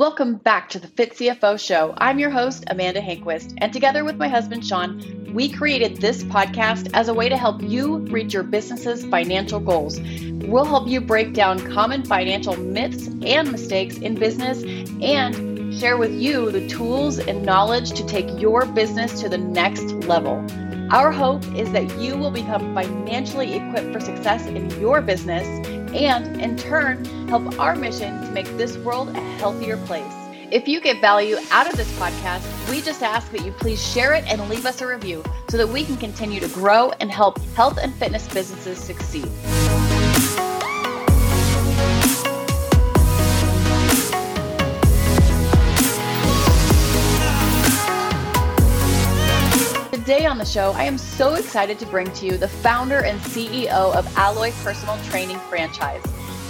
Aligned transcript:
Welcome 0.00 0.36
back 0.36 0.70
to 0.70 0.78
the 0.78 0.86
Fit 0.86 1.12
CFO 1.12 1.60
Show. 1.60 1.92
I'm 1.98 2.18
your 2.18 2.30
host, 2.30 2.64
Amanda 2.68 3.02
Hanquist, 3.02 3.52
and 3.58 3.70
together 3.70 4.02
with 4.02 4.16
my 4.16 4.28
husband, 4.28 4.64
Shawn, 4.64 5.30
we 5.34 5.50
created 5.50 5.98
this 5.98 6.24
podcast 6.24 6.88
as 6.94 7.08
a 7.08 7.12
way 7.12 7.28
to 7.28 7.36
help 7.36 7.60
you 7.60 7.98
reach 8.06 8.32
your 8.32 8.42
business's 8.42 9.04
financial 9.04 9.60
goals. 9.60 10.00
We'll 10.00 10.64
help 10.64 10.88
you 10.88 11.02
break 11.02 11.34
down 11.34 11.58
common 11.74 12.02
financial 12.02 12.56
myths 12.56 13.08
and 13.26 13.52
mistakes 13.52 13.98
in 13.98 14.14
business 14.14 14.62
and 15.02 15.74
share 15.78 15.98
with 15.98 16.14
you 16.14 16.50
the 16.50 16.66
tools 16.66 17.18
and 17.18 17.44
knowledge 17.44 17.92
to 17.92 18.06
take 18.06 18.40
your 18.40 18.64
business 18.64 19.20
to 19.20 19.28
the 19.28 19.36
next 19.36 19.84
level. 20.06 20.42
Our 20.92 21.12
hope 21.12 21.44
is 21.54 21.70
that 21.72 21.98
you 21.98 22.16
will 22.16 22.30
become 22.30 22.74
financially 22.74 23.52
equipped 23.52 23.92
for 23.92 24.00
success 24.00 24.46
in 24.46 24.70
your 24.80 25.02
business 25.02 25.46
and, 25.94 26.40
in 26.40 26.56
turn, 26.56 27.04
help 27.28 27.58
our 27.58 27.74
mission 27.76 28.20
to 28.24 28.30
make 28.30 28.46
this 28.56 28.76
world 28.78 29.08
a 29.10 29.20
healthier 29.38 29.76
place. 29.86 30.12
If 30.52 30.66
you 30.66 30.80
get 30.80 31.00
value 31.00 31.36
out 31.50 31.70
of 31.70 31.76
this 31.76 31.90
podcast, 31.98 32.42
we 32.68 32.80
just 32.80 33.02
ask 33.02 33.30
that 33.30 33.44
you 33.44 33.52
please 33.52 33.80
share 33.80 34.14
it 34.14 34.24
and 34.26 34.48
leave 34.48 34.66
us 34.66 34.80
a 34.80 34.86
review 34.86 35.22
so 35.48 35.56
that 35.56 35.68
we 35.68 35.84
can 35.84 35.96
continue 35.96 36.40
to 36.40 36.48
grow 36.48 36.90
and 37.00 37.10
help 37.10 37.38
health 37.54 37.78
and 37.80 37.94
fitness 37.94 38.26
businesses 38.28 38.78
succeed. 38.78 39.28
Today 50.00 50.24
on 50.24 50.38
the 50.38 50.46
show, 50.46 50.72
I 50.72 50.84
am 50.84 50.96
so 50.96 51.34
excited 51.34 51.78
to 51.78 51.84
bring 51.84 52.10
to 52.12 52.24
you 52.24 52.38
the 52.38 52.48
founder 52.48 53.04
and 53.04 53.20
CEO 53.20 53.94
of 53.94 54.16
Alloy 54.16 54.50
Personal 54.64 54.96
Training 55.04 55.38
Franchise. 55.40 56.02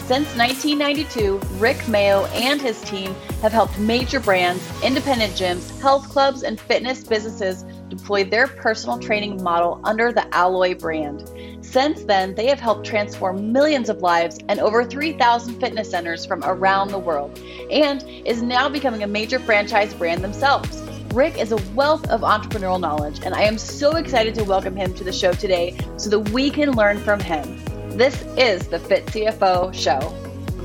Since 0.06 0.36
1992, 0.36 1.40
Rick 1.58 1.88
Mayo 1.88 2.26
and 2.26 2.62
his 2.62 2.80
team 2.82 3.12
have 3.42 3.50
helped 3.50 3.76
major 3.76 4.20
brands, 4.20 4.62
independent 4.84 5.32
gyms, 5.32 5.80
health 5.80 6.08
clubs, 6.08 6.44
and 6.44 6.60
fitness 6.60 7.02
businesses 7.02 7.64
deploy 7.88 8.22
their 8.22 8.46
personal 8.46 9.00
training 9.00 9.42
model 9.42 9.80
under 9.82 10.12
the 10.12 10.32
Alloy 10.32 10.76
brand. 10.76 11.28
Since 11.60 12.04
then, 12.04 12.36
they 12.36 12.46
have 12.46 12.60
helped 12.60 12.86
transform 12.86 13.52
millions 13.52 13.88
of 13.88 14.00
lives 14.00 14.38
and 14.48 14.60
over 14.60 14.84
3,000 14.84 15.58
fitness 15.58 15.90
centers 15.90 16.24
from 16.24 16.44
around 16.44 16.92
the 16.92 17.00
world, 17.00 17.36
and 17.68 18.04
is 18.24 18.42
now 18.42 18.68
becoming 18.68 19.02
a 19.02 19.08
major 19.08 19.40
franchise 19.40 19.92
brand 19.92 20.22
themselves. 20.22 20.80
Rick 21.12 21.38
is 21.38 21.50
a 21.50 21.56
wealth 21.72 22.08
of 22.08 22.20
entrepreneurial 22.20 22.78
knowledge, 22.78 23.20
and 23.24 23.34
I 23.34 23.42
am 23.42 23.58
so 23.58 23.96
excited 23.96 24.32
to 24.36 24.44
welcome 24.44 24.76
him 24.76 24.94
to 24.94 25.02
the 25.02 25.12
show 25.12 25.32
today 25.32 25.76
so 25.96 26.08
that 26.08 26.30
we 26.30 26.50
can 26.50 26.70
learn 26.70 26.98
from 26.98 27.18
him. 27.18 27.58
This 27.96 28.22
is 28.36 28.68
the 28.68 28.78
Fit 28.78 29.06
CFO 29.06 29.74
Show. 29.74 29.98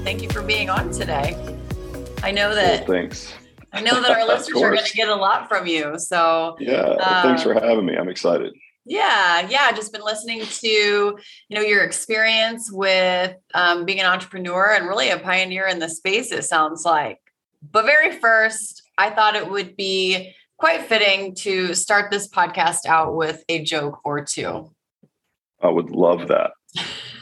Thank 0.03 0.21
you 0.21 0.29
for 0.29 0.43
being 0.43 0.69
on 0.69 0.91
today. 0.91 1.35
I 2.21 2.29
know 2.29 2.53
that. 2.53 2.87
Well, 2.87 2.99
thanks. 2.99 3.33
I 3.73 3.81
know 3.81 3.99
that 3.99 4.11
our 4.11 4.27
listeners 4.27 4.61
are 4.61 4.71
going 4.71 4.85
to 4.85 4.93
get 4.95 5.09
a 5.09 5.15
lot 5.15 5.49
from 5.49 5.65
you. 5.65 5.97
So 5.97 6.57
yeah, 6.59 6.89
um, 6.89 7.23
thanks 7.23 7.41
for 7.41 7.55
having 7.55 7.87
me. 7.87 7.95
I'm 7.95 8.07
excited. 8.07 8.53
Yeah, 8.85 9.47
yeah. 9.49 9.71
Just 9.71 9.91
been 9.91 10.03
listening 10.03 10.45
to 10.45 10.67
you 10.67 11.17
know 11.49 11.61
your 11.61 11.83
experience 11.83 12.71
with 12.71 13.35
um, 13.55 13.85
being 13.85 13.99
an 13.99 14.05
entrepreneur 14.05 14.75
and 14.75 14.87
really 14.87 15.09
a 15.09 15.17
pioneer 15.17 15.65
in 15.65 15.79
the 15.79 15.89
space. 15.89 16.31
It 16.31 16.43
sounds 16.43 16.85
like. 16.85 17.17
But 17.71 17.85
very 17.85 18.19
first, 18.19 18.83
I 18.97 19.09
thought 19.09 19.35
it 19.35 19.49
would 19.49 19.75
be 19.75 20.33
quite 20.57 20.83
fitting 20.83 21.35
to 21.35 21.73
start 21.73 22.11
this 22.11 22.27
podcast 22.27 22.85
out 22.85 23.15
with 23.15 23.43
a 23.49 23.63
joke 23.63 23.99
or 24.05 24.23
two. 24.23 24.71
I 25.61 25.69
would 25.69 25.89
love 25.89 26.27
that. 26.27 26.51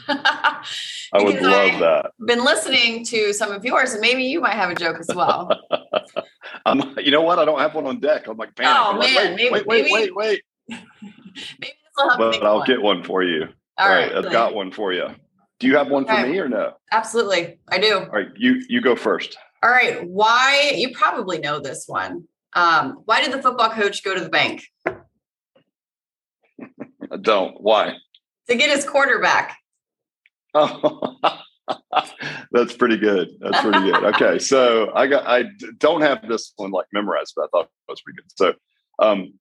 I 0.08 1.22
would 1.22 1.40
love 1.40 1.72
I've 1.72 1.80
that. 1.80 2.10
Been 2.26 2.44
listening 2.44 3.04
to 3.06 3.32
some 3.32 3.52
of 3.52 3.64
yours, 3.64 3.92
and 3.92 4.00
maybe 4.00 4.24
you 4.24 4.40
might 4.40 4.54
have 4.54 4.70
a 4.70 4.74
joke 4.74 4.98
as 4.98 5.08
well. 5.14 5.50
um, 6.66 6.96
you 6.98 7.10
know 7.10 7.22
what? 7.22 7.38
I 7.38 7.44
don't 7.44 7.60
have 7.60 7.74
one 7.74 7.86
on 7.86 8.00
deck. 8.00 8.26
I'm 8.26 8.36
like, 8.36 8.54
panic. 8.54 8.76
oh 8.76 8.98
man, 8.98 9.36
wait, 9.36 9.36
maybe, 9.36 9.50
wait, 9.50 9.66
wait, 9.66 9.90
wait, 10.14 10.14
wait. 10.14 10.42
maybe 11.60 11.72
but 11.96 12.42
I'll 12.42 12.58
one. 12.58 12.66
get 12.66 12.82
one 12.82 13.02
for 13.02 13.22
you. 13.22 13.44
All, 13.78 13.86
All 13.86 13.88
right, 13.88 14.12
right 14.12 14.24
I've 14.24 14.32
got 14.32 14.54
one 14.54 14.70
for 14.70 14.92
you. 14.92 15.06
Do 15.60 15.68
you 15.68 15.76
have 15.76 15.88
one 15.88 16.04
for 16.04 16.20
me 16.20 16.38
or 16.38 16.48
no? 16.48 16.72
Absolutely, 16.92 17.58
I 17.68 17.78
do. 17.78 17.98
All 17.98 18.06
right, 18.06 18.28
you 18.36 18.62
you 18.68 18.80
go 18.80 18.96
first. 18.96 19.38
All 19.64 19.70
right. 19.70 20.06
Why, 20.06 20.74
you 20.76 20.90
probably 20.90 21.38
know 21.38 21.58
this 21.58 21.84
one. 21.86 22.24
Um, 22.52 23.00
why 23.06 23.22
did 23.22 23.32
the 23.32 23.40
football 23.40 23.70
coach 23.70 24.04
go 24.04 24.14
to 24.14 24.20
the 24.20 24.28
bank? 24.28 24.62
I 24.86 24.92
don't. 27.18 27.58
Why? 27.62 27.94
To 28.50 28.56
get 28.56 28.68
his 28.68 28.84
quarterback. 28.84 29.56
Oh, 30.52 31.16
that's 32.52 32.76
pretty 32.76 32.98
good. 32.98 33.30
That's 33.40 33.62
pretty 33.62 33.90
good. 33.90 34.04
Okay. 34.04 34.38
So 34.38 34.92
I 34.94 35.06
got, 35.06 35.26
I 35.26 35.44
don't 35.78 36.02
have 36.02 36.28
this 36.28 36.52
one 36.56 36.70
like 36.70 36.84
memorized, 36.92 37.32
but 37.34 37.44
I 37.44 37.48
thought 37.50 37.64
it 37.64 37.90
was 37.90 38.02
pretty 38.02 38.18
good. 38.18 38.30
So, 38.36 38.52
um, 38.98 39.32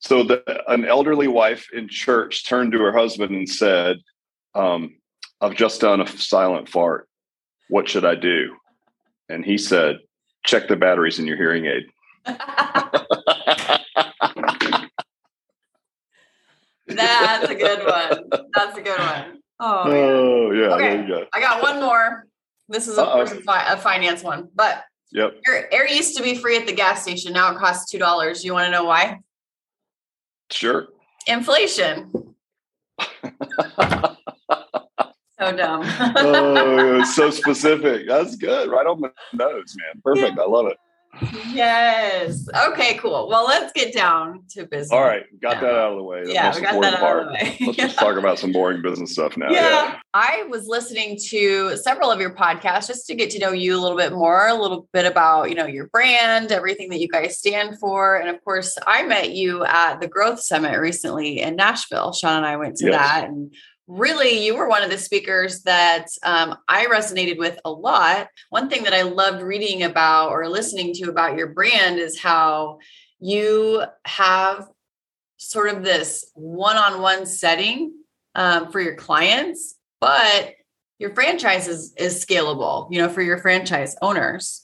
so 0.00 0.22
the, 0.22 0.42
an 0.70 0.84
elderly 0.84 1.28
wife 1.28 1.68
in 1.72 1.88
church 1.88 2.46
turned 2.46 2.72
to 2.72 2.78
her 2.80 2.92
husband 2.92 3.34
and 3.34 3.48
said, 3.48 3.96
um, 4.54 4.96
I've 5.40 5.54
just 5.54 5.80
done 5.80 6.02
a 6.02 6.06
silent 6.06 6.68
fart. 6.68 7.08
What 7.70 7.88
should 7.88 8.04
I 8.04 8.16
do? 8.16 8.54
And 9.28 9.44
he 9.44 9.58
said, 9.58 9.98
"Check 10.44 10.68
the 10.68 10.76
batteries 10.76 11.18
in 11.18 11.26
your 11.26 11.36
hearing 11.36 11.66
aid." 11.66 11.84
That's 16.88 17.50
a 17.50 17.54
good 17.54 17.84
one. 17.84 18.40
That's 18.54 18.78
a 18.78 18.82
good 18.82 18.98
one. 18.98 19.38
Oh, 19.58 19.82
oh 19.86 20.50
yeah. 20.52 20.74
Okay. 20.74 21.06
Go. 21.06 21.26
I 21.32 21.40
got 21.40 21.62
one 21.62 21.80
more. 21.80 22.26
This 22.68 22.88
is 22.88 22.98
of 22.98 23.08
course 23.08 23.32
a, 23.32 23.40
fi- 23.42 23.72
a, 23.72 23.76
finance 23.76 24.22
one, 24.24 24.48
but 24.54 24.84
yep. 25.12 25.40
Air, 25.48 25.72
air 25.72 25.88
used 25.88 26.16
to 26.16 26.22
be 26.22 26.34
free 26.34 26.56
at 26.56 26.66
the 26.66 26.72
gas 26.72 27.02
station. 27.02 27.32
Now 27.32 27.52
it 27.54 27.58
costs 27.58 27.90
two 27.90 27.98
dollars. 27.98 28.44
You 28.44 28.52
want 28.52 28.66
to 28.66 28.70
know 28.70 28.84
why? 28.84 29.20
Sure. 30.50 30.88
Inflation. 31.26 32.34
So 35.38 35.56
dumb. 35.56 35.82
oh, 36.16 37.04
so 37.04 37.30
specific. 37.30 38.08
That's 38.08 38.36
good. 38.36 38.70
Right 38.70 38.86
on 38.86 39.00
the 39.00 39.12
nose, 39.32 39.76
man. 39.76 40.02
Perfect. 40.02 40.38
I 40.38 40.44
love 40.46 40.66
it. 40.66 40.78
Yes. 41.52 42.46
Okay, 42.68 42.94
cool. 42.94 43.28
Well, 43.28 43.46
let's 43.46 43.72
get 43.72 43.94
down 43.94 44.44
to 44.50 44.66
business. 44.66 44.92
All 44.92 45.02
right. 45.02 45.24
Got 45.40 45.60
that 45.60 45.74
out 45.74 45.92
of 45.92 45.96
the 45.96 46.02
way. 46.02 46.24
yeah, 46.26 46.54
we 46.54 46.60
got 46.60 46.80
that 46.82 46.94
out 46.94 47.00
part. 47.00 47.22
of 47.22 47.28
the 47.28 47.32
way. 47.34 47.56
Let's 47.60 47.76
just 47.76 47.98
talk 47.98 48.16
about 48.16 48.38
some 48.38 48.52
boring 48.52 48.82
business 48.82 49.12
stuff 49.12 49.36
now. 49.36 49.50
Yeah. 49.50 49.60
yeah. 49.60 49.98
I 50.12 50.44
was 50.48 50.66
listening 50.66 51.18
to 51.28 51.76
several 51.76 52.10
of 52.10 52.20
your 52.20 52.34
podcasts 52.34 52.88
just 52.88 53.06
to 53.06 53.14
get 53.14 53.30
to 53.30 53.38
know 53.38 53.52
you 53.52 53.78
a 53.78 53.80
little 53.80 53.96
bit 53.96 54.12
more, 54.12 54.48
a 54.48 54.54
little 54.54 54.88
bit 54.92 55.06
about, 55.06 55.48
you 55.48 55.54
know, 55.54 55.66
your 55.66 55.86
brand, 55.88 56.52
everything 56.52 56.90
that 56.90 57.00
you 57.00 57.08
guys 57.08 57.38
stand 57.38 57.78
for. 57.78 58.16
And 58.16 58.28
of 58.28 58.42
course, 58.44 58.76
I 58.86 59.02
met 59.04 59.32
you 59.32 59.64
at 59.64 60.00
the 60.00 60.08
Growth 60.08 60.40
Summit 60.40 60.78
recently 60.78 61.40
in 61.40 61.56
Nashville. 61.56 62.12
Shawn 62.12 62.36
and 62.36 62.46
I 62.46 62.56
went 62.56 62.76
to 62.76 62.86
yes. 62.86 62.94
that 62.94 63.28
and 63.28 63.54
really 63.86 64.44
you 64.44 64.56
were 64.56 64.68
one 64.68 64.82
of 64.82 64.90
the 64.90 64.98
speakers 64.98 65.62
that 65.62 66.06
um, 66.22 66.56
i 66.68 66.86
resonated 66.86 67.38
with 67.38 67.58
a 67.64 67.70
lot. 67.70 68.28
One 68.50 68.68
thing 68.68 68.84
that 68.84 68.92
i 68.92 69.02
loved 69.02 69.42
reading 69.42 69.82
about 69.82 70.30
or 70.30 70.48
listening 70.48 70.92
to 70.94 71.08
about 71.10 71.36
your 71.36 71.48
brand 71.48 71.98
is 71.98 72.18
how 72.18 72.78
you 73.20 73.84
have 74.04 74.68
sort 75.38 75.68
of 75.68 75.84
this 75.84 76.30
one-on-one 76.34 77.26
setting 77.26 77.92
um, 78.34 78.70
for 78.72 78.80
your 78.80 78.96
clients 78.96 79.76
but 80.00 80.54
your 80.98 81.14
franchise 81.14 81.68
is, 81.68 81.94
is 81.96 82.24
scalable 82.24 82.88
you 82.90 83.00
know 83.00 83.08
for 83.08 83.22
your 83.22 83.38
franchise 83.38 83.96
owners. 84.02 84.62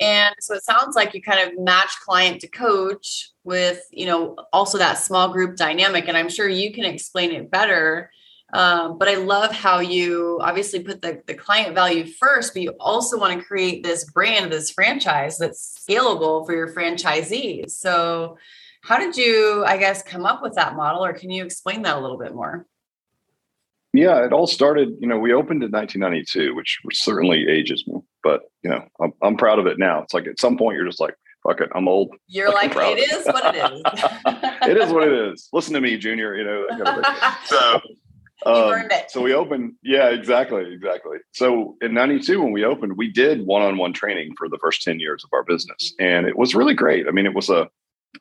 And 0.00 0.34
so 0.40 0.54
it 0.54 0.64
sounds 0.64 0.96
like 0.96 1.12
you 1.12 1.20
kind 1.20 1.46
of 1.46 1.62
match 1.62 1.90
client 2.06 2.40
to 2.40 2.48
coach 2.48 3.30
with 3.44 3.82
you 3.92 4.06
know 4.06 4.34
also 4.52 4.78
that 4.78 4.94
small 4.94 5.32
group 5.32 5.56
dynamic 5.56 6.08
and 6.08 6.16
i'm 6.16 6.28
sure 6.28 6.48
you 6.48 6.72
can 6.72 6.84
explain 6.84 7.32
it 7.32 7.50
better 7.50 8.10
um, 8.52 8.98
but 8.98 9.08
I 9.08 9.14
love 9.14 9.52
how 9.52 9.80
you 9.80 10.38
obviously 10.42 10.80
put 10.80 11.02
the, 11.02 11.22
the 11.26 11.34
client 11.34 11.74
value 11.74 12.06
first, 12.06 12.52
but 12.52 12.62
you 12.62 12.74
also 12.80 13.18
want 13.18 13.38
to 13.38 13.44
create 13.44 13.82
this 13.82 14.04
brand, 14.04 14.52
this 14.52 14.70
franchise 14.70 15.38
that's 15.38 15.84
scalable 15.88 16.44
for 16.44 16.54
your 16.54 16.68
franchisees. 16.68 17.70
So, 17.70 18.36
how 18.82 18.98
did 18.98 19.16
you, 19.16 19.62
I 19.66 19.76
guess, 19.76 20.02
come 20.02 20.24
up 20.24 20.42
with 20.42 20.54
that 20.54 20.74
model, 20.74 21.04
or 21.04 21.12
can 21.12 21.30
you 21.30 21.44
explain 21.44 21.82
that 21.82 21.96
a 21.96 22.00
little 22.00 22.18
bit 22.18 22.34
more? 22.34 22.66
Yeah, 23.92 24.24
it 24.24 24.32
all 24.32 24.46
started, 24.46 24.96
you 25.00 25.06
know, 25.06 25.18
we 25.18 25.32
opened 25.32 25.62
in 25.62 25.70
1992, 25.70 26.54
which 26.54 26.78
certainly 26.92 27.46
ages 27.48 27.84
me, 27.86 28.00
but, 28.22 28.42
you 28.62 28.70
know, 28.70 28.84
I'm, 29.00 29.12
I'm 29.20 29.36
proud 29.36 29.58
of 29.58 29.66
it 29.66 29.78
now. 29.78 30.00
It's 30.02 30.14
like 30.14 30.26
at 30.26 30.40
some 30.40 30.56
point 30.56 30.76
you're 30.76 30.86
just 30.86 31.00
like, 31.00 31.14
fuck 31.42 31.60
it, 31.60 31.70
I'm 31.74 31.88
old. 31.88 32.14
You're 32.26 32.52
like, 32.52 32.72
it 32.74 33.12
is 33.12 33.26
what 33.26 33.54
it 33.54 33.72
is. 33.72 33.82
it 34.68 34.76
is 34.76 34.92
what 34.92 35.08
it 35.08 35.12
is. 35.12 35.48
Listen 35.52 35.74
to 35.74 35.80
me, 35.80 35.98
Junior, 35.98 36.36
you 36.36 36.44
know, 36.44 36.66
that 36.68 36.84
kind 36.84 37.04
of 37.04 37.04
thing. 37.04 37.32
So, 37.46 37.80
um, 38.46 38.88
so 39.08 39.20
we 39.20 39.34
opened, 39.34 39.74
yeah, 39.82 40.08
exactly, 40.08 40.72
exactly. 40.72 41.18
So 41.32 41.76
in 41.80 41.94
'92, 41.94 42.42
when 42.42 42.52
we 42.52 42.64
opened, 42.64 42.96
we 42.96 43.10
did 43.10 43.46
one-on-one 43.46 43.92
training 43.92 44.34
for 44.38 44.48
the 44.48 44.58
first 44.58 44.82
ten 44.82 45.00
years 45.00 45.24
of 45.24 45.30
our 45.32 45.42
business, 45.42 45.94
and 45.98 46.26
it 46.26 46.36
was 46.36 46.54
really 46.54 46.74
great. 46.74 47.06
I 47.06 47.10
mean, 47.10 47.26
it 47.26 47.34
was 47.34 47.50
a, 47.50 47.68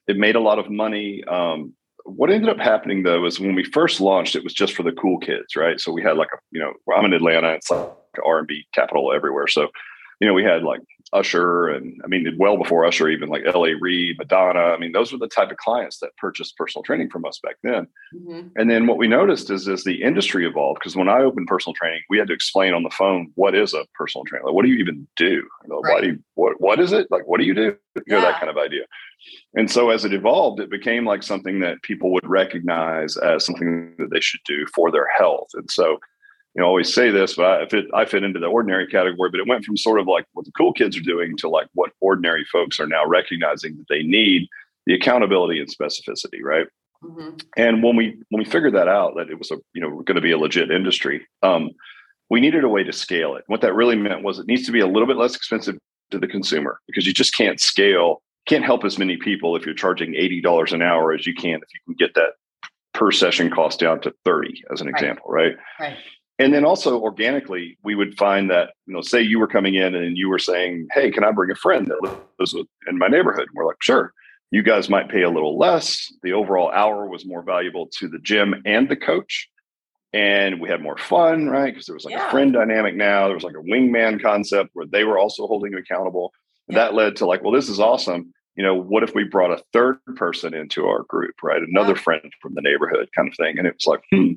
it 0.08 0.18
made 0.18 0.36
a 0.36 0.42
lot 0.42 0.60
of 0.60 0.70
money. 0.70 1.24
Um, 1.26 1.74
what 2.06 2.30
ended 2.30 2.50
up 2.50 2.60
happening 2.60 3.04
though 3.04 3.26
is 3.26 3.40
when 3.40 3.56
we 3.56 3.64
first 3.64 4.02
launched, 4.02 4.36
it 4.36 4.44
was 4.44 4.54
just 4.54 4.74
for 4.74 4.84
the 4.84 4.92
cool 4.92 5.20
kids, 5.20 5.56
right? 5.56 5.80
So 5.80 5.92
we 5.92 6.02
had 6.02 6.18
like 6.18 6.30
a, 6.34 6.38
you 6.52 6.60
know, 6.60 6.74
I'm 6.94 7.06
in 7.06 7.14
Atlanta, 7.14 7.54
it's 7.54 7.70
like 7.70 7.90
R 8.26 8.40
and 8.40 8.48
B 8.48 8.66
capital 8.74 9.14
everywhere. 9.14 9.48
So, 9.48 9.68
you 10.20 10.28
know, 10.28 10.34
we 10.34 10.44
had 10.44 10.64
like 10.64 10.82
Usher, 11.14 11.70
and 11.70 12.00
I 12.04 12.08
mean, 12.08 12.36
well 12.38 12.58
before 12.58 12.86
Usher, 12.86 13.10
even 13.10 13.30
like 13.30 13.44
L.A. 13.46 13.74
Reid, 13.74 14.18
Madonna. 14.18 14.60
I 14.60 14.78
mean, 14.78 14.92
those 14.92 15.12
were 15.12 15.18
the 15.18 15.28
type 15.28 15.52
of 15.52 15.58
clients 15.58 16.00
that 16.00 16.16
purchased 16.18 16.58
personal 16.58 16.84
training 16.84 17.10
from 17.10 17.26
us 17.26 17.40
back 17.42 17.56
then. 17.64 17.88
Mm-hmm. 18.14 18.48
And 18.56 18.70
then 18.70 18.88
what 18.88 18.98
we 18.98 19.08
noticed 19.08 19.50
is 19.50 19.68
as 19.68 19.84
the 19.84 20.02
industry 20.04 20.46
evolved, 20.46 20.80
because 20.80 20.96
when 20.96 21.10
I 21.10 21.22
opened 21.22 21.48
personal 21.48 21.74
training, 21.74 22.02
we 22.10 22.18
had 22.18 22.28
to 22.28 22.34
explain 22.34 22.74
on 22.74 22.84
the 22.84 22.90
phone 22.92 23.32
what 23.36 23.56
is 23.56 23.74
a 23.74 23.86
personal 23.96 24.26
trainer. 24.26 24.46
Like, 24.46 24.54
what 24.54 24.64
do 24.64 24.70
you 24.70 24.78
even 24.78 25.08
do? 25.16 25.48
Know, 25.68 25.80
right. 25.82 25.94
Why 25.94 26.02
do 26.02 26.08
you, 26.08 26.20
what 26.36 26.60
what 26.60 26.80
is 26.80 26.92
it? 26.92 27.08
Like, 27.10 27.28
what 27.28 27.40
do 27.40 27.46
you 27.46 27.54
do? 27.54 27.76
You 28.08 28.16
know, 28.16 28.22
that 28.22 28.40
kind 28.40 28.50
of 28.50 28.58
idea. 28.58 28.84
And 29.56 29.70
so 29.70 29.90
as 29.90 30.06
it 30.06 30.14
evolved, 30.14 30.60
it 30.60 30.70
became 30.70 31.06
like 31.06 31.24
something 31.24 31.60
that 31.60 31.82
people 31.82 32.12
would 32.14 32.28
recognize 32.28 33.18
as 33.18 33.46
something 33.46 33.96
that 33.98 34.10
they 34.12 34.22
should 34.22 34.42
do 34.46 34.66
for 34.74 34.92
their 34.92 35.08
health. 35.08 35.50
And 35.54 35.70
so 35.70 36.00
you 36.56 36.62
know, 36.62 36.68
always 36.68 36.94
say 36.94 37.12
this, 37.12 37.36
but 37.36 37.46
I 37.46 37.68
fit 37.68 37.86
I 37.94 38.06
fit 38.06 38.24
into 38.24 38.40
the 38.40 38.48
ordinary 38.48 38.88
category. 38.88 39.30
But 39.30 39.40
it 39.40 39.48
went 39.48 39.64
from 39.64 39.78
sort 39.78 40.00
of 40.00 40.08
like 40.08 40.26
what 40.34 40.46
the 40.46 40.52
cool 40.52 40.74
kids 40.74 40.98
are 40.98 41.02
doing 41.02 41.38
to 41.38 41.50
like 41.50 41.68
what 41.74 41.92
ordinary 42.02 42.46
folks 42.52 42.80
are 42.80 42.88
now 42.88 43.06
recognizing 43.06 43.78
that 43.78 43.86
they 43.88 44.04
need 44.04 44.48
the 44.86 44.96
accountability 44.96 45.60
and 45.60 45.70
specificity, 45.70 46.42
right? 46.44 46.68
Mm-hmm. 47.04 47.38
And 47.56 47.84
when 47.84 47.96
we 47.96 48.18
when 48.30 48.44
we 48.44 48.46
figured 48.46 48.74
that 48.74 48.88
out, 48.88 49.16
that 49.16 49.30
it 49.30 49.38
was 49.38 49.52
a 49.52 49.58
you 49.74 49.82
know 49.82 50.02
going 50.02 50.16
to 50.16 50.22
be 50.22 50.32
a 50.32 50.38
legit 50.38 50.72
industry, 50.72 51.26
um, 51.44 51.70
we 52.30 52.42
needed 52.42 52.64
a 52.64 52.70
way 52.70 52.84
to 52.84 52.94
scale 52.94 53.36
it. 53.36 53.44
What 53.48 53.62
that 53.62 53.76
really 53.76 53.96
meant 53.96 54.24
was 54.24 54.40
it 54.40 54.48
needs 54.48 54.66
to 54.66 54.72
be 54.72 54.80
a 54.80 54.88
little 54.88 55.08
bit 55.08 55.18
less 55.18 55.36
expensive 55.36 55.78
to 56.12 56.18
the 56.18 56.28
consumer 56.28 56.80
because 56.88 57.06
you 57.06 57.14
just 57.14 57.36
can't 57.36 57.60
scale, 57.60 58.22
can't 58.48 58.66
help 58.66 58.84
as 58.84 58.98
many 58.98 59.18
people 59.18 59.56
if 59.56 59.66
you're 59.66 59.76
charging 59.76 60.16
eighty 60.16 60.42
dollars 60.42 60.74
an 60.74 60.82
hour 60.82 61.14
as 61.14 61.28
you 61.28 61.36
can 61.36 61.56
if 61.56 61.70
you 61.74 61.80
can 61.86 61.94
get 61.94 62.16
that 62.16 62.34
per 62.96 63.12
session 63.12 63.50
cost 63.52 63.80
down 63.80 64.02
to 64.02 64.14
30 64.26 64.64
as 64.74 64.82
an 64.82 64.88
right. 64.88 64.96
example 64.96 65.26
right 65.30 65.56
right 65.80 65.96
and 66.40 66.54
then 66.54 66.66
also 66.66 67.00
organically 67.00 67.78
we 67.84 67.94
would 67.94 68.18
find 68.18 68.50
that 68.50 68.72
you 68.88 68.94
know 68.94 69.02
say 69.02 69.22
you 69.22 69.38
were 69.38 69.48
coming 69.48 69.76
in 69.76 69.94
and 69.94 70.18
you 70.18 70.30
were 70.30 70.40
saying 70.40 70.88
hey 70.94 71.12
can 71.12 71.24
i 71.24 71.32
bring 71.32 71.52
a 71.52 71.56
friend 71.56 71.88
that 71.88 72.20
lives 72.40 72.56
in 72.88 72.98
my 72.98 73.08
neighborhood? 73.08 73.48
And 73.48 73.56
we're 73.56 73.66
like 73.66 73.82
sure. 73.82 74.14
You 74.52 74.64
guys 74.64 74.90
might 74.90 75.10
pay 75.10 75.22
a 75.22 75.30
little 75.30 75.60
less. 75.60 76.12
The 76.24 76.34
overall 76.34 76.72
hour 76.72 77.08
was 77.08 77.26
more 77.26 77.44
valuable 77.44 77.88
to 78.00 78.08
the 78.08 78.18
gym 78.18 78.56
and 78.66 78.90
the 78.90 78.96
coach. 78.96 79.48
And 80.12 80.60
we 80.60 80.70
had 80.70 80.82
more 80.82 80.98
fun 80.98 81.50
right? 81.50 81.72
Because 81.72 81.86
there 81.86 81.94
was 81.94 82.06
like 82.06 82.16
yeah. 82.16 82.28
a 82.28 82.32
friend 82.32 82.52
dynamic 82.52 82.96
now. 82.96 83.26
There 83.26 83.36
was 83.36 83.44
like 83.44 83.56
a 83.56 83.70
wingman 83.70 84.22
concept 84.22 84.72
where 84.74 84.88
they 84.88 85.04
were 85.04 85.20
also 85.20 85.46
holding 85.46 85.74
you 85.74 85.78
accountable. 85.78 86.34
And 86.68 86.76
yeah. 86.76 86.86
that 86.86 86.96
led 86.96 87.16
to 87.18 87.26
like 87.26 87.44
well 87.44 87.54
this 87.54 87.70
is 87.70 87.80
awesome. 87.80 88.34
You 88.56 88.64
know 88.64 88.76
what 88.76 89.04
if 89.04 89.14
we 89.14 89.24
brought 89.24 89.52
a 89.52 89.64
third 89.72 90.00
person 90.16 90.54
into 90.54 90.88
our 90.88 91.04
group 91.04 91.36
right? 91.44 91.62
Another 91.62 91.94
yeah. 91.94 92.02
friend 92.02 92.34
from 92.42 92.56
the 92.56 92.62
neighborhood 92.62 93.10
kind 93.16 93.28
of 93.28 93.36
thing. 93.36 93.60
And 93.60 93.68
it 93.68 93.76
was 93.76 93.86
like 93.86 94.04
hmm 94.12 94.34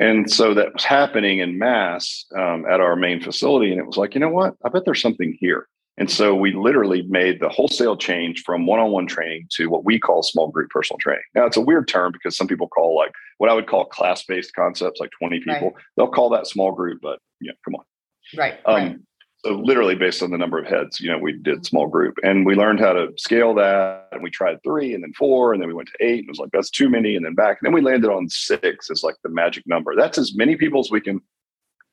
and 0.00 0.30
so 0.30 0.54
that 0.54 0.72
was 0.72 0.84
happening 0.84 1.38
in 1.38 1.58
mass 1.58 2.24
um, 2.36 2.64
at 2.68 2.80
our 2.80 2.96
main 2.96 3.20
facility. 3.20 3.70
And 3.70 3.80
it 3.80 3.86
was 3.86 3.96
like, 3.96 4.14
you 4.14 4.20
know 4.20 4.30
what? 4.30 4.54
I 4.64 4.68
bet 4.68 4.84
there's 4.84 5.02
something 5.02 5.36
here. 5.38 5.68
And 5.98 6.10
so 6.10 6.34
we 6.34 6.54
literally 6.54 7.02
made 7.02 7.40
the 7.40 7.50
wholesale 7.50 7.96
change 7.96 8.42
from 8.42 8.66
one 8.66 8.80
on 8.80 8.90
one 8.90 9.06
training 9.06 9.48
to 9.56 9.68
what 9.68 9.84
we 9.84 10.00
call 10.00 10.22
small 10.22 10.48
group 10.48 10.70
personal 10.70 10.98
training. 10.98 11.24
Now, 11.34 11.44
it's 11.44 11.58
a 11.58 11.60
weird 11.60 11.88
term 11.88 12.12
because 12.12 12.36
some 12.36 12.48
people 12.48 12.68
call 12.68 12.96
like 12.96 13.12
what 13.36 13.50
I 13.50 13.54
would 13.54 13.66
call 13.66 13.84
class 13.84 14.24
based 14.24 14.54
concepts, 14.54 14.98
like 14.98 15.10
20 15.20 15.40
people. 15.40 15.52
Right. 15.52 15.84
They'll 15.96 16.08
call 16.08 16.30
that 16.30 16.46
small 16.46 16.72
group, 16.72 17.00
but 17.02 17.18
yeah, 17.40 17.52
come 17.64 17.74
on. 17.74 17.84
Right. 18.36 18.58
Um, 18.64 18.74
right 18.74 18.96
so 19.44 19.54
literally 19.54 19.94
based 19.94 20.22
on 20.22 20.30
the 20.30 20.38
number 20.38 20.58
of 20.58 20.66
heads 20.66 21.00
you 21.00 21.10
know 21.10 21.18
we 21.18 21.32
did 21.32 21.64
small 21.64 21.86
group. 21.86 22.16
And 22.22 22.44
we 22.46 22.54
learned 22.54 22.80
how 22.80 22.92
to 22.92 23.08
scale 23.16 23.54
that 23.54 24.08
and 24.12 24.22
we 24.22 24.30
tried 24.30 24.62
three 24.62 24.94
and 24.94 25.02
then 25.02 25.12
four 25.14 25.52
and 25.52 25.62
then 25.62 25.68
we 25.68 25.74
went 25.74 25.88
to 25.88 26.04
eight 26.04 26.20
and 26.20 26.28
it 26.28 26.30
was 26.30 26.38
like 26.38 26.50
that's 26.52 26.70
too 26.70 26.88
many 26.88 27.16
and 27.16 27.24
then 27.24 27.34
back. 27.34 27.58
And 27.60 27.66
then 27.66 27.72
we 27.72 27.80
landed 27.80 28.10
on 28.10 28.28
six 28.28 28.90
as 28.90 29.02
like 29.02 29.16
the 29.22 29.30
magic 29.30 29.66
number. 29.66 29.94
That's 29.96 30.18
as 30.18 30.34
many 30.34 30.56
people 30.56 30.80
as 30.80 30.90
we 30.90 31.00
can 31.00 31.20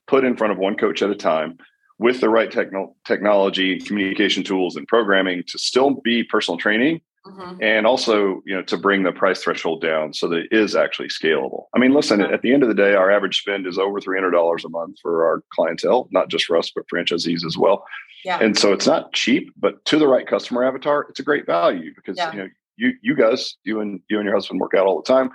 put 0.07 0.23
in 0.23 0.37
front 0.37 0.53
of 0.53 0.59
one 0.59 0.75
coach 0.75 1.01
at 1.01 1.09
a 1.09 1.15
time 1.15 1.57
with 1.99 2.21
the 2.21 2.29
right 2.29 2.51
techno- 2.51 2.95
technology 3.05 3.79
communication 3.79 4.43
tools 4.43 4.75
and 4.75 4.87
programming 4.87 5.43
to 5.47 5.57
still 5.57 5.91
be 6.03 6.23
personal 6.23 6.57
training 6.57 7.01
Mm-hmm. 7.27 7.61
and 7.61 7.85
also 7.85 8.41
you 8.45 8.55
know 8.55 8.61
to 8.63 8.77
bring 8.77 9.03
the 9.03 9.11
price 9.11 9.43
threshold 9.43 9.81
down 9.81 10.13
so 10.13 10.29
that 10.29 10.37
it 10.39 10.47
is 10.51 10.75
actually 10.75 11.09
scalable 11.09 11.65
i 11.75 11.79
mean 11.79 11.93
listen 11.93 12.21
at 12.21 12.41
the 12.41 12.53
end 12.53 12.63
of 12.63 12.69
the 12.69 12.75
day 12.75 12.93
our 12.93 13.11
average 13.11 13.39
spend 13.39 13.67
is 13.67 13.77
over 13.77 13.99
$300 13.99 14.63
a 14.63 14.69
month 14.69 14.97
for 15.01 15.25
our 15.25 15.43
clientele 15.51 16.07
not 16.11 16.29
just 16.29 16.45
for 16.45 16.55
us 16.55 16.71
but 16.73 16.85
franchisees 16.93 17.45
as 17.45 17.57
well 17.57 17.85
yeah. 18.23 18.39
and 18.39 18.57
so 18.57 18.71
it's 18.71 18.87
not 18.87 19.11
cheap 19.13 19.51
but 19.57 19.83
to 19.85 19.99
the 19.99 20.07
right 20.07 20.25
customer 20.25 20.63
avatar 20.63 21.05
it's 21.09 21.19
a 21.19 21.23
great 21.23 21.45
value 21.45 21.91
because 21.95 22.17
yeah. 22.17 22.31
you 22.31 22.39
know 22.39 22.47
you 22.77 22.93
you 23.01 23.15
guys 23.15 23.57
you 23.63 23.81
and 23.81 23.99
you 24.09 24.17
and 24.17 24.25
your 24.25 24.35
husband 24.35 24.61
work 24.61 24.73
out 24.73 24.85
all 24.85 25.01
the 25.01 25.13
time 25.13 25.29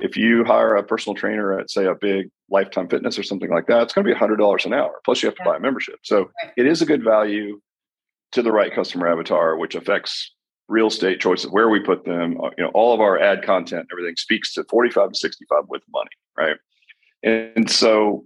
if 0.00 0.16
you 0.16 0.44
hire 0.44 0.76
a 0.76 0.82
personal 0.82 1.14
trainer 1.14 1.58
at 1.58 1.70
say 1.70 1.86
a 1.86 1.94
big 1.94 2.28
lifetime 2.50 2.88
fitness 2.88 3.18
or 3.18 3.22
something 3.22 3.50
like 3.50 3.66
that 3.66 3.82
it's 3.82 3.94
going 3.94 4.06
to 4.06 4.12
be 4.12 4.18
$100 4.18 4.66
an 4.66 4.74
hour 4.74 5.00
plus 5.04 5.22
you 5.22 5.28
have 5.28 5.36
to 5.36 5.42
yeah. 5.44 5.52
buy 5.52 5.56
a 5.56 5.60
membership 5.60 5.98
so 6.02 6.30
right. 6.42 6.52
it 6.56 6.66
is 6.66 6.82
a 6.82 6.86
good 6.86 7.02
value 7.02 7.60
to 8.32 8.42
the 8.42 8.52
right 8.52 8.74
customer 8.74 9.08
avatar 9.08 9.56
which 9.56 9.74
affects 9.74 10.34
real 10.68 10.88
estate 10.88 11.20
choices, 11.20 11.50
where 11.50 11.68
we 11.68 11.80
put 11.80 12.04
them, 12.04 12.38
uh, 12.42 12.50
you 12.56 12.64
know, 12.64 12.70
all 12.74 12.94
of 12.94 13.00
our 13.00 13.18
ad 13.18 13.42
content, 13.42 13.80
and 13.80 13.88
everything 13.92 14.16
speaks 14.16 14.52
to 14.54 14.64
45 14.64 15.12
to 15.12 15.18
65 15.18 15.64
with 15.68 15.82
money, 15.90 16.10
right? 16.36 16.56
And 17.22 17.70
so 17.70 18.24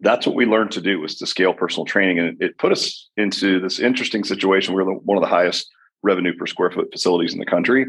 that's 0.00 0.26
what 0.26 0.34
we 0.34 0.46
learned 0.46 0.72
to 0.72 0.80
do 0.80 1.00
was 1.00 1.16
to 1.16 1.26
scale 1.26 1.54
personal 1.54 1.84
training. 1.84 2.18
And 2.18 2.42
it 2.42 2.58
put 2.58 2.72
us 2.72 3.08
into 3.16 3.60
this 3.60 3.78
interesting 3.78 4.24
situation. 4.24 4.74
We're 4.74 4.84
one 4.84 5.16
of 5.16 5.22
the 5.22 5.28
highest 5.28 5.70
revenue 6.02 6.34
per 6.36 6.46
square 6.46 6.70
foot 6.70 6.88
facilities 6.92 7.32
in 7.32 7.38
the 7.38 7.46
country. 7.46 7.86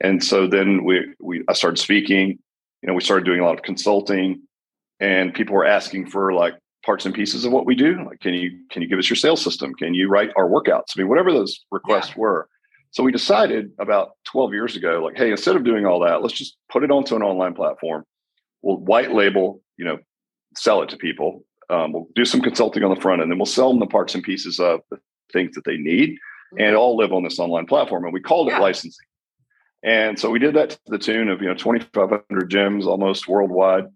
And 0.00 0.22
so 0.22 0.46
then 0.46 0.84
we, 0.84 1.12
we 1.20 1.42
I 1.48 1.54
started 1.54 1.78
speaking, 1.78 2.38
you 2.82 2.86
know, 2.86 2.94
we 2.94 3.00
started 3.00 3.24
doing 3.24 3.40
a 3.40 3.44
lot 3.44 3.54
of 3.54 3.62
consulting 3.62 4.42
and 5.00 5.34
people 5.34 5.54
were 5.54 5.66
asking 5.66 6.06
for 6.06 6.32
like 6.32 6.54
parts 6.84 7.04
and 7.04 7.14
pieces 7.14 7.44
of 7.44 7.50
what 7.50 7.66
we 7.66 7.74
do. 7.74 8.04
Like, 8.04 8.20
can 8.20 8.34
you, 8.34 8.60
can 8.70 8.82
you 8.82 8.88
give 8.88 9.00
us 9.00 9.10
your 9.10 9.16
sales 9.16 9.42
system? 9.42 9.74
Can 9.74 9.92
you 9.94 10.08
write 10.08 10.30
our 10.36 10.48
workouts? 10.48 10.92
I 10.96 11.00
mean, 11.00 11.08
whatever 11.08 11.32
those 11.32 11.64
requests 11.72 12.10
yeah. 12.10 12.18
were. 12.18 12.48
So 12.96 13.02
we 13.02 13.12
decided 13.12 13.72
about 13.78 14.12
12 14.24 14.54
years 14.54 14.74
ago, 14.74 15.02
like, 15.04 15.18
hey, 15.18 15.30
instead 15.30 15.54
of 15.54 15.64
doing 15.64 15.84
all 15.84 16.00
that, 16.00 16.22
let's 16.22 16.32
just 16.32 16.56
put 16.72 16.82
it 16.82 16.90
onto 16.90 17.14
an 17.14 17.20
online 17.20 17.52
platform. 17.52 18.04
We'll 18.62 18.78
white 18.78 19.12
label, 19.12 19.60
you 19.76 19.84
know, 19.84 19.98
sell 20.56 20.80
it 20.80 20.88
to 20.88 20.96
people. 20.96 21.44
Um, 21.68 21.92
we'll 21.92 22.08
do 22.14 22.24
some 22.24 22.40
consulting 22.40 22.82
on 22.84 22.94
the 22.94 22.98
front 22.98 23.20
end, 23.20 23.24
and 23.24 23.32
then 23.32 23.38
we'll 23.38 23.44
sell 23.44 23.68
them 23.68 23.80
the 23.80 23.86
parts 23.86 24.14
and 24.14 24.24
pieces 24.24 24.58
of 24.58 24.80
the 24.90 24.98
things 25.30 25.54
that 25.56 25.66
they 25.66 25.76
need, 25.76 26.12
mm-hmm. 26.12 26.60
and 26.62 26.74
all 26.74 26.96
live 26.96 27.12
on 27.12 27.22
this 27.22 27.38
online 27.38 27.66
platform. 27.66 28.04
And 28.04 28.14
we 28.14 28.20
called 28.20 28.48
yeah. 28.48 28.56
it 28.56 28.62
licensing. 28.62 29.06
And 29.82 30.18
so 30.18 30.30
we 30.30 30.38
did 30.38 30.54
that 30.54 30.70
to 30.70 30.78
the 30.86 30.98
tune 30.98 31.28
of 31.28 31.42
you 31.42 31.48
know 31.48 31.54
2,500 31.54 32.50
gyms 32.50 32.86
almost 32.86 33.28
worldwide, 33.28 33.88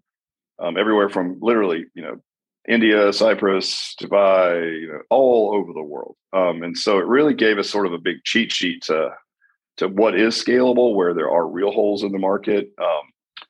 um, 0.59 0.77
everywhere 0.77 1.09
from 1.09 1.39
literally 1.41 1.85
you 1.95 2.03
know 2.03 2.21
India, 2.67 3.11
Cyprus, 3.11 3.95
Dubai, 3.99 4.81
you 4.81 4.87
know, 4.87 5.01
all 5.09 5.55
over 5.55 5.73
the 5.73 5.83
world. 5.83 6.15
Um, 6.33 6.63
and 6.63 6.77
so 6.77 6.99
it 6.99 7.05
really 7.05 7.33
gave 7.33 7.57
us 7.57 7.69
sort 7.69 7.87
of 7.87 7.93
a 7.93 7.97
big 7.97 8.23
cheat 8.23 8.51
sheet 8.51 8.83
to 8.83 9.09
to 9.77 9.87
what 9.87 10.19
is 10.19 10.35
scalable, 10.35 10.95
where 10.95 11.13
there 11.13 11.31
are 11.31 11.47
real 11.47 11.71
holes 11.71 12.03
in 12.03 12.11
the 12.11 12.19
market. 12.19 12.71
Um, 12.79 13.01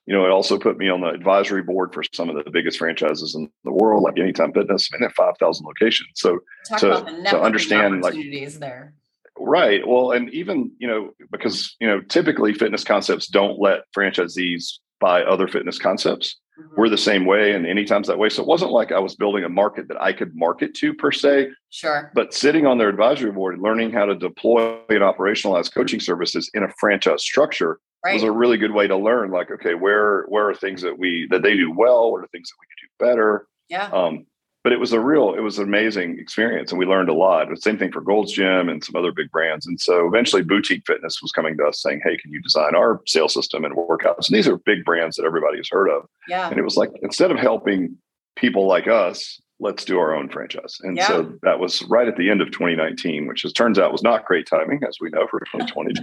you 0.05 0.13
know, 0.15 0.25
it 0.25 0.31
also 0.31 0.57
put 0.57 0.77
me 0.77 0.89
on 0.89 1.01
the 1.01 1.07
advisory 1.07 1.61
board 1.61 1.93
for 1.93 2.03
some 2.13 2.29
of 2.29 2.43
the 2.43 2.51
biggest 2.51 2.77
franchises 2.77 3.35
in 3.35 3.49
the 3.63 3.71
world, 3.71 4.03
like 4.03 4.17
Anytime 4.17 4.53
Fitness. 4.53 4.89
I 4.93 4.97
mean, 4.97 5.05
at 5.05 5.15
five 5.15 5.35
thousand 5.39 5.65
locations. 5.65 6.11
So 6.15 6.39
Talk 6.67 6.79
to, 6.79 7.23
to 7.31 7.41
understand 7.41 8.01
like 8.01 8.15
there. 8.59 8.93
Right. 9.37 9.85
Well, 9.87 10.11
and 10.11 10.29
even, 10.33 10.71
you 10.77 10.87
know, 10.87 11.11
because, 11.31 11.75
you 11.79 11.87
know, 11.87 12.01
typically 12.01 12.53
fitness 12.53 12.83
concepts 12.83 13.27
don't 13.27 13.59
let 13.59 13.81
franchisees 13.95 14.79
buy 14.99 15.23
other 15.23 15.47
fitness 15.47 15.79
concepts. 15.79 16.39
Mm-hmm. 16.59 16.75
We're 16.77 16.89
the 16.89 16.97
same 16.97 17.25
way 17.25 17.53
and 17.53 17.65
anytime's 17.65 18.07
that 18.07 18.17
way. 18.17 18.29
So 18.29 18.41
it 18.41 18.47
wasn't 18.47 18.71
like 18.71 18.91
I 18.91 18.99
was 18.99 19.15
building 19.15 19.43
a 19.43 19.49
market 19.49 19.87
that 19.87 20.01
I 20.01 20.13
could 20.13 20.35
market 20.35 20.73
to 20.75 20.93
per 20.93 21.11
se. 21.11 21.49
Sure. 21.69 22.11
But 22.13 22.33
sitting 22.33 22.65
on 22.65 22.77
their 22.77 22.89
advisory 22.89 23.31
board 23.31 23.55
and 23.55 23.63
learning 23.63 23.91
how 23.91 24.05
to 24.05 24.15
deploy 24.15 24.79
and 24.89 24.99
operationalize 24.99 25.73
coaching 25.73 25.99
services 25.99 26.49
in 26.53 26.63
a 26.63 26.69
franchise 26.79 27.21
structure 27.21 27.79
right. 28.03 28.13
was 28.13 28.23
a 28.23 28.31
really 28.31 28.57
good 28.57 28.73
way 28.73 28.87
to 28.87 28.97
learn 28.97 29.31
like, 29.31 29.51
okay, 29.51 29.75
where 29.75 30.25
where 30.27 30.49
are 30.49 30.55
things 30.55 30.81
that 30.81 30.97
we 30.97 31.27
that 31.31 31.41
they 31.41 31.55
do 31.55 31.71
well, 31.71 32.11
what 32.11 32.23
are 32.23 32.27
things 32.27 32.49
that 32.49 32.55
we 32.59 32.65
could 32.67 32.81
do 32.81 33.05
better? 33.05 33.47
Yeah. 33.69 33.89
Um, 33.91 34.25
but 34.63 34.71
it 34.71 34.79
was 34.79 34.93
a 34.93 34.99
real, 34.99 35.33
it 35.33 35.39
was 35.39 35.57
an 35.57 35.63
amazing 35.63 36.19
experience, 36.19 36.71
and 36.71 36.77
we 36.77 36.85
learned 36.85 37.09
a 37.09 37.13
lot. 37.13 37.49
The 37.49 37.57
same 37.57 37.77
thing 37.77 37.91
for 37.91 38.01
Gold's 38.01 38.31
Gym 38.31 38.69
and 38.69 38.83
some 38.83 38.95
other 38.95 39.11
big 39.11 39.31
brands. 39.31 39.65
And 39.65 39.79
so 39.79 40.07
eventually, 40.07 40.43
Boutique 40.43 40.83
Fitness 40.85 41.21
was 41.21 41.31
coming 41.31 41.57
to 41.57 41.65
us 41.65 41.81
saying, 41.81 42.01
"Hey, 42.03 42.17
can 42.17 42.31
you 42.31 42.41
design 42.41 42.75
our 42.75 43.01
sales 43.07 43.33
system 43.33 43.65
and 43.65 43.75
workouts?" 43.75 44.27
And 44.27 44.37
these 44.37 44.47
are 44.47 44.57
big 44.57 44.85
brands 44.85 45.15
that 45.15 45.25
everybody 45.25 45.57
has 45.57 45.69
heard 45.69 45.89
of. 45.89 46.05
Yeah. 46.27 46.47
And 46.47 46.59
it 46.59 46.63
was 46.63 46.77
like 46.77 46.91
instead 47.01 47.31
of 47.31 47.37
helping 47.37 47.97
people 48.35 48.67
like 48.67 48.87
us, 48.87 49.41
let's 49.59 49.83
do 49.83 49.97
our 49.99 50.13
own 50.13 50.29
franchise. 50.29 50.77
And 50.81 50.95
yeah. 50.95 51.07
so 51.07 51.33
that 51.41 51.59
was 51.59 51.81
right 51.83 52.07
at 52.07 52.17
the 52.17 52.29
end 52.29 52.41
of 52.41 52.51
2019, 52.51 53.27
which 53.27 53.43
as 53.45 53.53
turns 53.53 53.79
out 53.79 53.91
was 53.91 54.03
not 54.03 54.25
great 54.25 54.47
timing, 54.47 54.81
as 54.87 54.97
we 55.01 55.09
know 55.09 55.27
for 55.27 55.39
2020 55.51 55.93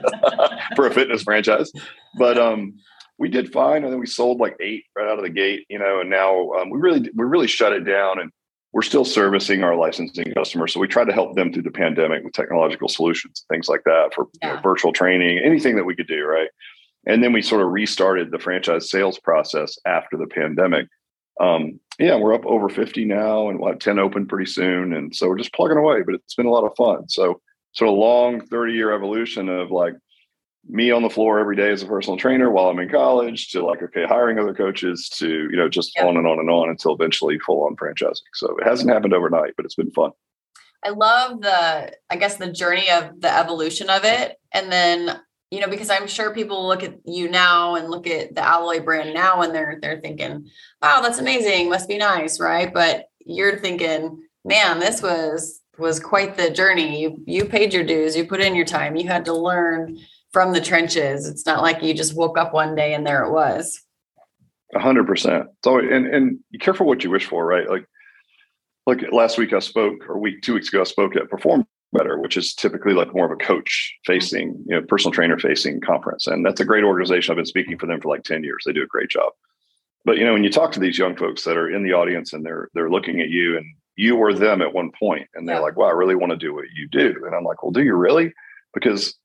for 0.75 0.87
a 0.87 0.93
fitness 0.93 1.23
franchise. 1.23 1.71
But 2.19 2.39
um, 2.39 2.75
we 3.19 3.29
did 3.29 3.53
fine, 3.53 3.85
and 3.85 3.93
then 3.93 4.01
we 4.01 4.07
sold 4.07 4.41
like 4.41 4.57
eight 4.61 4.85
right 4.97 5.09
out 5.09 5.19
of 5.19 5.25
the 5.25 5.31
gate, 5.31 5.65
you 5.69 5.79
know. 5.79 6.01
And 6.01 6.11
now 6.11 6.51
um, 6.55 6.71
we 6.71 6.81
really 6.81 7.09
we 7.15 7.25
really 7.25 7.47
shut 7.47 7.73
it 7.73 7.85
down 7.85 8.21
and 8.21 8.33
we're 8.73 8.83
still 8.83 9.05
servicing 9.05 9.63
our 9.63 9.77
licensing 9.77 10.33
customers. 10.35 10.75
So 10.75 10.81
we 10.81 10.89
try 10.89 11.05
to 11.05 11.13
help 11.13 11.37
them 11.37 11.53
through 11.53 11.63
the 11.63 11.71
pandemic 11.71 12.23
with 12.23 12.35
technological 12.35 12.89
solutions, 12.89 13.45
things 13.51 13.69
like 13.69 13.83
that 13.85 14.13
for 14.15 14.27
yeah. 14.43 14.51
you 14.51 14.55
know, 14.57 14.63
virtual 14.63 14.93
training, 14.93 15.39
anything 15.39 15.77
that 15.77 15.85
we 15.85 15.97
could 15.97 16.07
do, 16.07 16.25
right? 16.25 16.49
And 17.07 17.23
then 17.23 17.33
we 17.33 17.41
sort 17.41 17.63
of 17.63 17.73
restarted 17.73 18.31
the 18.31 18.39
franchise 18.39 18.91
sales 18.91 19.19
process 19.19 19.79
after 19.87 20.17
the 20.17 20.27
pandemic. 20.27 20.87
Um, 21.41 21.81
yeah, 21.99 22.17
we're 22.17 22.35
up 22.35 22.45
over 22.45 22.69
50 22.69 23.05
now 23.07 23.49
and 23.49 23.59
we'll 23.59 23.71
have 23.71 23.79
10 23.79 23.99
open 23.99 24.27
pretty 24.27 24.51
soon. 24.51 24.93
And 24.93 25.15
so 25.15 25.29
we're 25.29 25.39
just 25.39 25.55
plugging 25.55 25.79
away, 25.79 26.03
but 26.03 26.15
it's 26.15 26.35
been 26.35 26.47
a 26.47 26.51
lot 26.51 26.65
of 26.65 26.77
fun. 26.77 27.09
So 27.09 27.41
sort 27.73 27.91
of 27.91 27.97
long 27.97 28.41
30 28.41 28.73
year 28.75 28.93
evolution 28.93 29.49
of 29.49 29.71
like 29.71 29.95
me 30.69 30.91
on 30.91 31.03
the 31.03 31.11
floor 31.11 31.39
every 31.39 31.57
day 31.57 31.71
as 31.71 31.83
a 31.83 31.87
personal 31.87 32.19
trainer 32.19 32.51
while 32.51 32.69
I'm 32.69 32.79
in 32.79 32.89
college 32.89 33.51
to 33.51 33.65
like, 33.65 33.83
okay, 33.83 34.05
hiring 34.05 34.39
other 34.39 34.55
coaches 34.55 35.09
to, 35.17 35.29
you 35.29 35.57
know, 35.57 35.69
just 35.69 35.99
on 35.99 36.17
and 36.17 36.27
on 36.27 36.39
and 36.39 36.51
on 36.51 36.69
until 36.69 36.95
eventually 36.95 37.39
full 37.39 37.65
on 37.65 37.77
franchising. 37.77 38.23
So 38.35 38.57
it 38.59 38.67
hasn't 38.67 38.91
happened 38.91 39.15
overnight, 39.15 39.55
but 39.57 39.65
it's 39.65 39.75
been 39.75 39.91
fun. 39.91 40.11
I 40.85 40.91
love 40.91 41.41
the, 41.41 41.93
I 42.11 42.17
guess, 42.17 42.37
the 42.37 42.53
journey 42.53 42.89
of 42.91 43.21
the 43.21 43.35
evolution 43.35 43.91
of 43.91 44.05
it. 44.05 44.37
And 44.53 44.71
then, 44.71 45.21
you 45.51 45.61
know, 45.61 45.69
because 45.69 45.91
I'm 45.91 46.07
sure 46.07 46.35
people 46.35 46.67
look 46.67 46.83
at 46.83 46.99
you 47.05 47.31
now 47.31 47.75
and 47.75 47.91
look 47.91 48.07
at 48.07 48.35
the 48.35 48.43
Alloy 48.43 48.81
brand 48.81 49.15
now 49.15 49.41
and 49.41 49.55
they're 49.55 49.79
they're 49.81 50.01
thinking, 50.01 50.49
wow, 50.83 51.01
that's 51.01 51.19
amazing, 51.19 51.71
must 51.71 51.89
be 51.89 51.99
nice, 51.99 52.39
right? 52.39 52.73
But 52.73 53.07
you're 53.25 53.59
thinking, 53.59 54.23
man, 54.45 54.79
this 54.79 55.03
was 55.03 55.61
was 55.79 56.01
quite 56.01 56.37
the 56.37 56.51
journey. 56.51 57.01
You 57.01 57.23
you 57.27 57.45
paid 57.47 57.73
your 57.73 57.85
dues, 57.85 58.17
you 58.17 58.27
put 58.27 58.41
in 58.41 58.55
your 58.55 58.67
time, 58.67 58.97
you 58.97 59.09
had 59.09 59.25
to 59.25 59.33
learn 59.33 59.99
from 60.39 60.53
the 60.53 60.61
trenches. 60.61 61.27
It's 61.27 61.45
not 61.45 61.63
like 61.63 61.83
you 61.83 61.93
just 61.93 62.15
woke 62.15 62.39
up 62.39 62.55
one 62.55 62.77
day 62.77 62.95
and 62.95 63.05
there 63.05 63.25
it 63.25 63.33
was. 63.33 63.83
A 64.73 64.79
hundred 64.79 65.05
percent. 65.05 65.49
So 65.65 65.81
and 65.81 66.07
and 66.07 66.39
be 66.53 66.59
careful 66.59 66.87
what 66.87 67.03
you 67.03 67.11
wish 67.11 67.27
for, 67.27 67.45
right? 67.45 67.69
Like 67.69 67.85
like 68.87 69.03
last 69.11 69.37
week 69.37 69.53
I 69.53 69.59
spoke 69.59 70.09
or 70.09 70.17
week 70.17 70.43
two 70.43 70.55
weeks 70.55 70.69
ago 70.69 70.83
I 70.83 70.85
spoke 70.85 71.17
at 71.17 71.29
Perform 71.29 71.67
Better, 71.93 72.21
which 72.21 72.37
is 72.37 72.55
typically 72.55 72.93
like 72.95 73.13
more 73.13 73.27
of 73.27 73.33
a 73.33 73.45
coach 73.45 73.93
facing, 74.07 74.63
you 74.69 74.77
know, 74.77 74.83
personal 74.83 75.11
trainer 75.11 75.41
facing 75.41 75.81
conference. 75.81 76.29
And 76.29 76.47
that's 76.47 76.61
a 76.61 76.65
great 76.65 76.85
organization. 76.85 77.33
I've 77.33 77.37
been 77.37 77.45
speaking 77.45 77.77
for 77.77 77.87
them 77.87 78.01
for 78.01 78.09
like 78.09 78.23
10 78.23 78.45
years. 78.45 78.63
They 78.65 78.73
do 78.73 78.85
a 78.85 78.87
great 78.87 79.11
job. 79.11 79.33
But 80.05 80.19
you 80.19 80.25
know, 80.25 80.35
when 80.35 80.45
you 80.45 80.51
talk 80.51 80.71
to 80.71 80.81
these 80.81 80.99
young 80.99 81.17
folks 81.17 81.43
that 81.47 81.57
are 81.57 81.69
in 81.69 81.83
the 81.83 81.95
audience 81.95 82.33
and 82.33 82.47
they're 82.47 82.69
they're 82.75 82.91
looking 82.91 83.21
at 83.21 83.29
you 83.29 83.57
and 83.57 83.67
you 83.97 84.15
were 84.15 84.33
them 84.33 84.63
at 84.63 84.73
one 84.73 84.93
point 84.97 85.29
and 85.35 85.49
they're 85.49 85.57
yeah. 85.57 85.63
like, 85.63 85.77
wow, 85.77 85.87
I 85.87 85.95
really 85.95 86.15
want 86.15 86.31
to 86.31 86.39
do 86.39 86.55
what 86.55 86.67
you 86.73 86.87
do. 86.87 87.25
And 87.27 87.35
I'm 87.35 87.43
like, 87.43 87.65
well, 87.65 87.73
do 87.73 87.83
you 87.83 87.97
really? 87.97 88.33
Because 88.73 89.19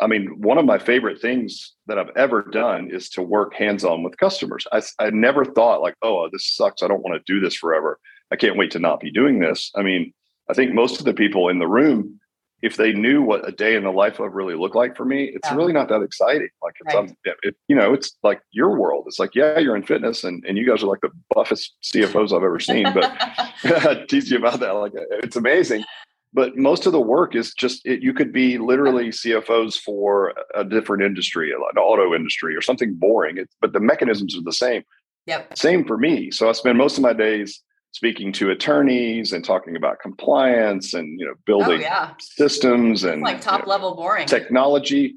I 0.00 0.06
mean, 0.06 0.40
one 0.40 0.58
of 0.58 0.64
my 0.64 0.78
favorite 0.78 1.20
things 1.20 1.74
that 1.86 1.98
I've 1.98 2.16
ever 2.16 2.42
done 2.42 2.90
is 2.90 3.08
to 3.10 3.22
work 3.22 3.54
hands 3.54 3.84
on 3.84 4.02
with 4.02 4.16
customers. 4.16 4.66
I, 4.72 4.82
I 4.98 5.10
never 5.10 5.44
thought 5.44 5.82
like, 5.82 5.96
oh, 6.02 6.28
this 6.30 6.54
sucks. 6.54 6.82
I 6.82 6.88
don't 6.88 7.02
want 7.02 7.14
to 7.16 7.32
do 7.32 7.40
this 7.40 7.54
forever. 7.54 7.98
I 8.30 8.36
can't 8.36 8.56
wait 8.56 8.70
to 8.72 8.78
not 8.78 9.00
be 9.00 9.10
doing 9.10 9.40
this. 9.40 9.70
I 9.74 9.82
mean, 9.82 10.12
I 10.48 10.54
think 10.54 10.72
most 10.72 10.98
of 10.98 11.04
the 11.04 11.14
people 11.14 11.48
in 11.48 11.58
the 11.58 11.66
room, 11.66 12.20
if 12.62 12.76
they 12.76 12.92
knew 12.92 13.22
what 13.22 13.48
a 13.48 13.52
day 13.52 13.76
in 13.76 13.84
the 13.84 13.90
life 13.90 14.18
of 14.18 14.32
really 14.32 14.54
looked 14.54 14.74
like 14.74 14.96
for 14.96 15.04
me, 15.04 15.30
it's 15.34 15.48
yeah. 15.48 15.56
really 15.56 15.72
not 15.72 15.88
that 15.88 16.02
exciting. 16.02 16.48
Like 16.62 16.74
it's, 16.80 16.94
right. 16.94 17.08
um, 17.08 17.16
it, 17.42 17.56
you 17.68 17.76
know, 17.76 17.92
it's 17.92 18.16
like 18.22 18.40
your 18.50 18.76
world. 18.76 19.04
It's 19.06 19.18
like, 19.18 19.34
yeah, 19.34 19.58
you're 19.58 19.76
in 19.76 19.84
fitness 19.84 20.24
and, 20.24 20.44
and 20.46 20.56
you 20.58 20.66
guys 20.66 20.82
are 20.82 20.88
like 20.88 21.00
the 21.00 21.10
buffest 21.34 21.74
CFOs 21.82 22.36
I've 22.36 22.42
ever 22.42 22.60
seen, 22.60 22.84
but 22.92 23.04
I 23.64 24.04
tease 24.08 24.30
you 24.30 24.38
about 24.38 24.60
that. 24.60 24.72
Like 24.72 24.92
it's 24.94 25.36
amazing. 25.36 25.84
But 26.32 26.56
most 26.56 26.86
of 26.86 26.92
the 26.92 27.00
work 27.00 27.34
is 27.34 27.54
just, 27.54 27.84
it, 27.86 28.02
you 28.02 28.12
could 28.12 28.32
be 28.32 28.58
literally 28.58 29.08
CFOs 29.08 29.78
for 29.78 30.34
a 30.54 30.62
different 30.62 31.02
industry, 31.02 31.52
an 31.52 31.58
auto 31.78 32.14
industry 32.14 32.54
or 32.54 32.60
something 32.60 32.94
boring, 32.94 33.38
it, 33.38 33.48
but 33.60 33.72
the 33.72 33.80
mechanisms 33.80 34.36
are 34.36 34.42
the 34.42 34.52
same. 34.52 34.82
Yep. 35.26 35.56
Same 35.56 35.84
for 35.86 35.96
me. 35.96 36.30
So 36.30 36.48
I 36.48 36.52
spend 36.52 36.76
most 36.76 36.98
of 36.98 37.02
my 37.02 37.12
days 37.14 37.62
speaking 37.92 38.32
to 38.32 38.50
attorneys 38.50 39.32
and 39.32 39.44
talking 39.44 39.76
about 39.76 39.98
compliance 40.00 40.94
and 40.94 41.18
you 41.18 41.26
know 41.26 41.34
building 41.46 41.80
oh, 41.80 41.82
yeah. 41.82 42.12
systems 42.20 43.04
and 43.04 43.22
like 43.22 43.40
top 43.40 43.60
you 43.60 43.66
know, 43.66 43.70
level 43.70 43.94
boring 43.94 44.26
technology 44.26 45.14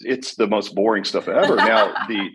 it's 0.00 0.34
the 0.34 0.46
most 0.46 0.74
boring 0.74 1.04
stuff 1.04 1.26
ever 1.26 1.56
now 1.56 1.92
the 2.08 2.28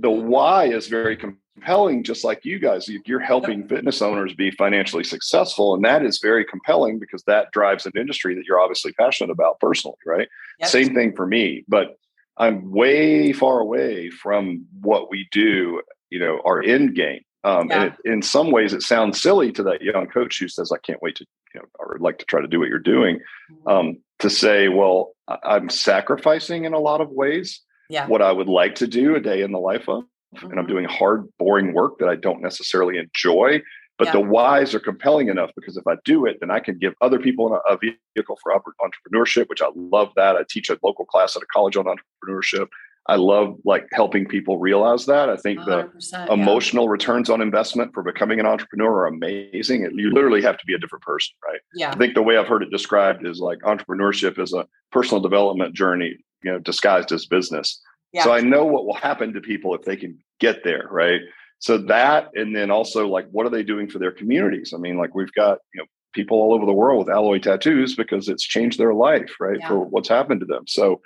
the 0.00 0.10
why 0.32 0.64
is 0.64 0.86
very 0.86 1.16
compelling 1.60 2.02
just 2.02 2.24
like 2.24 2.44
you 2.44 2.58
guys 2.58 2.88
you're 3.04 3.20
helping 3.20 3.66
fitness 3.68 4.00
owners 4.00 4.32
be 4.34 4.50
financially 4.50 5.04
successful 5.04 5.74
and 5.74 5.84
that 5.84 6.04
is 6.04 6.18
very 6.18 6.44
compelling 6.44 6.98
because 6.98 7.22
that 7.24 7.50
drives 7.52 7.86
an 7.86 7.92
industry 7.96 8.34
that 8.34 8.44
you're 8.46 8.60
obviously 8.60 8.92
passionate 8.92 9.30
about 9.30 9.60
personally 9.60 9.96
right 10.06 10.28
yep. 10.58 10.68
same 10.68 10.94
thing 10.94 11.14
for 11.14 11.26
me 11.26 11.64
but 11.68 11.98
i'm 12.38 12.70
way 12.70 13.32
far 13.32 13.60
away 13.60 14.08
from 14.10 14.64
what 14.80 15.10
we 15.10 15.28
do 15.30 15.82
you 16.08 16.18
know 16.18 16.40
our 16.44 16.62
end 16.62 16.94
game 16.94 17.20
um, 17.42 17.68
yeah. 17.68 17.84
And 17.84 17.92
it, 18.04 18.10
in 18.12 18.20
some 18.20 18.50
ways, 18.50 18.74
it 18.74 18.82
sounds 18.82 19.18
silly 19.18 19.50
to 19.52 19.62
that 19.62 19.80
young 19.80 20.06
coach 20.08 20.38
who 20.38 20.46
says, 20.46 20.70
"I 20.70 20.76
can't 20.76 21.00
wait 21.00 21.16
to, 21.16 21.26
you 21.54 21.60
know, 21.60 21.66
or 21.78 21.96
like 21.98 22.18
to 22.18 22.26
try 22.26 22.42
to 22.42 22.46
do 22.46 22.58
what 22.58 22.68
you're 22.68 22.78
doing." 22.78 23.20
Mm-hmm. 23.50 23.66
Um, 23.66 23.98
to 24.18 24.28
say, 24.28 24.68
"Well, 24.68 25.14
I'm 25.26 25.70
sacrificing 25.70 26.66
in 26.66 26.74
a 26.74 26.78
lot 26.78 27.00
of 27.00 27.08
ways 27.08 27.62
yeah. 27.88 28.06
what 28.06 28.20
I 28.20 28.30
would 28.30 28.48
like 28.48 28.74
to 28.76 28.86
do 28.86 29.16
a 29.16 29.20
day 29.20 29.40
in 29.40 29.52
the 29.52 29.58
life 29.58 29.88
of, 29.88 30.04
mm-hmm. 30.34 30.46
and 30.46 30.58
I'm 30.58 30.66
mm-hmm. 30.66 30.72
doing 30.72 30.84
hard, 30.86 31.28
boring 31.38 31.72
work 31.72 31.98
that 31.98 32.08
I 32.08 32.16
don't 32.16 32.42
necessarily 32.42 32.98
enjoy." 32.98 33.62
But 33.98 34.06
yeah. 34.06 34.12
the 34.12 34.20
whys 34.20 34.74
are 34.74 34.80
compelling 34.80 35.28
enough 35.28 35.50
because 35.54 35.76
if 35.76 35.86
I 35.86 35.96
do 36.06 36.24
it, 36.24 36.38
then 36.40 36.50
I 36.50 36.58
can 36.58 36.78
give 36.78 36.94
other 37.02 37.18
people 37.18 37.60
a 37.68 37.76
vehicle 37.76 38.38
for 38.42 38.50
entrepreneurship, 38.54 39.50
which 39.50 39.60
I 39.60 39.68
love 39.74 40.10
that. 40.16 40.36
I 40.36 40.44
teach 40.48 40.70
a 40.70 40.78
local 40.82 41.04
class 41.04 41.36
at 41.36 41.42
a 41.42 41.46
college 41.52 41.76
on 41.76 41.84
entrepreneurship. 41.84 42.68
I 43.06 43.16
love 43.16 43.56
like 43.64 43.86
helping 43.92 44.26
people 44.26 44.58
realize 44.58 45.04
that. 45.06 45.28
I 45.28 45.36
think 45.36 45.58
the 45.64 45.90
emotional 46.30 46.88
returns 46.88 47.28
on 47.28 47.40
investment 47.40 47.92
for 47.92 48.02
becoming 48.02 48.40
an 48.40 48.46
entrepreneur 48.46 49.00
are 49.00 49.06
amazing. 49.06 49.90
You 49.94 50.12
literally 50.12 50.42
have 50.42 50.58
to 50.58 50.66
be 50.66 50.74
a 50.74 50.78
different 50.78 51.02
person, 51.02 51.34
right? 51.46 51.60
Yeah. 51.74 51.90
I 51.90 51.96
think 51.96 52.14
the 52.14 52.22
way 52.22 52.36
I've 52.36 52.46
heard 52.46 52.62
it 52.62 52.70
described 52.70 53.26
is 53.26 53.38
like 53.38 53.58
entrepreneurship 53.60 54.38
is 54.38 54.52
a 54.52 54.66
personal 54.92 55.20
development 55.20 55.74
journey, 55.74 56.16
you 56.42 56.52
know, 56.52 56.58
disguised 56.58 57.10
as 57.12 57.26
business. 57.26 57.82
Yeah. 58.12 58.24
So 58.24 58.32
I 58.32 58.40
know 58.40 58.64
what 58.64 58.86
will 58.86 58.94
happen 58.94 59.32
to 59.34 59.40
people 59.40 59.74
if 59.74 59.82
they 59.82 59.96
can 59.96 60.18
get 60.40 60.64
there, 60.64 60.88
right? 60.90 61.20
So 61.58 61.78
that, 61.78 62.30
and 62.34 62.56
then 62.56 62.70
also 62.70 63.06
like, 63.06 63.28
what 63.30 63.46
are 63.46 63.50
they 63.50 63.62
doing 63.62 63.88
for 63.88 63.98
their 63.98 64.12
communities? 64.12 64.72
I 64.74 64.78
mean, 64.78 64.96
like 64.96 65.14
we've 65.14 65.32
got, 65.32 65.58
you 65.74 65.80
know, 65.80 65.86
people 66.12 66.38
all 66.38 66.54
over 66.54 66.66
the 66.66 66.72
world 66.72 66.98
with 66.98 67.14
alloy 67.14 67.38
tattoos 67.38 67.94
because 67.94 68.28
it's 68.28 68.42
changed 68.42 68.78
their 68.78 68.94
life, 68.94 69.32
right? 69.38 69.58
Yeah. 69.60 69.68
For 69.68 69.78
what's 69.78 70.08
happened 70.08 70.40
to 70.40 70.46
them. 70.46 70.64
So 70.66 71.00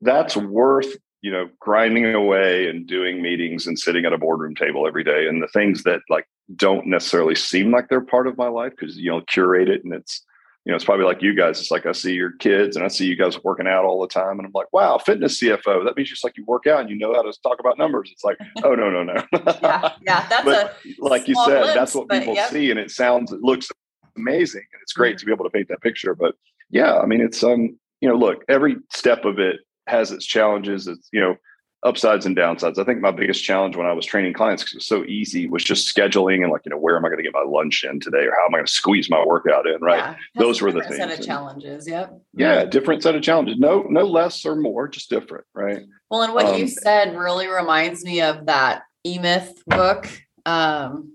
that's 0.00 0.36
worth 0.36 0.96
you 1.20 1.32
know 1.32 1.48
grinding 1.58 2.14
away 2.14 2.68
and 2.68 2.86
doing 2.86 3.22
meetings 3.22 3.66
and 3.66 3.78
sitting 3.78 4.04
at 4.04 4.12
a 4.12 4.18
boardroom 4.18 4.54
table 4.54 4.86
every 4.86 5.04
day 5.04 5.26
and 5.26 5.42
the 5.42 5.48
things 5.48 5.82
that 5.82 6.00
like 6.08 6.26
don't 6.56 6.86
necessarily 6.86 7.34
seem 7.34 7.70
like 7.70 7.88
they're 7.88 8.00
part 8.00 8.26
of 8.26 8.38
my 8.38 8.48
life 8.48 8.72
because 8.78 8.96
you 8.96 9.10
know 9.10 9.20
curate 9.22 9.68
it 9.68 9.84
and 9.84 9.92
it's 9.92 10.24
you 10.68 10.72
know 10.72 10.76
it's 10.76 10.84
probably 10.84 11.06
like 11.06 11.22
you 11.22 11.34
guys 11.34 11.58
it's 11.58 11.70
like 11.70 11.86
i 11.86 11.92
see 11.92 12.12
your 12.12 12.32
kids 12.32 12.76
and 12.76 12.84
i 12.84 12.88
see 12.88 13.06
you 13.06 13.16
guys 13.16 13.42
working 13.42 13.66
out 13.66 13.84
all 13.84 14.00
the 14.00 14.06
time 14.06 14.38
and 14.38 14.46
i'm 14.46 14.52
like 14.54 14.70
wow 14.72 14.98
fitness 14.98 15.40
cfo 15.40 15.84
that 15.84 15.96
means 15.96 16.10
just 16.10 16.22
like 16.22 16.36
you 16.36 16.44
work 16.46 16.66
out 16.66 16.80
and 16.80 16.90
you 16.90 16.96
know 16.96 17.12
how 17.14 17.22
to 17.22 17.32
talk 17.42 17.58
about 17.58 17.78
numbers 17.78 18.10
it's 18.12 18.22
like 18.22 18.36
oh 18.62 18.74
no 18.74 18.90
no 18.90 19.02
no 19.02 19.14
yeah 19.32 19.92
yeah 20.06 20.28
that's 20.28 20.44
but 20.44 20.76
like 20.98 21.26
you 21.26 21.34
said 21.34 21.62
glimpse, 21.62 21.74
that's 21.74 21.94
what 21.94 22.08
people 22.08 22.34
yep. 22.34 22.50
see 22.50 22.70
and 22.70 22.78
it 22.78 22.90
sounds 22.90 23.32
it 23.32 23.40
looks 23.40 23.68
amazing 24.16 24.64
and 24.72 24.82
it's 24.82 24.92
great 24.92 25.12
mm-hmm. 25.12 25.20
to 25.20 25.26
be 25.26 25.32
able 25.32 25.44
to 25.44 25.50
paint 25.50 25.68
that 25.68 25.80
picture 25.80 26.14
but 26.14 26.34
yeah 26.70 26.98
i 26.98 27.06
mean 27.06 27.20
it's 27.20 27.42
um 27.42 27.76
you 28.00 28.08
know 28.08 28.14
look 28.14 28.44
every 28.48 28.76
step 28.90 29.24
of 29.24 29.38
it 29.38 29.60
has 29.88 30.12
its 30.12 30.24
challenges. 30.24 30.86
It's 30.86 31.08
you 31.12 31.20
know 31.20 31.36
upsides 31.84 32.26
and 32.26 32.36
downsides. 32.36 32.78
I 32.78 32.84
think 32.84 33.00
my 33.00 33.10
biggest 33.10 33.44
challenge 33.44 33.76
when 33.76 33.86
I 33.86 33.92
was 33.92 34.04
training 34.04 34.32
clients 34.32 34.62
because 34.62 34.74
it 34.74 34.78
was 34.78 34.86
so 34.86 35.04
easy 35.04 35.48
was 35.48 35.62
just 35.62 35.94
scheduling 35.94 36.42
and 36.42 36.50
like 36.50 36.62
you 36.64 36.70
know 36.70 36.78
where 36.78 36.96
am 36.96 37.04
I 37.04 37.08
going 37.08 37.18
to 37.18 37.22
get 37.22 37.32
my 37.32 37.44
lunch 37.46 37.84
in 37.84 38.00
today 38.00 38.26
or 38.26 38.32
how 38.36 38.46
am 38.46 38.54
I 38.54 38.58
going 38.58 38.66
to 38.66 38.72
squeeze 38.72 39.08
my 39.08 39.24
workout 39.24 39.66
in 39.66 39.80
right. 39.80 39.98
Yeah, 39.98 40.14
Those 40.36 40.60
were 40.60 40.72
the 40.72 40.82
things. 40.82 40.96
Set 40.96 41.18
of 41.18 41.24
challenges. 41.24 41.86
Yep. 41.86 42.20
Yeah, 42.34 42.64
different 42.64 43.02
set 43.02 43.14
of 43.14 43.22
challenges. 43.22 43.58
No, 43.58 43.82
no 43.82 44.04
less 44.04 44.44
or 44.44 44.56
more, 44.56 44.88
just 44.88 45.08
different. 45.08 45.44
Right. 45.54 45.82
Well, 46.10 46.22
and 46.22 46.34
what 46.34 46.46
um, 46.46 46.58
you 46.58 46.66
said 46.66 47.16
really 47.16 47.46
reminds 47.46 48.04
me 48.04 48.22
of 48.22 48.46
that 48.46 48.82
E 49.04 49.18
Myth 49.18 49.62
book. 49.66 50.08
Um, 50.44 51.14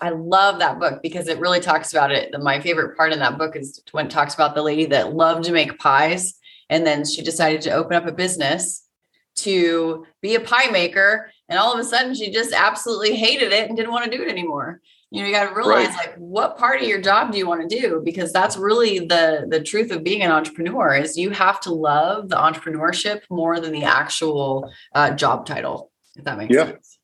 I 0.00 0.10
love 0.10 0.60
that 0.60 0.78
book 0.78 1.02
because 1.02 1.26
it 1.26 1.40
really 1.40 1.58
talks 1.58 1.92
about 1.92 2.12
it. 2.12 2.32
My 2.40 2.60
favorite 2.60 2.96
part 2.96 3.12
in 3.12 3.18
that 3.18 3.36
book 3.36 3.56
is 3.56 3.82
when 3.90 4.06
it 4.06 4.10
talks 4.10 4.34
about 4.34 4.54
the 4.54 4.62
lady 4.62 4.86
that 4.86 5.14
loved 5.14 5.44
to 5.44 5.52
make 5.52 5.78
pies 5.80 6.34
and 6.70 6.86
then 6.86 7.04
she 7.04 7.22
decided 7.22 7.62
to 7.62 7.72
open 7.72 7.96
up 7.96 8.06
a 8.06 8.12
business 8.12 8.87
to 9.42 10.06
be 10.22 10.34
a 10.34 10.40
pie 10.40 10.70
maker. 10.70 11.30
And 11.48 11.58
all 11.58 11.72
of 11.72 11.78
a 11.78 11.84
sudden, 11.84 12.14
she 12.14 12.30
just 12.30 12.52
absolutely 12.52 13.14
hated 13.14 13.52
it 13.52 13.68
and 13.68 13.76
didn't 13.76 13.92
want 13.92 14.10
to 14.10 14.16
do 14.16 14.22
it 14.22 14.30
anymore. 14.30 14.80
You 15.10 15.22
know, 15.22 15.28
you 15.28 15.34
got 15.34 15.48
to 15.48 15.54
realize 15.54 15.88
right. 15.88 15.96
like 15.96 16.14
what 16.16 16.58
part 16.58 16.82
of 16.82 16.86
your 16.86 17.00
job 17.00 17.32
do 17.32 17.38
you 17.38 17.46
want 17.46 17.68
to 17.68 17.80
do? 17.80 18.02
Because 18.04 18.30
that's 18.30 18.58
really 18.58 18.98
the 18.98 19.46
the 19.48 19.62
truth 19.62 19.90
of 19.90 20.04
being 20.04 20.22
an 20.22 20.30
entrepreneur 20.30 20.94
is 20.94 21.16
you 21.16 21.30
have 21.30 21.60
to 21.60 21.72
love 21.72 22.28
the 22.28 22.36
entrepreneurship 22.36 23.22
more 23.30 23.58
than 23.58 23.72
the 23.72 23.84
actual 23.84 24.70
uh, 24.94 25.12
job 25.12 25.46
title. 25.46 25.90
If 26.16 26.24
that 26.24 26.36
makes 26.36 26.54
yeah. 26.54 26.66
sense. 26.66 26.98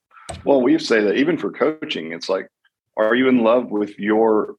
Well, 0.45 0.61
we 0.61 0.79
say 0.79 1.01
that 1.03 1.17
even 1.17 1.39
for 1.39 1.51
coaching, 1.51 2.13
it's 2.13 2.29
like, 2.29 2.49
are 2.97 3.15
you 3.15 3.29
in 3.29 3.39
love 3.39 3.71
with 3.71 3.99
your 3.99 4.57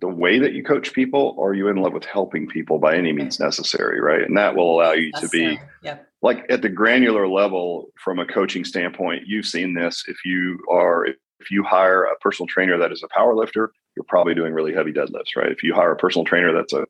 the 0.00 0.08
way 0.08 0.38
that 0.38 0.52
you 0.52 0.62
coach 0.62 0.92
people 0.92 1.34
or 1.38 1.50
are 1.50 1.54
you 1.54 1.68
in 1.68 1.76
love 1.76 1.92
with 1.92 2.04
helping 2.04 2.46
people 2.46 2.78
by 2.78 2.94
any 2.94 3.12
means 3.12 3.40
necessary 3.40 3.98
right 3.98 4.22
and 4.22 4.36
that 4.36 4.54
will 4.54 4.74
allow 4.74 4.92
you 4.92 5.10
to 5.12 5.28
be 5.28 5.58
yep. 5.82 6.06
Like 6.26 6.44
at 6.50 6.60
the 6.60 6.68
granular 6.68 7.28
level 7.28 7.86
from 8.02 8.18
a 8.18 8.26
coaching 8.26 8.64
standpoint 8.64 9.22
you've 9.26 9.46
seen 9.46 9.74
this 9.74 10.04
if 10.08 10.16
you 10.24 10.58
are 10.70 11.06
if 11.06 11.50
you 11.50 11.62
hire 11.62 12.04
a 12.04 12.16
personal 12.18 12.46
trainer 12.46 12.76
that 12.76 12.92
is 12.92 13.02
a 13.02 13.08
power 13.14 13.34
lifter 13.34 13.72
you're 13.96 14.04
probably 14.08 14.34
doing 14.34 14.52
really 14.52 14.74
heavy 14.74 14.92
deadlifts 14.92 15.36
right 15.36 15.52
if 15.52 15.62
you 15.62 15.72
hire 15.72 15.92
a 15.92 15.96
personal 15.96 16.24
trainer 16.24 16.52
that's 16.52 16.72
a 16.72 16.84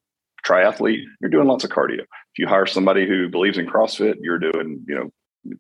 triathlete 0.45 1.02
you're 1.21 1.31
doing 1.31 1.47
lots 1.47 1.64
of 1.64 1.71
cardio 1.71 2.00
if 2.00 2.38
you 2.38 2.47
hire 2.47 2.66
somebody 2.66 3.07
who 3.07 3.28
believes 3.28 3.59
in 3.59 3.66
crossfit 3.66 4.16
you're 4.21 4.38
doing 4.38 4.83
you 4.88 4.95
know 4.95 5.11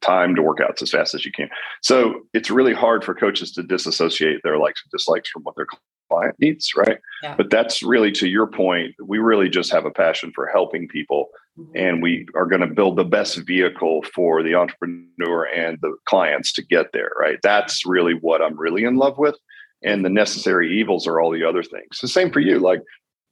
time 0.00 0.34
to 0.34 0.42
work 0.42 0.60
out 0.60 0.80
as 0.82 0.90
fast 0.90 1.14
as 1.14 1.24
you 1.24 1.32
can. 1.32 1.48
So 1.82 2.22
it's 2.32 2.50
really 2.50 2.74
hard 2.74 3.04
for 3.04 3.14
coaches 3.14 3.52
to 3.52 3.62
disassociate 3.62 4.40
their 4.42 4.58
likes 4.58 4.82
and 4.84 4.90
dislikes 4.90 5.30
from 5.30 5.42
what 5.42 5.54
their 5.56 5.66
client 6.10 6.36
needs, 6.40 6.72
right? 6.76 6.98
Yeah. 7.22 7.34
But 7.36 7.50
that's 7.50 7.82
really 7.82 8.12
to 8.12 8.28
your 8.28 8.46
point. 8.46 8.94
We 9.04 9.18
really 9.18 9.48
just 9.48 9.70
have 9.72 9.84
a 9.84 9.90
passion 9.90 10.32
for 10.34 10.46
helping 10.46 10.88
people. 10.88 11.28
Mm-hmm. 11.58 11.72
and 11.74 12.02
we 12.02 12.26
are 12.34 12.44
going 12.44 12.60
to 12.60 12.66
build 12.66 12.96
the 12.96 13.04
best 13.04 13.38
vehicle 13.46 14.02
for 14.14 14.42
the 14.42 14.54
entrepreneur 14.54 15.44
and 15.44 15.78
the 15.80 15.96
clients 16.04 16.52
to 16.52 16.62
get 16.62 16.92
there, 16.92 17.10
right? 17.18 17.38
That's 17.42 17.86
really 17.86 18.12
what 18.12 18.42
I'm 18.42 18.60
really 18.60 18.84
in 18.84 18.96
love 18.96 19.16
with. 19.16 19.36
And 19.82 20.04
the 20.04 20.10
necessary 20.10 20.78
evils 20.78 21.06
are 21.06 21.18
all 21.18 21.30
the 21.30 21.44
other 21.44 21.62
things. 21.62 21.98
The 21.98 22.08
same 22.08 22.30
for 22.30 22.40
you. 22.40 22.58
Like, 22.58 22.80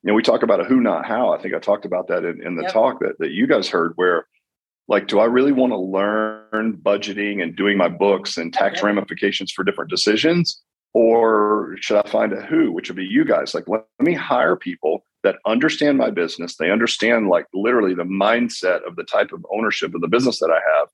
you 0.02 0.08
know, 0.08 0.14
we 0.14 0.22
talk 0.22 0.42
about 0.42 0.62
a 0.62 0.64
who, 0.64 0.80
not 0.80 1.04
how. 1.04 1.34
I 1.34 1.38
think 1.42 1.52
I 1.52 1.58
talked 1.58 1.84
about 1.84 2.08
that 2.08 2.24
in, 2.24 2.42
in 2.42 2.56
the 2.56 2.62
yep. 2.62 2.72
talk 2.72 3.00
that, 3.00 3.18
that 3.18 3.32
you 3.32 3.46
guys 3.46 3.68
heard, 3.68 3.92
where 3.96 4.26
like 4.88 5.06
do 5.06 5.18
i 5.18 5.24
really 5.24 5.52
want 5.52 5.72
to 5.72 5.78
learn 5.78 6.78
budgeting 6.82 7.42
and 7.42 7.56
doing 7.56 7.76
my 7.76 7.88
books 7.88 8.36
and 8.36 8.52
tax 8.52 8.78
okay. 8.78 8.86
ramifications 8.86 9.52
for 9.52 9.64
different 9.64 9.90
decisions 9.90 10.62
or 10.92 11.76
should 11.80 11.96
i 11.96 12.08
find 12.08 12.32
a 12.32 12.42
who 12.42 12.72
which 12.72 12.88
would 12.88 12.96
be 12.96 13.04
you 13.04 13.24
guys 13.24 13.54
like 13.54 13.68
let 13.68 13.84
me 14.00 14.12
hire 14.12 14.56
people 14.56 15.04
that 15.24 15.36
understand 15.46 15.98
my 15.98 16.10
business 16.10 16.56
they 16.56 16.70
understand 16.70 17.28
like 17.28 17.46
literally 17.52 17.94
the 17.94 18.04
mindset 18.04 18.86
of 18.86 18.94
the 18.96 19.04
type 19.04 19.32
of 19.32 19.44
ownership 19.52 19.94
of 19.94 20.00
the 20.00 20.08
business 20.08 20.38
that 20.38 20.50
i 20.50 20.78
have 20.78 20.88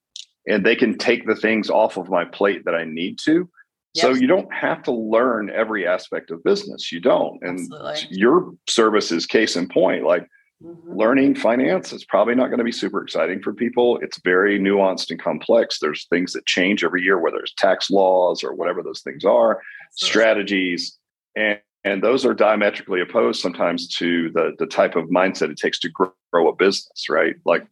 and 0.47 0.65
they 0.65 0.75
can 0.75 0.97
take 0.97 1.27
the 1.27 1.37
things 1.37 1.69
off 1.69 1.99
of 1.99 2.09
my 2.09 2.25
plate 2.25 2.65
that 2.65 2.75
i 2.75 2.85
need 2.85 3.19
to 3.19 3.49
Yes. 3.93 4.05
So 4.05 4.15
you 4.15 4.29
don't 4.29 4.55
have 4.55 4.85
to 4.85 4.93
learn 4.93 5.51
every 5.51 5.85
aspect 5.85 6.31
of 6.31 6.45
business. 6.45 6.93
You 6.93 7.01
don't. 7.01 7.43
And 7.43 7.59
Absolutely. 7.59 8.07
your 8.11 8.55
service 8.69 9.11
is 9.11 9.27
case 9.27 9.57
in 9.57 9.67
point. 9.69 10.05
Like 10.05 10.29
Mm-hmm. 10.63 10.95
Learning 10.95 11.35
finance 11.35 11.91
is 11.93 12.05
probably 12.05 12.35
not 12.35 12.49
going 12.49 12.59
to 12.59 12.65
be 12.65 12.73
super 12.73 13.03
exciting 13.03 13.41
for 13.41 13.55
people. 13.55 13.99
It's 14.03 14.21
very 14.23 14.59
nuanced 14.59 15.11
and 15.11 15.21
complex. 15.21 15.79
There's 15.79 16.07
things 16.09 16.35
that 16.35 16.45
change 16.45 16.85
every 16.85 17.03
year, 17.03 17.19
whether 17.19 17.39
it's 17.39 17.55
tax 17.55 17.91
laws 17.91 18.45
or 18.45 18.55
whatever 18.55 18.83
those 18.83 19.01
things 19.01 19.25
are, 19.25 19.63
strategies, 19.93 20.99
and 21.35 21.59
and 21.85 22.03
those 22.03 22.25
are 22.27 22.35
diametrically 22.35 23.01
opposed 23.01 23.41
sometimes 23.41 23.89
to 23.97 24.31
the 24.33 24.53
the 24.59 24.67
type 24.67 24.97
of 24.97 25.09
mindset 25.09 25.51
it 25.51 25.57
takes 25.57 25.79
to 25.81 25.89
grow, 25.89 26.13
grow 26.33 26.49
a 26.49 26.55
business. 26.55 27.09
Right? 27.09 27.37
Like 27.45 27.67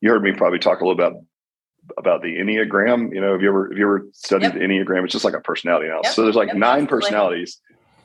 you 0.00 0.10
heard 0.10 0.22
me 0.22 0.32
probably 0.32 0.58
talk 0.58 0.80
a 0.80 0.86
little 0.86 1.00
about 1.00 1.20
about 1.98 2.22
the 2.22 2.36
enneagram. 2.36 3.14
You 3.14 3.20
know, 3.20 3.32
have 3.32 3.42
you 3.42 3.48
ever 3.48 3.68
have 3.70 3.78
you 3.78 3.84
ever 3.84 4.06
studied 4.12 4.46
yep. 4.46 4.54
the 4.54 4.60
enneagram? 4.60 5.04
It's 5.04 5.12
just 5.12 5.24
like 5.24 5.34
a 5.34 5.40
personality 5.40 5.86
analysis. 5.86 6.10
Yep. 6.10 6.14
So 6.14 6.22
there's 6.22 6.36
like 6.36 6.48
yep. 6.48 6.56
nine 6.56 6.86
personalities 6.86 7.60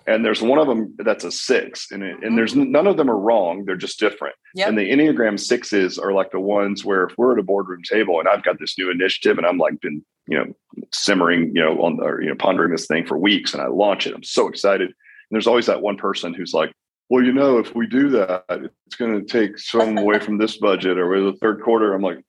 and 0.09 0.25
there's 0.25 0.41
one 0.41 0.57
of 0.57 0.67
them 0.67 0.95
that's 0.97 1.23
a 1.23 1.31
six 1.31 1.91
and, 1.91 2.03
it, 2.03 2.17
and 2.23 2.37
there's 2.37 2.53
mm-hmm. 2.53 2.71
none 2.71 2.87
of 2.87 2.97
them 2.97 3.09
are 3.09 3.17
wrong 3.17 3.63
they're 3.65 3.75
just 3.75 3.99
different 3.99 4.35
and 4.67 4.77
the 4.77 4.89
enneagram 4.89 5.39
sixes 5.39 5.99
are 5.99 6.11
like 6.11 6.31
the 6.31 6.39
ones 6.39 6.83
where 6.83 7.03
if 7.03 7.17
we're 7.17 7.33
at 7.33 7.39
a 7.39 7.43
boardroom 7.43 7.81
table 7.83 8.19
and 8.19 8.27
i've 8.27 8.43
got 8.43 8.59
this 8.59 8.77
new 8.77 8.89
initiative 8.89 9.37
and 9.37 9.45
i'm 9.45 9.57
like 9.57 9.79
been 9.81 10.03
you 10.27 10.37
know 10.37 10.45
simmering 10.93 11.51
you 11.55 11.61
know 11.61 11.81
on 11.81 11.99
or 12.01 12.21
you 12.21 12.29
know 12.29 12.35
pondering 12.35 12.71
this 12.71 12.87
thing 12.87 13.05
for 13.05 13.17
weeks 13.17 13.53
and 13.53 13.61
i 13.61 13.67
launch 13.67 14.07
it 14.07 14.15
i'm 14.15 14.23
so 14.23 14.47
excited 14.47 14.93
there's 15.31 15.47
always 15.47 15.65
that 15.67 15.81
one 15.81 15.97
person 15.97 16.33
who's 16.33 16.53
like 16.53 16.71
well, 17.09 17.23
you 17.23 17.33
know, 17.33 17.57
if 17.57 17.73
we 17.73 17.87
do 17.87 18.07
that, 18.09 18.45
it's 18.49 18.95
going 18.95 19.13
to 19.13 19.25
take 19.25 19.57
some 19.57 19.97
away 19.97 20.19
from 20.19 20.37
this 20.37 20.57
budget 20.57 20.99
or 20.99 21.07
with 21.07 21.33
the 21.33 21.39
third 21.39 21.59
quarter. 21.63 21.95
I'm 21.95 22.03
like, 22.03 22.23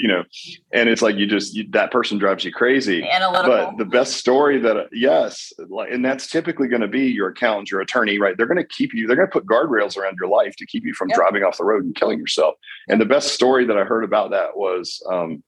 you 0.00 0.08
know, 0.08 0.24
and 0.72 0.88
it's 0.88 1.02
like 1.02 1.14
you 1.14 1.26
just 1.28 1.54
you, 1.54 1.68
that 1.70 1.92
person 1.92 2.18
drives 2.18 2.44
you 2.44 2.50
crazy. 2.50 3.08
Analytical. 3.08 3.48
But 3.48 3.78
the 3.78 3.84
best 3.84 4.14
story 4.14 4.58
that 4.58 4.88
yes, 4.90 5.52
and 5.58 6.04
that's 6.04 6.26
typically 6.28 6.66
going 6.66 6.80
to 6.80 6.88
be 6.88 7.06
your 7.06 7.28
accountant, 7.28 7.70
your 7.70 7.80
attorney, 7.80 8.18
right? 8.18 8.36
They're 8.36 8.48
going 8.48 8.58
to 8.58 8.66
keep 8.66 8.92
you. 8.92 9.06
They're 9.06 9.16
going 9.16 9.28
to 9.28 9.32
put 9.32 9.46
guardrails 9.46 9.96
around 9.96 10.16
your 10.18 10.28
life 10.28 10.56
to 10.56 10.66
keep 10.66 10.84
you 10.84 10.94
from 10.94 11.10
yep. 11.10 11.16
driving 11.16 11.44
off 11.44 11.58
the 11.58 11.64
road 11.64 11.84
and 11.84 11.94
killing 11.94 12.18
yourself. 12.18 12.56
And 12.88 13.00
the 13.00 13.06
best 13.06 13.34
story 13.34 13.64
that 13.66 13.78
I 13.78 13.84
heard 13.84 14.02
about 14.02 14.32
that 14.32 14.56
was 14.56 15.00
um, 15.12 15.44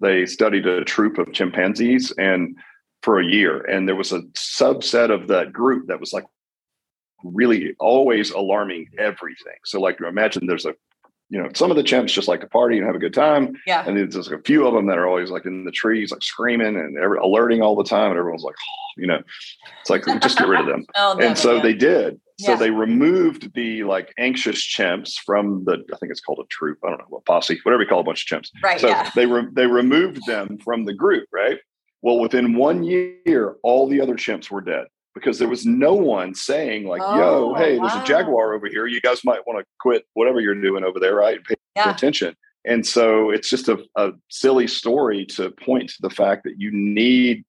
they 0.00 0.24
studied 0.24 0.66
a 0.66 0.84
troop 0.84 1.18
of 1.18 1.34
chimpanzees 1.34 2.12
and 2.12 2.56
for 3.02 3.20
a 3.20 3.26
year, 3.26 3.60
and 3.64 3.86
there 3.86 3.96
was 3.96 4.12
a 4.12 4.22
subset 4.32 5.10
of 5.10 5.28
that 5.28 5.52
group 5.52 5.88
that 5.88 6.00
was 6.00 6.14
like 6.14 6.24
really 7.24 7.74
always 7.78 8.30
alarming 8.30 8.88
everything. 8.98 9.56
So, 9.64 9.80
like, 9.80 10.00
imagine 10.00 10.46
there's 10.46 10.66
a, 10.66 10.74
you 11.30 11.42
know, 11.42 11.48
some 11.54 11.70
of 11.70 11.76
the 11.76 11.82
chimps 11.82 12.08
just 12.08 12.28
like 12.28 12.40
to 12.40 12.46
party 12.46 12.76
and 12.76 12.86
have 12.86 12.94
a 12.94 12.98
good 12.98 13.14
time. 13.14 13.54
Yeah. 13.66 13.84
And 13.86 13.96
there's 13.96 14.30
a 14.30 14.38
few 14.40 14.66
of 14.66 14.74
them 14.74 14.86
that 14.86 14.98
are 14.98 15.06
always 15.06 15.30
like 15.30 15.46
in 15.46 15.64
the 15.64 15.70
trees, 15.70 16.10
like 16.10 16.22
screaming 16.22 16.76
and 16.76 16.98
every, 16.98 17.18
alerting 17.18 17.62
all 17.62 17.74
the 17.74 17.84
time. 17.84 18.10
And 18.10 18.18
everyone's 18.18 18.42
like, 18.42 18.54
oh, 18.54 19.00
you 19.00 19.06
know, 19.06 19.22
it's 19.80 19.88
like, 19.88 20.04
just 20.20 20.36
get 20.36 20.46
rid 20.46 20.60
of 20.60 20.66
them. 20.66 20.84
oh, 20.96 21.18
and 21.18 21.38
so 21.38 21.58
they 21.58 21.72
did. 21.72 22.20
So 22.38 22.52
yeah. 22.52 22.58
they 22.58 22.70
removed 22.70 23.54
the 23.54 23.84
like 23.84 24.12
anxious 24.18 24.60
chimps 24.60 25.14
from 25.24 25.64
the, 25.64 25.82
I 25.92 25.96
think 25.96 26.10
it's 26.10 26.20
called 26.20 26.40
a 26.42 26.46
troop. 26.48 26.78
I 26.84 26.90
don't 26.90 26.98
know 26.98 27.06
what 27.08 27.24
posse, 27.24 27.58
whatever 27.62 27.82
you 27.82 27.88
call 27.88 28.00
a 28.00 28.04
bunch 28.04 28.30
of 28.30 28.38
chimps. 28.38 28.50
Right. 28.62 28.80
So 28.80 28.88
yeah. 28.88 29.10
they 29.14 29.26
re- 29.26 29.48
they 29.52 29.66
removed 29.66 30.20
them 30.26 30.58
from 30.58 30.84
the 30.84 30.92
group. 30.92 31.28
Right. 31.32 31.58
Well, 32.02 32.18
within 32.18 32.56
one 32.56 32.82
year, 32.82 33.56
all 33.62 33.88
the 33.88 34.00
other 34.00 34.16
chimps 34.16 34.50
were 34.50 34.60
dead 34.60 34.86
because 35.14 35.38
there 35.38 35.48
was 35.48 35.66
no 35.66 35.94
one 35.94 36.34
saying 36.34 36.86
like, 36.86 37.02
oh, 37.02 37.16
"Yo, 37.16 37.54
hey, 37.54 37.78
wow. 37.78 37.86
there's 37.86 38.02
a 38.02 38.06
jaguar 38.06 38.54
over 38.54 38.68
here. 38.68 38.86
You 38.86 39.00
guys 39.00 39.24
might 39.24 39.46
want 39.46 39.60
to 39.60 39.66
quit 39.80 40.06
whatever 40.14 40.40
you're 40.40 40.54
doing 40.54 40.84
over 40.84 40.98
there, 40.98 41.14
right? 41.14 41.42
Pay 41.44 41.54
yeah. 41.76 41.90
attention." 41.90 42.36
And 42.64 42.86
so 42.86 43.30
it's 43.30 43.50
just 43.50 43.68
a, 43.68 43.84
a, 43.96 44.12
silly 44.28 44.68
story 44.68 45.26
to 45.26 45.50
point 45.50 45.90
to 45.90 45.96
the 46.00 46.10
fact 46.10 46.44
that 46.44 46.60
you 46.60 46.70
need 46.70 47.44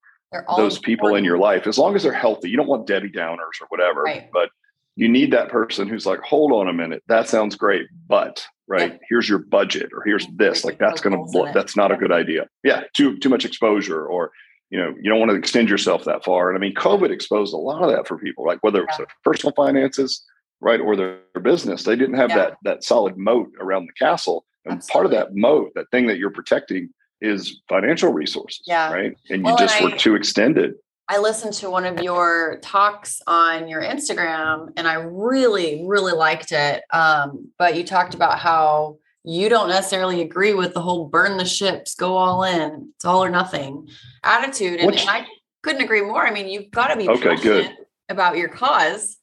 those 0.57 0.79
people 0.79 1.09
important. 1.09 1.19
in 1.19 1.25
your 1.25 1.37
life 1.37 1.67
as 1.67 1.77
long 1.77 1.95
as 1.95 2.01
they're 2.01 2.11
healthy. 2.11 2.49
You 2.49 2.57
don't 2.57 2.67
want 2.67 2.87
Debbie 2.87 3.11
Downers 3.11 3.61
or 3.61 3.67
whatever, 3.69 4.01
right. 4.01 4.29
but 4.33 4.49
you 4.95 5.07
need 5.07 5.31
that 5.31 5.49
person 5.49 5.87
who's 5.87 6.05
like, 6.05 6.21
"Hold 6.21 6.51
on 6.51 6.67
a 6.67 6.73
minute, 6.73 7.03
that 7.07 7.29
sounds 7.29 7.55
great, 7.55 7.87
but." 8.07 8.45
Right 8.65 8.97
here's 9.09 9.27
your 9.27 9.39
budget, 9.39 9.89
or 9.93 10.03
here's 10.05 10.25
this. 10.37 10.63
Like 10.63 10.79
that's 10.79 11.01
going 11.01 11.13
to 11.13 11.51
that's 11.53 11.75
not 11.75 11.91
a 11.91 11.97
good 11.97 12.13
idea. 12.13 12.47
Yeah, 12.63 12.83
too 12.93 13.17
too 13.19 13.27
much 13.27 13.43
exposure, 13.43 14.05
or 14.05 14.31
you 14.69 14.77
know 14.77 14.93
you 15.01 15.09
don't 15.09 15.19
want 15.19 15.31
to 15.31 15.37
extend 15.37 15.69
yourself 15.69 16.03
that 16.05 16.23
far 16.23 16.49
and 16.49 16.57
i 16.57 16.59
mean 16.59 16.73
covid 16.73 17.09
exposed 17.09 17.53
a 17.53 17.57
lot 17.57 17.83
of 17.83 17.91
that 17.91 18.07
for 18.07 18.17
people 18.17 18.45
like 18.45 18.59
whether 18.61 18.79
it 18.79 18.87
was 18.87 18.97
their 18.97 19.07
personal 19.23 19.53
finances 19.53 20.23
right 20.61 20.79
or 20.79 20.95
their, 20.95 21.19
their 21.33 21.41
business 21.41 21.83
they 21.83 21.95
didn't 21.95 22.15
have 22.15 22.29
yeah. 22.29 22.37
that 22.37 22.57
that 22.63 22.83
solid 22.83 23.17
moat 23.17 23.51
around 23.59 23.85
the 23.85 23.93
castle 23.93 24.45
and 24.65 24.75
Absolutely. 24.75 24.93
part 24.93 25.05
of 25.05 25.11
that 25.11 25.35
moat 25.35 25.71
that 25.75 25.89
thing 25.91 26.07
that 26.07 26.17
you're 26.17 26.31
protecting 26.31 26.89
is 27.21 27.61
financial 27.69 28.11
resources 28.11 28.61
yeah. 28.65 28.91
right 28.91 29.15
and 29.29 29.43
well, 29.43 29.53
you 29.53 29.59
just 29.59 29.75
and 29.79 29.89
were 29.89 29.95
I, 29.95 29.97
too 29.97 30.15
extended 30.15 30.73
I 31.09 31.19
listened 31.19 31.53
to 31.55 31.69
one 31.69 31.85
of 31.85 32.01
your 32.01 32.59
talks 32.61 33.21
on 33.27 33.67
your 33.67 33.81
Instagram 33.81 34.71
and 34.77 34.87
I 34.87 34.93
really, 34.93 35.83
really 35.85 36.13
liked 36.13 36.53
it. 36.53 36.81
Um, 36.91 37.51
but 37.59 37.75
you 37.75 37.83
talked 37.83 38.15
about 38.15 38.39
how 38.39 38.99
you 39.23 39.49
don't 39.49 39.69
necessarily 39.69 40.21
agree 40.21 40.53
with 40.53 40.73
the 40.73 40.81
whole 40.81 41.07
burn 41.07 41.37
the 41.37 41.45
ships, 41.45 41.95
go 41.95 42.17
all 42.17 42.43
in, 42.43 42.91
it's 42.95 43.05
all 43.05 43.23
or 43.23 43.29
nothing 43.29 43.87
attitude. 44.23 44.79
And, 44.79 44.91
and 44.91 45.09
I 45.09 45.25
couldn't 45.61 45.81
agree 45.81 46.01
more. 46.01 46.25
I 46.25 46.31
mean, 46.31 46.47
you've 46.47 46.71
got 46.71 46.87
to 46.87 46.97
be 46.97 47.07
okay, 47.07 47.35
good. 47.37 47.71
about 48.09 48.37
your 48.37 48.49
cause. 48.49 49.17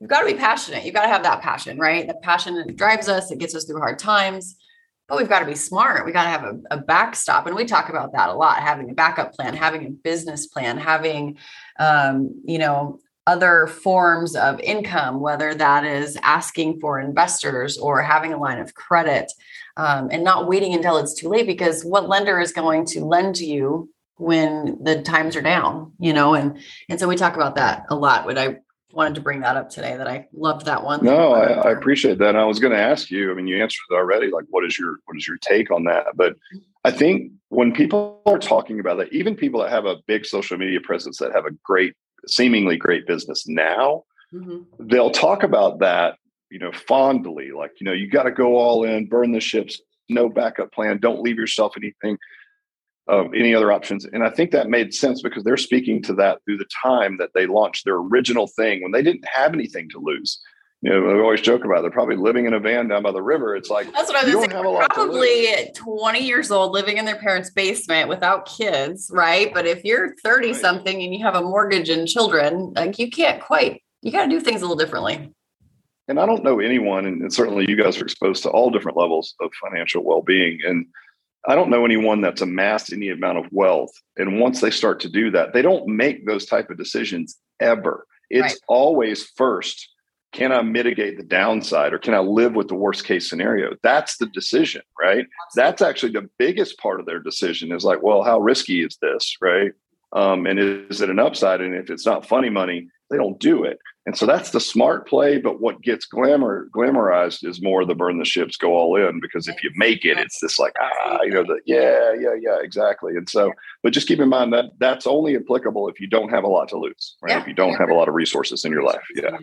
You've 0.00 0.10
got 0.10 0.20
to 0.20 0.26
be 0.26 0.34
passionate. 0.34 0.84
You've 0.84 0.94
got 0.94 1.02
to 1.02 1.08
have 1.08 1.22
that 1.22 1.40
passion, 1.40 1.78
right? 1.78 2.06
That 2.06 2.22
passion 2.22 2.74
drives 2.74 3.08
us, 3.08 3.30
it 3.30 3.38
gets 3.38 3.54
us 3.54 3.64
through 3.64 3.78
hard 3.78 3.98
times. 3.98 4.56
But 5.08 5.18
we've 5.18 5.28
got 5.28 5.38
to 5.38 5.46
be 5.46 5.54
smart. 5.54 6.04
We 6.04 6.10
got 6.10 6.24
to 6.24 6.30
have 6.30 6.42
a, 6.42 6.60
a 6.72 6.78
backstop. 6.78 7.46
And 7.46 7.54
we 7.54 7.64
talk 7.64 7.88
about 7.88 8.12
that 8.12 8.28
a 8.28 8.34
lot 8.34 8.58
having 8.58 8.90
a 8.90 8.94
backup 8.94 9.34
plan, 9.34 9.54
having 9.54 9.86
a 9.86 9.90
business 9.90 10.46
plan, 10.46 10.78
having, 10.78 11.38
um, 11.78 12.42
you 12.44 12.58
know, 12.58 12.98
other 13.26 13.66
forms 13.66 14.36
of 14.36 14.60
income, 14.60 15.20
whether 15.20 15.54
that 15.54 15.84
is 15.84 16.16
asking 16.22 16.80
for 16.80 17.00
investors 17.00 17.76
or 17.76 18.00
having 18.02 18.32
a 18.32 18.38
line 18.38 18.58
of 18.58 18.74
credit, 18.74 19.32
um, 19.76 20.08
and 20.10 20.22
not 20.22 20.46
waiting 20.46 20.74
until 20.74 20.96
it's 20.96 21.14
too 21.14 21.28
late 21.28 21.46
because 21.46 21.84
what 21.84 22.08
lender 22.08 22.40
is 22.40 22.52
going 22.52 22.86
to 22.86 23.04
lend 23.04 23.34
to 23.36 23.44
you 23.44 23.90
when 24.18 24.78
the 24.82 25.02
times 25.02 25.36
are 25.36 25.42
down, 25.42 25.92
you 25.98 26.12
know? 26.12 26.34
And 26.34 26.58
and 26.88 26.98
so 26.98 27.08
we 27.08 27.16
talk 27.16 27.34
about 27.34 27.56
that 27.56 27.84
a 27.90 27.94
lot. 27.94 28.26
But 28.26 28.38
I 28.38 28.56
wanted 28.92 29.14
to 29.14 29.20
bring 29.20 29.40
that 29.40 29.56
up 29.56 29.68
today 29.68 29.96
that 29.96 30.08
I 30.08 30.26
loved 30.32 30.64
that 30.66 30.82
one. 30.82 31.04
No, 31.04 31.34
I, 31.34 31.68
I, 31.68 31.70
appreciate 31.72 32.16
that. 32.18 32.30
And 32.30 32.38
I 32.38 32.44
was 32.44 32.58
going 32.58 32.72
to 32.72 32.80
ask 32.80 33.10
you, 33.10 33.30
I 33.30 33.34
mean, 33.34 33.46
you 33.46 33.62
answered 33.62 33.82
it 33.90 33.94
already. 33.94 34.30
Like, 34.30 34.46
what 34.48 34.64
is 34.64 34.78
your 34.78 34.96
what 35.04 35.16
is 35.16 35.28
your 35.28 35.36
take 35.38 35.70
on 35.70 35.84
that? 35.84 36.06
But 36.14 36.34
I 36.84 36.90
think 36.90 37.32
when 37.48 37.72
people 37.72 38.22
are 38.24 38.38
talking 38.38 38.80
about 38.80 38.96
that, 38.98 39.12
even 39.12 39.34
people 39.34 39.60
that 39.60 39.70
have 39.70 39.84
a 39.84 39.96
big 40.06 40.24
social 40.24 40.56
media 40.56 40.80
presence 40.80 41.18
that 41.18 41.32
have 41.32 41.44
a 41.44 41.50
great 41.62 41.94
seemingly 42.26 42.76
great 42.76 43.06
business 43.06 43.46
now, 43.46 44.04
mm-hmm. 44.32 44.62
they'll 44.78 45.10
talk 45.10 45.42
about 45.42 45.80
that, 45.80 46.16
you 46.50 46.58
know, 46.58 46.72
fondly, 46.72 47.50
like, 47.56 47.72
you 47.80 47.84
know, 47.84 47.92
you 47.92 48.08
got 48.08 48.24
to 48.24 48.30
go 48.30 48.56
all 48.56 48.84
in, 48.84 49.06
burn 49.06 49.32
the 49.32 49.40
ships, 49.40 49.80
no 50.08 50.28
backup 50.28 50.72
plan, 50.72 50.98
don't 50.98 51.22
leave 51.22 51.36
yourself 51.36 51.74
anything 51.76 52.18
of 53.08 53.32
any 53.34 53.54
other 53.54 53.70
options. 53.70 54.04
And 54.04 54.24
I 54.24 54.30
think 54.30 54.50
that 54.50 54.68
made 54.68 54.92
sense 54.92 55.22
because 55.22 55.44
they're 55.44 55.56
speaking 55.56 56.02
to 56.02 56.14
that 56.14 56.40
through 56.44 56.58
the 56.58 56.68
time 56.82 57.18
that 57.18 57.30
they 57.34 57.46
launched 57.46 57.84
their 57.84 57.96
original 57.96 58.48
thing 58.48 58.82
when 58.82 58.92
they 58.92 59.02
didn't 59.02 59.26
have 59.28 59.52
anything 59.52 59.88
to 59.90 59.98
lose 59.98 60.40
you 60.86 60.92
know, 60.92 61.10
I 61.10 61.20
always 61.20 61.40
joke 61.40 61.64
about 61.64 61.78
it. 61.78 61.82
They're 61.82 61.90
probably 61.90 62.14
living 62.14 62.46
in 62.46 62.54
a 62.54 62.60
van 62.60 62.86
down 62.86 63.02
by 63.02 63.10
the 63.10 63.20
river. 63.20 63.56
It's 63.56 63.70
like 63.70 63.92
that's 63.92 64.08
what 64.08 64.16
I 64.16 64.24
was 64.24 64.34
saying. 64.34 64.50
Probably 64.50 65.70
20 65.74 66.20
years 66.20 66.52
old, 66.52 66.70
living 66.70 66.98
in 66.98 67.04
their 67.04 67.16
parents' 67.16 67.50
basement 67.50 68.08
without 68.08 68.46
kids, 68.46 69.10
right? 69.12 69.52
But 69.52 69.66
if 69.66 69.84
you're 69.84 70.14
30 70.22 70.46
right. 70.46 70.56
something 70.56 71.02
and 71.02 71.12
you 71.12 71.24
have 71.24 71.34
a 71.34 71.42
mortgage 71.42 71.88
and 71.88 72.06
children, 72.06 72.72
like 72.76 73.00
you 73.00 73.10
can't 73.10 73.42
quite. 73.42 73.82
You 74.02 74.12
got 74.12 74.26
to 74.26 74.30
do 74.30 74.38
things 74.38 74.62
a 74.62 74.64
little 74.64 74.76
differently. 74.76 75.32
And 76.06 76.20
I 76.20 76.26
don't 76.26 76.44
know 76.44 76.60
anyone, 76.60 77.04
and 77.04 77.32
certainly 77.32 77.66
you 77.68 77.74
guys 77.74 78.00
are 78.00 78.04
exposed 78.04 78.44
to 78.44 78.50
all 78.50 78.70
different 78.70 78.96
levels 78.96 79.34
of 79.40 79.50
financial 79.60 80.04
well-being. 80.04 80.60
And 80.64 80.86
I 81.48 81.56
don't 81.56 81.68
know 81.68 81.84
anyone 81.84 82.20
that's 82.20 82.42
amassed 82.42 82.92
any 82.92 83.08
amount 83.08 83.38
of 83.38 83.46
wealth. 83.50 83.90
And 84.16 84.38
once 84.38 84.60
they 84.60 84.70
start 84.70 85.00
to 85.00 85.08
do 85.08 85.32
that, 85.32 85.52
they 85.52 85.62
don't 85.62 85.88
make 85.88 86.24
those 86.26 86.46
type 86.46 86.70
of 86.70 86.78
decisions 86.78 87.38
ever. 87.58 88.06
It's 88.30 88.42
right. 88.42 88.60
always 88.68 89.24
first, 89.36 89.88
can 90.36 90.52
I 90.52 90.60
mitigate 90.60 91.16
the 91.16 91.24
downside 91.24 91.94
or 91.94 91.98
can 91.98 92.12
I 92.12 92.18
live 92.18 92.54
with 92.54 92.68
the 92.68 92.74
worst 92.74 93.06
case 93.06 93.26
scenario? 93.26 93.74
That's 93.82 94.18
the 94.18 94.26
decision, 94.26 94.82
right? 95.00 95.24
That's 95.54 95.80
actually 95.80 96.12
the 96.12 96.28
biggest 96.38 96.78
part 96.78 97.00
of 97.00 97.06
their 97.06 97.20
decision 97.20 97.72
is 97.72 97.84
like, 97.84 98.02
well, 98.02 98.22
how 98.22 98.38
risky 98.40 98.84
is 98.84 98.98
this, 99.00 99.34
right? 99.40 99.72
Um, 100.12 100.44
and 100.44 100.58
is 100.58 101.00
it 101.00 101.08
an 101.08 101.18
upside? 101.18 101.62
And 101.62 101.74
if 101.74 101.88
it's 101.88 102.04
not 102.04 102.28
funny 102.28 102.50
money, 102.50 102.86
they 103.08 103.16
don't 103.16 103.40
do 103.40 103.64
it. 103.64 103.78
And 104.06 104.16
so 104.16 104.24
that's 104.24 104.50
the 104.50 104.60
smart 104.60 105.08
play. 105.08 105.38
But 105.38 105.60
what 105.60 105.82
gets 105.82 106.06
glamour 106.06 106.68
glamorized 106.74 107.44
is 107.44 107.60
more 107.60 107.84
the 107.84 107.94
burn 107.94 108.18
the 108.18 108.24
ships, 108.24 108.56
go 108.56 108.74
all 108.76 108.96
in. 108.96 109.18
Because 109.20 109.48
if 109.48 109.62
you 109.64 109.70
make 109.74 110.04
it, 110.04 110.16
it's 110.16 110.38
this 110.40 110.58
like 110.60 110.72
ah, 110.80 111.18
you 111.22 111.32
know, 111.32 111.42
the 111.42 111.58
yeah, 111.66 112.14
yeah, 112.18 112.34
yeah, 112.40 112.58
exactly. 112.62 113.16
And 113.16 113.28
so, 113.28 113.52
but 113.82 113.92
just 113.92 114.06
keep 114.06 114.20
in 114.20 114.28
mind 114.28 114.52
that 114.52 114.66
that's 114.78 115.08
only 115.08 115.36
applicable 115.36 115.88
if 115.88 116.00
you 116.00 116.06
don't 116.06 116.30
have 116.30 116.44
a 116.44 116.48
lot 116.48 116.68
to 116.68 116.78
lose, 116.78 117.16
right? 117.20 117.32
Yeah. 117.32 117.40
If 117.40 117.48
you 117.48 117.54
don't 117.54 117.74
have 117.74 117.90
a 117.90 117.94
lot 117.94 118.08
of 118.08 118.14
resources 118.14 118.64
in 118.64 118.70
your 118.70 118.84
life, 118.84 119.02
yeah. 119.14 119.38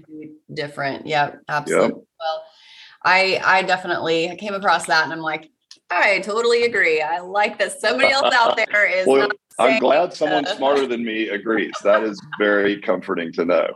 Different, 0.54 1.06
yeah, 1.06 1.36
absolutely. 1.50 1.90
Yep. 1.90 2.04
Well, 2.20 2.44
I 3.04 3.42
I 3.44 3.64
definitely 3.64 4.34
came 4.38 4.54
across 4.54 4.86
that, 4.86 5.04
and 5.04 5.12
I'm 5.12 5.20
like, 5.20 5.52
I 5.90 6.20
totally 6.20 6.64
agree. 6.64 7.02
I 7.02 7.20
like 7.20 7.60
that 7.60 7.80
somebody 7.80 8.14
else 8.14 8.34
out 8.34 8.56
there 8.72 8.86
is. 8.86 9.06
well, 9.06 9.28
I'm 9.60 9.80
glad 9.80 10.14
someone 10.14 10.46
smarter 10.46 10.88
than 10.88 11.04
me 11.04 11.30
agrees. 11.30 11.74
That 11.84 12.04
is 12.04 12.20
very 12.40 12.82
comforting 12.82 13.32
to 13.34 13.46
know. 13.46 13.68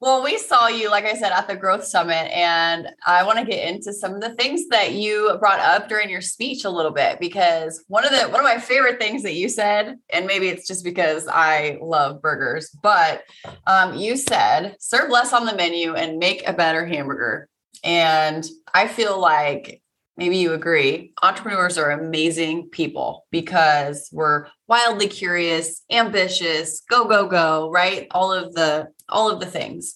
Well, 0.00 0.24
we 0.24 0.38
saw 0.38 0.68
you, 0.68 0.90
like 0.90 1.04
I 1.04 1.14
said, 1.14 1.32
at 1.32 1.46
the 1.46 1.56
Growth 1.56 1.84
Summit, 1.84 2.34
and 2.34 2.88
I 3.06 3.22
want 3.22 3.38
to 3.38 3.44
get 3.44 3.68
into 3.68 3.92
some 3.92 4.14
of 4.14 4.22
the 4.22 4.34
things 4.34 4.66
that 4.68 4.92
you 4.92 5.36
brought 5.38 5.60
up 5.60 5.88
during 5.90 6.08
your 6.08 6.22
speech 6.22 6.64
a 6.64 6.70
little 6.70 6.90
bit 6.90 7.20
because 7.20 7.84
one 7.88 8.06
of 8.06 8.10
the 8.10 8.28
one 8.28 8.40
of 8.40 8.44
my 8.44 8.58
favorite 8.58 8.98
things 8.98 9.22
that 9.24 9.34
you 9.34 9.50
said, 9.50 9.98
and 10.10 10.26
maybe 10.26 10.48
it's 10.48 10.66
just 10.66 10.84
because 10.84 11.28
I 11.28 11.78
love 11.82 12.22
burgers, 12.22 12.70
but 12.82 13.24
um, 13.66 13.94
you 13.94 14.16
said 14.16 14.76
serve 14.80 15.10
less 15.10 15.34
on 15.34 15.44
the 15.44 15.54
menu 15.54 15.94
and 15.94 16.18
make 16.18 16.48
a 16.48 16.54
better 16.54 16.86
hamburger. 16.86 17.48
And 17.84 18.46
I 18.72 18.88
feel 18.88 19.20
like 19.20 19.82
maybe 20.20 20.36
you 20.36 20.52
agree 20.52 21.12
entrepreneurs 21.22 21.78
are 21.78 21.90
amazing 21.90 22.68
people 22.68 23.26
because 23.30 24.08
we're 24.12 24.46
wildly 24.68 25.08
curious 25.08 25.82
ambitious 25.90 26.82
go 26.90 27.06
go 27.06 27.26
go 27.26 27.70
right 27.70 28.06
all 28.10 28.30
of 28.30 28.52
the 28.54 28.86
all 29.10 29.30
of 29.30 29.40
the 29.40 29.46
things. 29.46 29.94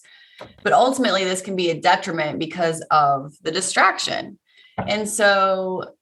But 0.63 0.73
ultimately 0.73 1.23
this 1.23 1.41
can 1.41 1.55
be 1.55 1.69
a 1.69 1.79
detriment 1.79 2.39
because 2.39 2.81
of 2.91 3.33
the 3.41 3.51
distraction. 3.51 4.37
And 4.77 5.07
so 5.07 5.95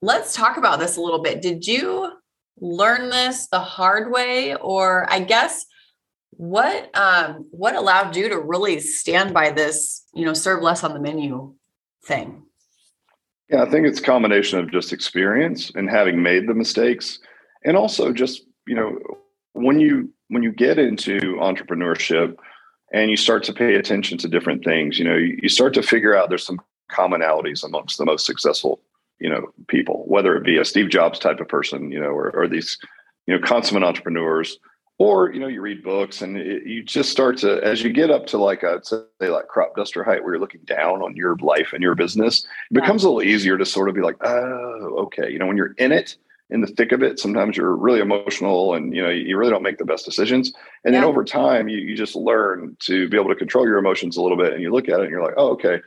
let's 0.00 0.34
talk 0.34 0.56
about 0.56 0.78
this 0.78 0.96
a 0.96 1.00
little 1.00 1.22
bit. 1.22 1.42
Did 1.42 1.66
you 1.66 2.12
learn 2.60 3.10
this 3.10 3.48
the 3.48 3.60
hard 3.60 4.12
way? 4.12 4.54
Or 4.54 5.06
i 5.10 5.20
guess 5.20 5.66
what 6.40 6.96
um 6.96 7.46
what 7.50 7.74
allowed 7.74 8.16
you 8.16 8.28
to 8.30 8.38
really 8.38 8.80
stand 8.80 9.34
by 9.34 9.50
this 9.50 10.06
you 10.14 10.24
know 10.24 10.32
serve 10.32 10.62
less 10.62 10.82
on 10.82 10.94
the 10.94 11.00
menu 11.00 11.54
thing? 12.06 12.42
Yeah, 13.50 13.62
I 13.62 13.70
think 13.70 13.86
it's 13.86 13.98
a 13.98 14.02
combination 14.02 14.58
of 14.58 14.70
just 14.70 14.92
experience 14.92 15.70
and 15.74 15.90
having 15.90 16.22
made 16.22 16.48
the 16.48 16.54
mistakes, 16.54 17.18
and 17.64 17.76
also 17.76 18.12
just 18.12 18.44
you 18.66 18.74
know 18.74 18.98
when 19.52 19.80
you 19.80 20.14
when 20.28 20.42
you 20.42 20.52
get 20.52 20.78
into 20.78 21.18
entrepreneurship 21.40 22.36
and 22.92 23.10
you 23.10 23.16
start 23.16 23.44
to 23.44 23.52
pay 23.52 23.74
attention 23.74 24.18
to 24.18 24.28
different 24.28 24.64
things, 24.64 24.98
you 24.98 25.04
know, 25.04 25.16
you, 25.16 25.48
start 25.48 25.74
to 25.74 25.82
figure 25.82 26.16
out 26.16 26.28
there's 26.28 26.44
some 26.44 26.60
commonalities 26.90 27.64
amongst 27.64 27.98
the 27.98 28.04
most 28.04 28.26
successful 28.26 28.80
you 29.20 29.28
know 29.28 29.52
people, 29.68 30.04
whether 30.06 30.34
it 30.36 30.44
be 30.44 30.56
a 30.56 30.64
Steve 30.64 30.88
Jobs 30.88 31.18
type 31.18 31.40
of 31.40 31.48
person, 31.48 31.92
you 31.92 32.00
know, 32.00 32.08
or, 32.08 32.30
or 32.30 32.48
these 32.48 32.78
you 33.26 33.34
know 33.38 33.46
consummate 33.46 33.84
entrepreneurs 33.84 34.58
or 35.00 35.32
you 35.32 35.40
know 35.40 35.48
you 35.48 35.60
read 35.60 35.82
books 35.82 36.20
and 36.22 36.36
it, 36.36 36.66
you 36.66 36.82
just 36.82 37.10
start 37.10 37.36
to 37.38 37.62
as 37.64 37.82
you 37.82 37.90
get 37.92 38.10
up 38.10 38.26
to 38.26 38.38
like 38.38 38.62
a 38.62 38.80
say 38.84 39.28
like 39.28 39.48
crop 39.48 39.74
duster 39.74 40.04
height 40.04 40.22
where 40.22 40.34
you're 40.34 40.40
looking 40.40 40.60
down 40.64 41.02
on 41.02 41.16
your 41.16 41.36
life 41.36 41.72
and 41.72 41.82
your 41.82 41.94
business 41.94 42.46
it 42.70 42.74
becomes 42.74 43.02
a 43.02 43.08
little 43.08 43.22
easier 43.22 43.56
to 43.56 43.64
sort 43.64 43.88
of 43.88 43.94
be 43.94 44.02
like 44.02 44.16
oh 44.22 44.94
okay. 44.98 45.30
You 45.30 45.38
know 45.38 45.46
when 45.46 45.56
you're 45.56 45.74
in 45.78 45.90
it 45.90 46.16
in 46.50 46.60
the 46.60 46.66
thick 46.66 46.92
of 46.92 47.02
it 47.02 47.18
sometimes 47.18 47.56
you're 47.56 47.74
really 47.74 48.00
emotional 48.00 48.74
and 48.74 48.94
you 48.94 49.02
know 49.02 49.08
you 49.08 49.36
really 49.36 49.50
don't 49.50 49.62
make 49.62 49.78
the 49.78 49.84
best 49.84 50.04
decisions 50.04 50.52
and 50.84 50.94
yeah. 50.94 51.00
then 51.00 51.08
over 51.08 51.24
time 51.24 51.68
you, 51.68 51.78
you 51.78 51.96
just 51.96 52.16
learn 52.16 52.76
to 52.80 53.08
be 53.08 53.16
able 53.16 53.28
to 53.28 53.36
control 53.36 53.66
your 53.66 53.78
emotions 53.78 54.16
a 54.16 54.22
little 54.22 54.36
bit 54.36 54.52
and 54.52 54.62
you 54.62 54.72
look 54.72 54.88
at 54.88 55.00
it 55.00 55.02
and 55.02 55.10
you're 55.10 55.24
like 55.24 55.34
oh 55.36 55.50
okay 55.50 55.80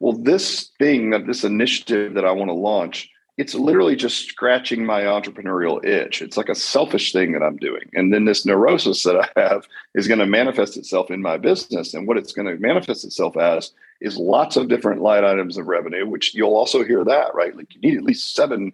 well 0.00 0.12
this 0.12 0.70
thing 0.78 1.10
that 1.10 1.26
this 1.26 1.44
initiative 1.44 2.14
that 2.14 2.24
i 2.24 2.32
want 2.32 2.48
to 2.48 2.54
launch 2.54 3.08
it's 3.38 3.54
literally 3.54 3.96
just 3.96 4.28
scratching 4.28 4.84
my 4.84 5.02
entrepreneurial 5.02 5.82
itch. 5.84 6.20
It's 6.20 6.36
like 6.36 6.50
a 6.50 6.54
selfish 6.54 7.12
thing 7.12 7.32
that 7.32 7.42
I'm 7.42 7.56
doing. 7.56 7.88
And 7.94 8.12
then 8.12 8.26
this 8.26 8.44
neurosis 8.44 9.02
that 9.04 9.16
I 9.16 9.40
have 9.40 9.66
is 9.94 10.06
going 10.06 10.20
to 10.20 10.26
manifest 10.26 10.76
itself 10.76 11.10
in 11.10 11.22
my 11.22 11.38
business. 11.38 11.94
And 11.94 12.06
what 12.06 12.18
it's 12.18 12.32
going 12.32 12.46
to 12.46 12.60
manifest 12.60 13.04
itself 13.04 13.36
as 13.38 13.72
is 14.02 14.18
lots 14.18 14.56
of 14.56 14.68
different 14.68 15.00
line 15.00 15.24
items 15.24 15.56
of 15.56 15.66
revenue, 15.66 16.06
which 16.06 16.34
you'll 16.34 16.54
also 16.54 16.84
hear 16.84 17.04
that, 17.04 17.34
right? 17.34 17.56
Like 17.56 17.74
you 17.74 17.80
need 17.80 17.96
at 17.96 18.04
least 18.04 18.34
seven 18.34 18.72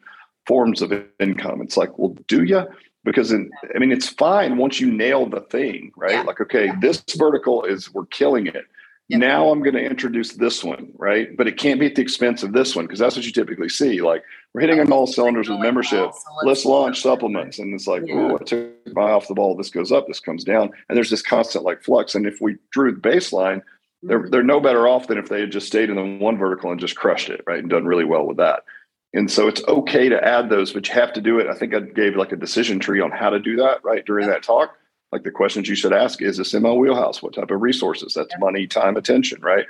forms 0.49 0.83
of 0.83 0.93
income. 1.21 1.63
It's 1.63 1.77
like, 1.77 1.97
well, 1.97 2.17
do 2.27 2.43
you? 2.43 2.67
Because 3.05 3.31
in, 3.31 3.51
I 3.75 3.79
mean, 3.79 3.93
it's 3.93 4.09
fine 4.09 4.57
once 4.57 4.81
you 4.81 4.91
nail 4.91 5.27
the 5.27 5.43
thing, 5.43 5.93
right? 5.97 6.13
Yeah. 6.13 6.23
Like, 6.23 6.41
okay, 6.41 6.73
this 6.81 7.05
vertical 7.17 7.63
is 7.63 7.95
we're 7.95 8.07
killing 8.07 8.49
it 8.49 8.65
Yep. 9.09 9.21
Now 9.21 9.51
I'm 9.51 9.63
going 9.63 9.75
to 9.75 9.83
introduce 9.83 10.35
this 10.35 10.63
one, 10.63 10.93
right? 10.99 11.35
But 11.35 11.49
it 11.49 11.57
can't 11.57 11.81
be 11.81 11.87
at 11.87 11.95
the 11.95 12.03
expense 12.03 12.43
of 12.43 12.53
this 12.53 12.77
one 12.77 12.85
because 12.85 12.99
that's 12.99 13.17
what 13.17 13.25
you 13.25 13.33
typically 13.33 13.71
see. 13.71 14.03
Like 14.03 14.23
we're 14.53 14.61
hitting 14.61 14.81
on 14.81 14.93
all 14.93 15.07
cylinders 15.07 15.49
with 15.49 15.61
membership. 15.61 16.13
So 16.13 16.21
let's, 16.37 16.45
let's 16.45 16.65
launch 16.67 17.01
supplements, 17.01 17.59
and 17.59 17.73
it's 17.73 17.87
like, 17.87 18.03
yeah. 18.05 18.15
oh, 18.15 18.39
I 18.39 18.45
took 18.45 18.71
my 18.95 19.11
off 19.11 19.27
the 19.27 19.35
ball. 19.35 19.57
This 19.57 19.71
goes 19.71 19.93
up, 19.93 20.07
this 20.09 20.21
comes 20.21 20.45
down, 20.45 20.71
and 20.89 20.97
there's 20.97 21.09
this 21.09 21.23
constant 21.23 21.65
like 21.65 21.83
flux. 21.83 22.15
And 22.15 22.27
if 22.27 22.43
we 22.43 22.59
drew 22.71 22.93
the 22.93 23.01
baseline, 23.01 23.63
they're 24.03 24.21
mm-hmm. 24.21 24.31
they're 24.31 24.43
no 24.43 24.61
better 24.61 24.87
off 24.87 25.07
than 25.07 25.17
if 25.17 25.31
they 25.31 25.41
had 25.41 25.53
just 25.53 25.69
stayed 25.69 25.89
in 25.89 25.97
the 25.97 26.23
one 26.23 26.37
vertical 26.37 26.71
and 26.71 26.79
just 26.79 26.97
crushed 26.97 27.31
it, 27.31 27.43
right, 27.47 27.61
and 27.61 27.71
done 27.71 27.87
really 27.87 28.05
well 28.05 28.27
with 28.27 28.37
that. 28.37 28.65
And 29.14 29.31
so 29.31 29.49
it's 29.49 29.64
okay 29.66 30.09
to 30.09 30.23
add 30.25 30.51
those, 30.51 30.73
but 30.73 30.88
you 30.88 30.94
have 30.94 31.12
to 31.14 31.21
do 31.21 31.38
it. 31.38 31.49
I 31.49 31.55
think 31.55 31.75
I 31.75 31.81
gave 31.81 32.16
like 32.16 32.33
a 32.33 32.37
decision 32.37 32.79
tree 32.79 33.01
on 33.01 33.11
how 33.11 33.31
to 33.31 33.40
do 33.40 33.57
that, 33.57 33.85
right, 33.85 34.05
during 34.05 34.29
that 34.29 34.42
talk. 34.42 34.77
Like 35.12 35.25
the 35.25 35.31
questions 35.33 35.68
you 35.68 35.75
should 35.75 35.94
ask 35.94 36.23
is 36.23 36.37
this 36.37 36.55
in 36.55 36.62
my 36.62 36.73
wheelhouse? 36.73 37.23
What 37.23 37.35
type 37.35 37.51
of 37.51 37.62
resources? 37.62 38.14
That's 38.14 38.35
money 38.38 38.66
time 38.66 38.97
attention 38.97 39.40
right? 39.42 39.66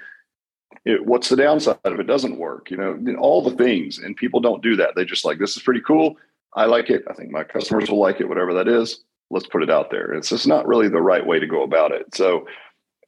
It, 0.84 1.06
what's 1.06 1.28
the 1.28 1.36
downside 1.36 1.78
if 1.84 2.00
it 2.00 2.06
doesn't 2.08 2.38
work? 2.38 2.70
You 2.70 2.78
know 2.78 2.98
all 3.18 3.42
the 3.42 3.56
things 3.56 3.98
and 3.98 4.16
people 4.16 4.40
don't 4.40 4.62
do 4.62 4.76
that. 4.76 4.94
They 4.96 5.04
just 5.04 5.24
like 5.24 5.38
this 5.38 5.56
is 5.56 5.62
pretty 5.62 5.82
cool. 5.82 6.16
I 6.54 6.66
like 6.66 6.90
it. 6.90 7.04
I 7.10 7.14
think 7.14 7.30
my 7.30 7.44
customers 7.44 7.90
will 7.90 8.00
like 8.00 8.20
it 8.20 8.28
whatever 8.28 8.54
that 8.54 8.68
is. 8.68 9.04
Let's 9.30 9.46
put 9.46 9.62
it 9.62 9.70
out 9.70 9.90
there. 9.90 10.14
It's 10.14 10.30
just 10.30 10.46
not 10.48 10.66
really 10.68 10.88
the 10.88 11.02
right 11.02 11.26
way 11.26 11.38
to 11.40 11.46
go 11.46 11.62
about 11.62 11.92
it. 11.92 12.14
So 12.14 12.46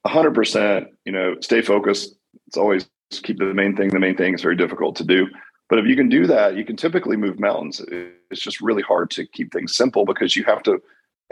100% 0.07 0.87
you 1.05 1.11
know 1.13 1.35
stay 1.41 1.61
focused. 1.61 2.15
It's 2.47 2.57
always 2.57 2.89
keep 3.11 3.39
the 3.39 3.53
main 3.53 3.75
thing 3.77 3.89
the 3.89 3.99
main 3.99 4.17
thing. 4.17 4.33
It's 4.33 4.43
very 4.43 4.57
difficult 4.57 4.95
to 4.97 5.05
do 5.05 5.27
but 5.71 5.79
if 5.79 5.87
you 5.87 5.95
can 5.95 6.09
do 6.09 6.27
that 6.27 6.55
you 6.55 6.63
can 6.63 6.75
typically 6.75 7.17
move 7.17 7.39
mountains 7.39 7.81
it's 8.29 8.41
just 8.41 8.61
really 8.61 8.83
hard 8.83 9.09
to 9.09 9.25
keep 9.25 9.51
things 9.51 9.75
simple 9.75 10.05
because 10.05 10.35
you 10.35 10.43
have 10.43 10.61
to 10.61 10.79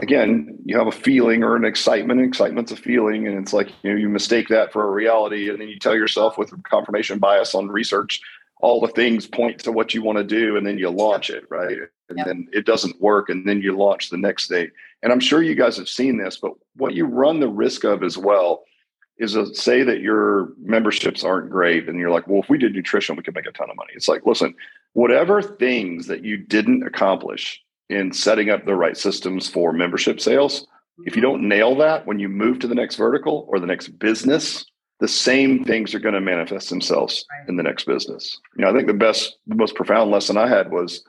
again, 0.00 0.58
you 0.64 0.76
have 0.78 0.86
a 0.86 0.92
feeling 0.92 1.44
or 1.44 1.56
an 1.56 1.64
excitement. 1.64 2.20
Excitement's 2.20 2.72
a 2.72 2.76
feeling, 2.76 3.26
and 3.26 3.38
it's 3.38 3.52
like 3.52 3.68
you 3.82 3.90
know 3.90 3.96
you 3.96 4.08
mistake 4.08 4.48
that 4.48 4.72
for 4.72 4.86
a 4.86 4.90
reality, 4.90 5.48
and 5.48 5.60
then 5.60 5.68
you 5.68 5.78
tell 5.78 5.94
yourself 5.94 6.38
with 6.38 6.50
confirmation 6.64 7.18
bias 7.18 7.54
on 7.54 7.68
research, 7.68 8.20
all 8.60 8.80
the 8.80 8.88
things 8.88 9.26
point 9.26 9.60
to 9.60 9.72
what 9.72 9.94
you 9.94 10.02
want 10.02 10.18
to 10.18 10.24
do, 10.24 10.56
and 10.56 10.66
then 10.66 10.78
you 10.78 10.90
launch 10.90 11.30
it, 11.30 11.44
right? 11.50 11.76
And 12.08 12.18
yep. 12.18 12.26
then 12.26 12.48
it 12.52 12.66
doesn't 12.66 13.00
work, 13.00 13.28
and 13.28 13.46
then 13.46 13.60
you 13.60 13.76
launch 13.76 14.10
the 14.10 14.16
next 14.16 14.48
day. 14.48 14.70
And 15.02 15.12
I'm 15.12 15.20
sure 15.20 15.42
you 15.42 15.54
guys 15.54 15.76
have 15.76 15.88
seen 15.88 16.18
this, 16.18 16.38
but 16.38 16.52
what 16.76 16.94
you 16.94 17.06
run 17.06 17.40
the 17.40 17.48
risk 17.48 17.84
of 17.84 18.02
as 18.02 18.18
well 18.18 18.64
is 19.20 19.36
a, 19.36 19.54
say 19.54 19.82
that 19.82 20.00
your 20.00 20.48
memberships 20.58 21.22
aren't 21.22 21.50
great, 21.50 21.88
and 21.88 21.98
you're 21.98 22.10
like, 22.10 22.26
well, 22.26 22.42
if 22.42 22.48
we 22.48 22.58
did 22.58 22.74
nutrition, 22.74 23.16
we 23.16 23.22
could 23.22 23.34
make 23.34 23.46
a 23.46 23.52
ton 23.52 23.70
of 23.70 23.76
money. 23.76 23.92
It's 23.94 24.08
like, 24.08 24.26
listen, 24.26 24.54
whatever 24.94 25.42
things 25.42 26.06
that 26.06 26.24
you 26.24 26.36
didn't 26.36 26.86
accomplish 26.86 27.62
in 27.88 28.12
setting 28.12 28.50
up 28.50 28.64
the 28.64 28.74
right 28.74 28.96
systems 28.96 29.48
for 29.48 29.72
membership 29.72 30.20
sales. 30.20 30.66
If 31.04 31.16
you 31.16 31.22
mm-hmm. 31.22 31.30
don't 31.30 31.48
nail 31.48 31.74
that 31.76 32.06
when 32.06 32.18
you 32.18 32.28
move 32.28 32.60
to 32.60 32.68
the 32.68 32.74
next 32.74 32.96
vertical 32.96 33.46
or 33.48 33.58
the 33.58 33.66
next 33.66 33.98
business, 33.98 34.64
the 35.00 35.08
same 35.08 35.64
things 35.64 35.94
are 35.94 35.98
going 35.98 36.14
to 36.14 36.20
manifest 36.20 36.70
themselves 36.70 37.24
in 37.48 37.56
the 37.56 37.62
next 37.62 37.84
business. 37.84 38.38
You 38.56 38.62
know, 38.62 38.70
I 38.70 38.74
think 38.74 38.86
the 38.86 38.94
best, 38.94 39.36
the 39.46 39.54
most 39.54 39.74
profound 39.74 40.10
lesson 40.10 40.36
I 40.36 40.46
had 40.46 40.70
was 40.70 41.02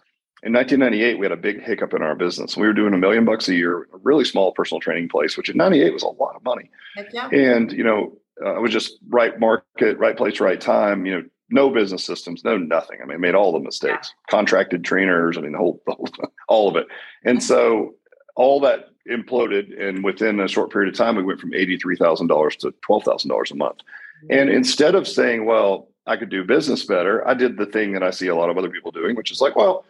in 0.44 0.54
1998, 0.54 1.20
we 1.20 1.26
had 1.26 1.32
a 1.32 1.38
big 1.38 1.62
hiccup 1.62 1.94
in 1.94 2.02
our 2.02 2.16
business. 2.16 2.58
We 2.58 2.66
were 2.66 2.74
doing 2.74 2.94
a 2.94 2.98
million 2.98 3.26
bucks 3.26 3.48
a 3.48 3.54
year, 3.54 3.88
a 3.94 3.98
really 4.02 4.26
small 4.26 4.52
personal 4.54 4.82
training 4.82 5.10
place, 5.10 5.38
which 5.38 5.50
in 5.50 5.58
98 5.58 5.94
was 5.94 6.04
a 6.04 6.08
lot 6.08 6.36
of 6.36 6.44
money. 6.44 6.70
Yeah. 7.14 7.30
And, 7.30 7.72
you 7.72 7.84
know, 7.84 8.18
uh, 8.44 8.56
it 8.56 8.62
was 8.62 8.72
just 8.72 8.98
right 9.10 9.40
market, 9.40 10.00
right 10.00 10.18
place, 10.18 10.40
right 10.40 10.60
time. 10.60 11.06
You 11.06 11.14
know, 11.14 11.24
no 11.52 11.70
business 11.70 12.04
systems, 12.04 12.44
no 12.44 12.58
nothing. 12.58 13.00
I 13.04 13.06
mean, 13.06 13.22
made 13.22 13.36
all 13.36 13.52
the 13.52 13.60
mistakes, 13.60 14.14
yeah. 14.14 14.32
contracted 14.32 14.84
trainers. 14.84 15.38
I 15.38 15.42
mean, 15.42 15.52
the 15.52 15.60
whole, 15.60 15.82
the 15.86 15.94
whole, 15.94 16.08
all 16.48 16.70
of 16.70 16.76
it. 16.76 16.88
And 17.24 17.44
so 17.44 17.94
all 18.36 18.60
that 18.62 18.90
imploded. 19.10 19.80
And 19.80 20.04
within 20.04 20.40
a 20.40 20.48
short 20.48 20.72
period 20.72 20.92
of 20.92 20.98
time, 20.98 21.18
we 21.18 21.24
went 21.24 21.40
from 21.40 21.52
$83,000 21.52 22.58
to 22.60 22.74
$12,000 22.88 23.52
a 23.52 23.56
month. 23.56 23.78
Mm-hmm. 23.78 24.28
And 24.32 24.50
instead 24.50 24.96
of 24.96 25.08
saying, 25.08 25.46
well, 25.46 25.90
I 26.08 26.18
could 26.18 26.30
do 26.30 26.44
business 26.44 26.84
better, 26.86 27.28
I 27.28 27.36
did 27.36 27.58
the 27.58 27.66
thing 27.68 27.94
that 27.94 28.02
I 28.02 28.10
see 28.10 28.28
a 28.28 28.36
lot 28.36 28.50
of 28.50 28.58
other 28.58 28.70
people 28.70 28.92
doing, 28.92 29.16
which 29.16 29.32
is 29.32 29.40
like, 29.40 29.56
well, 29.56 29.86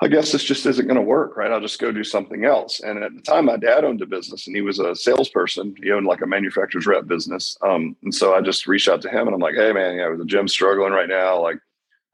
I 0.00 0.08
guess 0.08 0.30
this 0.30 0.44
just 0.44 0.66
isn't 0.66 0.86
going 0.86 0.96
to 0.96 1.02
work, 1.02 1.36
right? 1.38 1.50
I'll 1.50 1.60
just 1.60 1.80
go 1.80 1.90
do 1.90 2.04
something 2.04 2.44
else. 2.44 2.80
And 2.80 3.02
at 3.02 3.14
the 3.14 3.22
time, 3.22 3.46
my 3.46 3.56
dad 3.56 3.82
owned 3.82 4.02
a 4.02 4.06
business 4.06 4.46
and 4.46 4.54
he 4.54 4.60
was 4.60 4.78
a 4.78 4.94
salesperson. 4.94 5.74
He 5.82 5.90
owned 5.90 6.06
like 6.06 6.20
a 6.20 6.26
manufacturer's 6.26 6.86
rep 6.86 7.06
business. 7.06 7.56
Um, 7.62 7.96
and 8.02 8.14
so 8.14 8.34
I 8.34 8.42
just 8.42 8.66
reached 8.66 8.88
out 8.88 9.00
to 9.02 9.08
him 9.08 9.26
and 9.26 9.34
I'm 9.34 9.40
like, 9.40 9.54
hey, 9.54 9.72
man, 9.72 9.96
yeah, 9.96 10.14
the 10.16 10.26
gym's 10.26 10.52
struggling 10.52 10.92
right 10.92 11.08
now. 11.08 11.40
Like, 11.40 11.56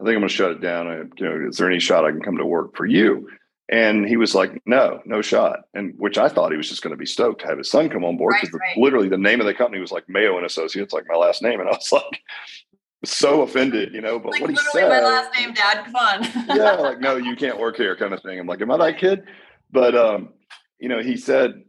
I 0.01 0.05
think 0.05 0.14
I'm 0.14 0.21
going 0.21 0.29
to 0.29 0.35
shut 0.35 0.53
it 0.53 0.61
down. 0.61 0.87
I, 0.87 0.97
you 0.97 1.29
know, 1.29 1.49
is 1.49 1.57
there 1.57 1.68
any 1.68 1.81
shot 1.81 2.05
I 2.05 2.12
can 2.12 2.23
come 2.23 2.37
to 2.37 2.47
work 2.47 2.77
for 2.77 2.87
you? 2.87 3.29
And 3.68 4.07
he 4.07 4.16
was 4.16 4.35
like, 4.35 4.61
no, 4.66 5.01
no 5.05 5.23
shot. 5.23 5.61
And 5.75 5.95
which 5.97 6.18
I 6.18 6.29
thought 6.29 6.51
he 6.53 6.59
was 6.59 6.68
just 6.68 6.83
going 6.83 6.92
to 6.92 6.99
be 6.99 7.07
stoked 7.07 7.40
to 7.40 7.47
have 7.49 7.59
his 7.59 7.71
son 7.71 7.88
come 7.88 8.05
on 8.05 8.16
board 8.16 8.35
because 8.40 8.53
right, 8.53 8.61
right. 8.61 8.77
literally 8.77 9.09
the 9.09 9.16
name 9.16 9.40
of 9.40 9.47
the 9.47 9.55
company 9.55 9.81
was 9.81 9.90
like 9.90 10.09
Mayo 10.09 10.37
and 10.37 10.47
Associates, 10.47 10.92
like 10.92 11.09
my 11.09 11.16
last 11.16 11.42
name. 11.42 11.59
And 11.59 11.68
I 11.68 11.73
was 11.73 11.90
like, 11.92 12.21
so 13.04 13.42
offended, 13.42 13.94
you 13.94 14.00
know. 14.00 14.18
But 14.18 14.32
like 14.32 14.42
what 14.42 14.50
he 14.50 14.56
said, 14.72 14.88
my 14.88 15.00
last 15.00 15.30
name, 15.38 15.52
Dad. 15.54 15.84
Come 15.84 15.96
on. 15.96 16.56
yeah, 16.56 16.72
like 16.72 17.00
no, 17.00 17.16
you 17.16 17.36
can't 17.36 17.58
work 17.58 17.76
here, 17.76 17.96
kind 17.96 18.12
of 18.12 18.22
thing. 18.22 18.38
I'm 18.38 18.46
like, 18.46 18.60
am 18.60 18.70
I 18.70 18.76
that 18.78 18.98
kid? 18.98 19.24
But 19.70 19.94
um, 19.94 20.30
you 20.78 20.88
know, 20.88 21.02
he 21.02 21.16
said 21.16 21.64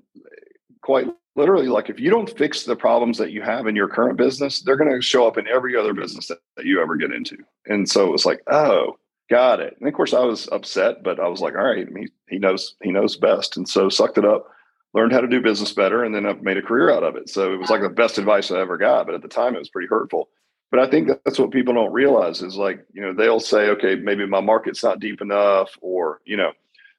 quite 0.82 1.08
literally, 1.36 1.68
like 1.68 1.90
if 1.90 2.00
you 2.00 2.10
don't 2.10 2.30
fix 2.38 2.64
the 2.64 2.76
problems 2.76 3.18
that 3.18 3.32
you 3.32 3.42
have 3.42 3.68
in 3.68 3.76
your 3.76 3.88
current 3.88 4.18
business, 4.18 4.62
they're 4.62 4.76
going 4.76 4.92
to 4.92 5.02
show 5.02 5.28
up 5.28 5.38
in 5.38 5.48
every 5.48 5.76
other 5.76 5.94
business 5.94 6.28
that, 6.28 6.40
that 6.58 6.66
you 6.66 6.82
ever 6.82 6.96
get 6.96 7.12
into. 7.12 7.38
And 7.66 7.90
so 7.90 8.06
it 8.06 8.12
was 8.12 8.26
like, 8.26 8.42
oh, 8.52 8.98
got 9.30 9.60
it. 9.60 9.76
And 9.80 9.88
of 9.88 9.94
course, 9.94 10.14
I 10.14 10.20
was 10.20 10.48
upset, 10.52 11.04
but 11.04 11.20
I 11.20 11.28
was 11.28 11.42
like, 11.42 11.56
all 11.56 11.64
right, 11.64 11.88
he 11.96 12.08
he 12.30 12.38
knows 12.38 12.76
he 12.84 12.92
knows 12.92 13.18
best, 13.18 13.58
and 13.58 13.68
so 13.68 13.90
sucked 13.90 14.18
it 14.18 14.26
up. 14.26 14.48
Learned 14.94 15.12
how 15.12 15.22
to 15.22 15.28
do 15.28 15.42
business 15.42 15.74
better, 15.74 16.04
and 16.04 16.14
then 16.14 16.28
I've 16.28 16.44
made 16.44 16.58
a 16.58 16.62
career 16.62 16.92
out 16.92 17.04
of 17.04 17.16
it. 17.16 17.28
So 17.28 17.52
it 17.52 17.58
was 17.58 17.72
like 17.72 17.82
the 17.82 17.90
best 17.90 18.20
advice 18.20 18.52
I 18.52 18.60
ever 18.60 18.78
got. 18.78 19.08
But 19.08 19.16
at 19.16 19.24
the 19.24 19.28
time, 19.28 19.56
it 19.56 19.60
was 19.60 19.70
pretty 19.70 19.88
hurtful 19.88 20.30
but 20.74 20.80
I 20.80 20.90
think 20.90 21.08
that's 21.24 21.38
what 21.38 21.52
people 21.52 21.76
don't 21.76 21.94
realize 21.94 22.42
is 22.42 22.56
like, 22.56 22.84
you 22.94 23.02
know, 23.04 23.14
they'll 23.14 23.40
say, 23.40 23.70
okay, 23.70 23.94
maybe 23.94 24.26
my 24.26 24.40
market's 24.40 24.84
not 24.84 25.00
deep 25.00 25.22
enough, 25.22 25.78
or, 25.82 26.20
you 26.26 26.36
know, 26.36 26.52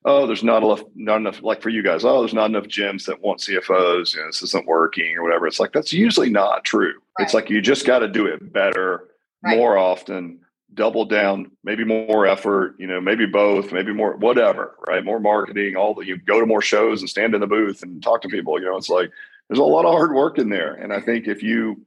oh, 0.05 0.29
there's 0.29 0.45
not 0.45 0.63
enough, 0.63 0.85
not 0.95 1.17
enough, 1.17 1.43
like 1.43 1.61
for 1.61 1.71
you 1.71 1.83
guys, 1.83 2.05
oh, 2.05 2.21
there's 2.21 2.33
not 2.33 2.51
enough 2.51 2.67
gyms 2.67 3.05
that 3.07 3.21
want 3.21 3.41
CFOs, 3.41 4.15
you 4.15 4.21
know, 4.21 4.29
this 4.29 4.45
isn't 4.45 4.69
working 4.69 5.17
or 5.17 5.25
whatever. 5.25 5.49
It's 5.49 5.59
like, 5.59 5.73
that's 5.73 5.93
usually 5.93 6.31
not 6.31 6.63
true. 6.63 6.95
Right. 7.19 7.25
It's 7.25 7.35
like, 7.35 7.51
you 7.51 7.61
just 7.61 7.85
got 7.85 7.99
to 7.99 8.07
do 8.07 8.27
it 8.27 8.53
better, 8.53 9.09
right. 9.43 9.57
more 9.57 9.77
often, 9.77 10.39
double 10.75 11.05
down, 11.05 11.51
maybe 11.65 11.83
more 11.83 12.29
effort, 12.29 12.77
you 12.79 12.87
know, 12.87 13.01
maybe 13.01 13.27
both, 13.27 13.73
maybe 13.73 13.93
more, 13.93 14.17
whatever, 14.19 14.77
right? 14.87 15.05
More 15.05 15.19
marketing, 15.19 15.75
all 15.75 15.95
the, 15.95 16.07
you 16.07 16.17
go 16.17 16.39
to 16.39 16.47
more 16.47 16.63
shows 16.63 17.01
and 17.01 17.11
stand 17.11 17.35
in 17.35 17.41
the 17.41 17.49
booth 17.49 17.83
and 17.83 18.01
talk 18.01 18.23
to 18.23 18.29
people, 18.29 18.57
you 18.61 18.67
know, 18.67 18.77
it's 18.77 18.89
like, 18.89 19.11
there's 19.49 19.59
a 19.59 19.65
lot 19.65 19.85
of 19.85 19.91
hard 19.91 20.15
work 20.15 20.39
in 20.39 20.49
there. 20.49 20.75
And 20.75 20.93
I 20.93 21.01
think 21.01 21.27
if 21.27 21.43
you, 21.43 21.85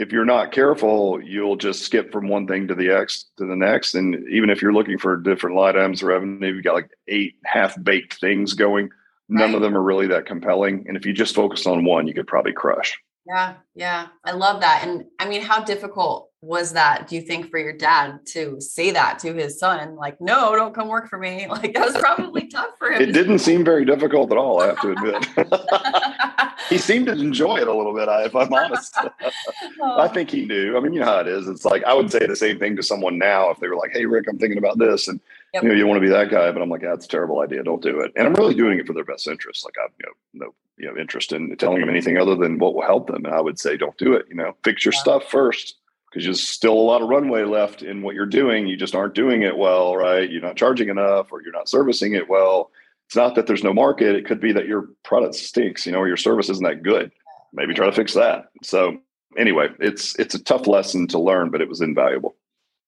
if 0.00 0.12
you're 0.12 0.24
not 0.24 0.50
careful, 0.50 1.22
you'll 1.22 1.56
just 1.56 1.82
skip 1.82 2.10
from 2.10 2.26
one 2.26 2.46
thing 2.46 2.66
to 2.66 2.74
the 2.74 2.88
X 2.88 3.26
to 3.36 3.44
the 3.44 3.54
next. 3.54 3.94
And 3.94 4.26
even 4.30 4.48
if 4.48 4.62
you're 4.62 4.72
looking 4.72 4.96
for 4.96 5.14
different 5.14 5.56
line 5.56 5.76
items 5.76 6.02
revenue, 6.02 6.54
you've 6.54 6.64
got 6.64 6.72
like 6.72 6.90
eight 7.06 7.36
half 7.44 7.80
baked 7.82 8.14
things 8.14 8.54
going. 8.54 8.88
None 9.28 9.50
right. 9.50 9.54
of 9.54 9.60
them 9.60 9.76
are 9.76 9.82
really 9.82 10.06
that 10.06 10.24
compelling. 10.24 10.86
And 10.88 10.96
if 10.96 11.04
you 11.04 11.12
just 11.12 11.34
focus 11.34 11.66
on 11.66 11.84
one, 11.84 12.06
you 12.06 12.14
could 12.14 12.26
probably 12.26 12.54
crush. 12.54 12.98
Yeah, 13.26 13.56
yeah. 13.74 14.06
I 14.24 14.32
love 14.32 14.62
that. 14.62 14.84
And 14.86 15.04
I 15.18 15.28
mean, 15.28 15.42
how 15.42 15.62
difficult 15.62 16.30
was 16.40 16.72
that, 16.72 17.06
do 17.06 17.14
you 17.14 17.20
think, 17.20 17.50
for 17.50 17.58
your 17.58 17.74
dad 17.74 18.20
to 18.28 18.58
say 18.58 18.92
that 18.92 19.18
to 19.20 19.34
his 19.34 19.58
son? 19.58 19.96
Like, 19.96 20.18
no, 20.18 20.56
don't 20.56 20.74
come 20.74 20.88
work 20.88 21.10
for 21.10 21.18
me. 21.18 21.46
Like, 21.50 21.74
that 21.74 21.86
was 21.86 21.96
probably 21.98 22.48
tough 22.48 22.70
for 22.78 22.90
him. 22.90 23.02
It 23.02 23.12
didn't 23.12 23.40
seem 23.40 23.64
very 23.64 23.84
difficult 23.84 24.32
at 24.32 24.38
all, 24.38 24.62
I 24.62 24.68
have 24.68 24.80
to 24.80 24.92
admit. 24.92 25.28
he 26.70 26.78
seemed 26.78 27.06
to 27.06 27.12
enjoy 27.12 27.56
it 27.56 27.68
a 27.68 27.74
little 27.74 27.94
bit, 27.94 28.08
if 28.08 28.34
I'm 28.34 28.52
honest. 28.52 28.96
I 29.82 30.08
think 30.08 30.30
he 30.30 30.46
knew. 30.46 30.76
I 30.76 30.80
mean, 30.80 30.92
you 30.92 31.00
know 31.00 31.06
how 31.06 31.18
it 31.18 31.28
is. 31.28 31.48
It's 31.48 31.64
like 31.64 31.84
I 31.84 31.92
would 31.92 32.10
say 32.10 32.26
the 32.26 32.36
same 32.36 32.58
thing 32.58 32.76
to 32.76 32.82
someone 32.82 33.18
now 33.18 33.50
if 33.50 33.60
they 33.60 33.68
were 33.68 33.76
like, 33.76 33.90
hey, 33.92 34.06
Rick, 34.06 34.26
I'm 34.28 34.38
thinking 34.38 34.58
about 34.58 34.78
this. 34.78 35.08
And, 35.08 35.20
yep. 35.52 35.62
you 35.62 35.68
know, 35.68 35.74
you 35.74 35.86
want 35.86 36.00
to 36.00 36.06
be 36.06 36.12
that 36.12 36.30
guy. 36.30 36.50
But 36.50 36.62
I'm 36.62 36.70
like, 36.70 36.82
that's 36.82 37.04
a 37.04 37.08
terrible 37.08 37.40
idea. 37.40 37.62
Don't 37.62 37.82
do 37.82 38.00
it. 38.00 38.12
And 38.16 38.26
I'm 38.26 38.34
really 38.34 38.54
doing 38.54 38.78
it 38.78 38.86
for 38.86 38.92
their 38.92 39.04
best 39.04 39.26
interest. 39.26 39.64
Like, 39.64 39.74
I've 39.84 39.92
you 39.98 40.06
know, 40.06 40.46
no 40.46 40.54
you 40.78 40.86
know, 40.86 40.98
interest 40.98 41.32
in 41.32 41.54
telling 41.56 41.80
them 41.80 41.90
anything 41.90 42.16
other 42.16 42.34
than 42.34 42.58
what 42.58 42.74
will 42.74 42.82
help 42.82 43.08
them. 43.08 43.26
And 43.26 43.34
I 43.34 43.40
would 43.40 43.58
say, 43.58 43.76
don't 43.76 43.96
do 43.98 44.14
it. 44.14 44.26
You 44.30 44.36
know, 44.36 44.56
fix 44.64 44.84
your 44.84 44.94
yeah. 44.94 45.00
stuff 45.00 45.24
first 45.30 45.76
because 46.10 46.24
there's 46.24 46.48
still 46.48 46.72
a 46.72 46.80
lot 46.80 47.02
of 47.02 47.08
runway 47.08 47.44
left 47.44 47.82
in 47.82 48.02
what 48.02 48.14
you're 48.14 48.26
doing. 48.26 48.66
You 48.66 48.76
just 48.76 48.94
aren't 48.94 49.14
doing 49.14 49.42
it 49.42 49.56
well, 49.56 49.96
right? 49.96 50.28
You're 50.28 50.42
not 50.42 50.56
charging 50.56 50.88
enough 50.88 51.32
or 51.32 51.42
you're 51.42 51.52
not 51.52 51.68
servicing 51.68 52.14
it 52.14 52.28
well. 52.28 52.70
It's 53.10 53.16
not 53.16 53.34
that 53.34 53.48
there's 53.48 53.64
no 53.64 53.74
market. 53.74 54.14
It 54.14 54.24
could 54.24 54.40
be 54.40 54.52
that 54.52 54.68
your 54.68 54.90
product 55.02 55.34
stinks, 55.34 55.84
you 55.84 55.90
know, 55.90 55.98
or 55.98 56.06
your 56.06 56.16
service 56.16 56.48
isn't 56.48 56.62
that 56.62 56.84
good. 56.84 57.10
Maybe 57.52 57.74
try 57.74 57.86
to 57.86 57.92
fix 57.92 58.14
that. 58.14 58.50
So 58.62 58.98
anyway, 59.36 59.66
it's 59.80 60.16
it's 60.20 60.36
a 60.36 60.44
tough 60.44 60.68
lesson 60.68 61.08
to 61.08 61.18
learn, 61.18 61.50
but 61.50 61.60
it 61.60 61.68
was 61.68 61.80
invaluable. 61.80 62.36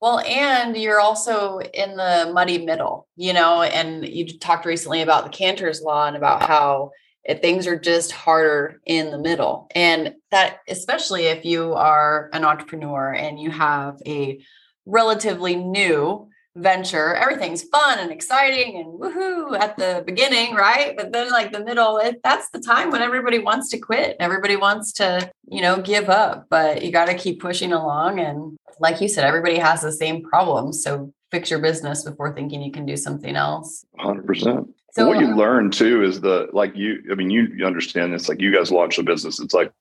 Well, 0.00 0.20
and 0.20 0.76
you're 0.76 1.00
also 1.00 1.58
in 1.58 1.96
the 1.96 2.30
muddy 2.32 2.64
middle, 2.64 3.08
you 3.16 3.32
know, 3.32 3.62
and 3.62 4.06
you 4.06 4.38
talked 4.38 4.64
recently 4.64 5.02
about 5.02 5.24
the 5.24 5.36
Kanter's 5.36 5.82
law 5.82 6.06
and 6.06 6.16
about 6.16 6.44
how 6.44 6.92
things 7.40 7.66
are 7.66 7.76
just 7.76 8.12
harder 8.12 8.80
in 8.86 9.10
the 9.10 9.18
middle. 9.18 9.66
And 9.74 10.14
that, 10.30 10.58
especially 10.68 11.24
if 11.24 11.44
you 11.44 11.72
are 11.72 12.30
an 12.32 12.44
entrepreneur 12.44 13.12
and 13.12 13.40
you 13.40 13.50
have 13.50 14.00
a 14.06 14.40
relatively 14.86 15.56
new 15.56 16.28
venture, 16.56 17.14
everything's 17.14 17.62
fun 17.62 17.98
and 17.98 18.10
exciting 18.10 18.76
and 18.76 19.00
woohoo 19.00 19.58
at 19.58 19.76
the 19.76 20.02
beginning, 20.06 20.54
right? 20.54 20.96
But 20.96 21.12
then, 21.12 21.30
like 21.30 21.52
the 21.52 21.64
middle, 21.64 21.98
it, 21.98 22.20
that's 22.22 22.50
the 22.50 22.60
time 22.60 22.90
when 22.90 23.02
everybody 23.02 23.38
wants 23.38 23.70
to 23.70 23.78
quit. 23.78 24.16
Everybody 24.20 24.56
wants 24.56 24.92
to, 24.94 25.30
you 25.48 25.62
know, 25.62 25.80
give 25.80 26.08
up, 26.08 26.46
but 26.50 26.82
you 26.82 26.92
got 26.92 27.06
to 27.06 27.14
keep 27.14 27.40
pushing 27.40 27.72
along. 27.72 28.20
And 28.20 28.56
like 28.78 29.00
you 29.00 29.08
said, 29.08 29.24
everybody 29.24 29.58
has 29.58 29.80
the 29.80 29.92
same 29.92 30.22
problems. 30.22 30.82
So 30.82 31.12
fix 31.30 31.50
your 31.50 31.60
business 31.60 32.04
before 32.04 32.34
thinking 32.34 32.62
you 32.62 32.72
can 32.72 32.86
do 32.86 32.96
something 32.96 33.36
else. 33.36 33.84
100%. 33.98 34.68
So 34.92 35.08
what 35.08 35.20
you 35.20 35.34
learn 35.34 35.70
too 35.70 36.02
is 36.02 36.20
the 36.20 36.48
like 36.52 36.76
you. 36.76 37.02
I 37.10 37.14
mean, 37.14 37.30
you, 37.30 37.48
you 37.56 37.64
understand 37.64 38.12
this. 38.12 38.28
Like 38.28 38.42
you 38.42 38.54
guys 38.54 38.70
launched 38.70 38.98
a 38.98 39.02
business. 39.02 39.40
It's 39.40 39.54
like 39.54 39.72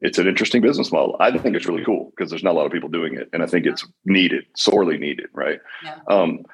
it's 0.00 0.18
an 0.18 0.28
interesting 0.28 0.62
business 0.62 0.92
model. 0.92 1.16
I 1.20 1.36
think 1.36 1.56
it's 1.56 1.66
really 1.66 1.84
cool 1.84 2.12
because 2.16 2.30
there's 2.30 2.44
not 2.44 2.52
a 2.52 2.58
lot 2.58 2.66
of 2.66 2.72
people 2.72 2.88
doing 2.88 3.14
it, 3.14 3.28
and 3.32 3.42
I 3.42 3.46
think 3.46 3.66
it's 3.66 3.86
needed, 4.04 4.44
sorely 4.56 4.98
needed, 4.98 5.26
right? 5.32 5.60
Yeah. 5.84 5.98
Um, 6.08 6.44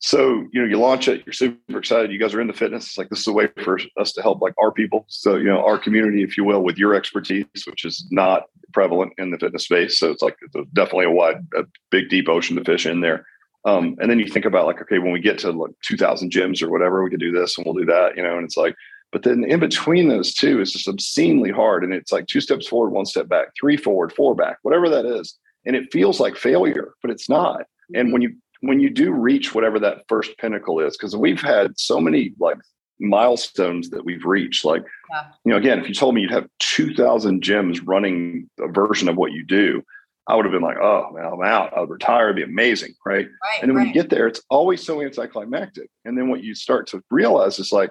so 0.00 0.46
you 0.52 0.60
know, 0.60 0.66
you 0.66 0.78
launch 0.78 1.08
it. 1.08 1.24
You're 1.26 1.32
super 1.32 1.78
excited. 1.78 2.12
You 2.12 2.18
guys 2.18 2.34
are 2.34 2.40
in 2.40 2.46
the 2.46 2.52
fitness. 2.52 2.86
It's 2.86 2.98
like 2.98 3.08
this 3.08 3.20
is 3.20 3.26
a 3.26 3.32
way 3.32 3.48
for 3.64 3.80
us 3.98 4.12
to 4.12 4.22
help 4.22 4.40
like 4.40 4.54
our 4.58 4.70
people. 4.70 5.04
So 5.08 5.36
you 5.36 5.44
know, 5.44 5.64
our 5.64 5.78
community, 5.78 6.22
if 6.22 6.36
you 6.36 6.44
will, 6.44 6.62
with 6.62 6.78
your 6.78 6.94
expertise, 6.94 7.46
which 7.66 7.84
is 7.84 8.06
not 8.10 8.44
prevalent 8.72 9.12
in 9.18 9.30
the 9.30 9.38
fitness 9.38 9.64
space. 9.64 9.98
So 9.98 10.10
it's 10.10 10.22
like 10.22 10.36
it's 10.42 10.54
definitely 10.72 11.06
a 11.06 11.10
wide, 11.10 11.46
a 11.56 11.64
big, 11.90 12.10
deep 12.10 12.28
ocean 12.28 12.56
to 12.56 12.64
fish 12.64 12.86
in 12.86 13.00
there. 13.00 13.26
Um, 13.64 13.96
and 14.00 14.10
then 14.10 14.18
you 14.18 14.28
think 14.28 14.44
about 14.44 14.66
like, 14.66 14.80
okay, 14.80 14.98
when 14.98 15.12
we 15.12 15.20
get 15.20 15.38
to 15.38 15.50
like 15.50 15.72
2000 15.82 16.30
gyms 16.30 16.62
or 16.62 16.70
whatever, 16.70 17.02
we 17.02 17.10
could 17.10 17.20
do 17.20 17.32
this 17.32 17.56
and 17.56 17.66
we'll 17.66 17.74
do 17.74 17.84
that, 17.86 18.16
you 18.16 18.22
know, 18.22 18.36
and 18.36 18.44
it's 18.44 18.56
like, 18.56 18.74
but 19.12 19.22
then 19.22 19.44
in 19.44 19.60
between 19.60 20.08
those 20.08 20.34
two 20.34 20.60
is 20.60 20.72
just 20.72 20.88
obscenely 20.88 21.50
hard. 21.50 21.82
And 21.82 21.92
it's 21.94 22.12
like 22.12 22.26
two 22.26 22.40
steps 22.40 22.66
forward, 22.66 22.90
one 22.90 23.06
step 23.06 23.28
back, 23.28 23.48
three 23.58 23.76
forward, 23.76 24.12
four 24.12 24.34
back, 24.34 24.58
whatever 24.62 24.88
that 24.88 25.06
is. 25.06 25.38
And 25.64 25.74
it 25.74 25.92
feels 25.92 26.20
like 26.20 26.36
failure, 26.36 26.94
but 27.02 27.10
it's 27.10 27.28
not. 27.28 27.62
And 27.94 28.06
mm-hmm. 28.06 28.12
when 28.12 28.22
you, 28.22 28.36
when 28.60 28.80
you 28.80 28.90
do 28.90 29.12
reach 29.12 29.54
whatever 29.54 29.78
that 29.80 30.04
first 30.08 30.36
pinnacle 30.38 30.80
is, 30.80 30.96
because 30.96 31.16
we've 31.16 31.40
had 31.40 31.78
so 31.78 32.00
many 32.00 32.34
like 32.38 32.58
milestones 33.00 33.90
that 33.90 34.04
we've 34.04 34.24
reached. 34.24 34.64
Like, 34.64 34.84
yeah. 35.10 35.24
you 35.44 35.52
know, 35.52 35.58
again, 35.58 35.78
if 35.78 35.88
you 35.88 35.94
told 35.94 36.14
me 36.14 36.22
you'd 36.22 36.30
have 36.30 36.48
2000 36.58 37.42
gyms 37.42 37.80
running 37.84 38.50
a 38.60 38.68
version 38.68 39.08
of 39.08 39.16
what 39.16 39.32
you 39.32 39.44
do, 39.44 39.82
I 40.26 40.36
would 40.36 40.44
have 40.44 40.52
been 40.52 40.62
like, 40.62 40.76
oh 40.76 41.10
man, 41.12 41.24
I'm 41.24 41.42
out. 41.42 41.72
I'll 41.74 41.86
retire. 41.86 42.26
It'd 42.26 42.36
be 42.36 42.42
amazing. 42.42 42.94
Right. 43.06 43.26
right 43.26 43.62
and 43.62 43.70
then 43.70 43.76
right. 43.76 43.82
when 43.82 43.88
you 43.88 43.94
get 43.94 44.10
there, 44.10 44.26
it's 44.26 44.42
always 44.50 44.84
so 44.84 45.00
anticlimactic. 45.00 45.88
And 46.04 46.18
then 46.18 46.28
what 46.28 46.44
you 46.44 46.54
start 46.54 46.86
to 46.88 47.02
realize 47.10 47.58
is 47.58 47.72
like 47.72 47.90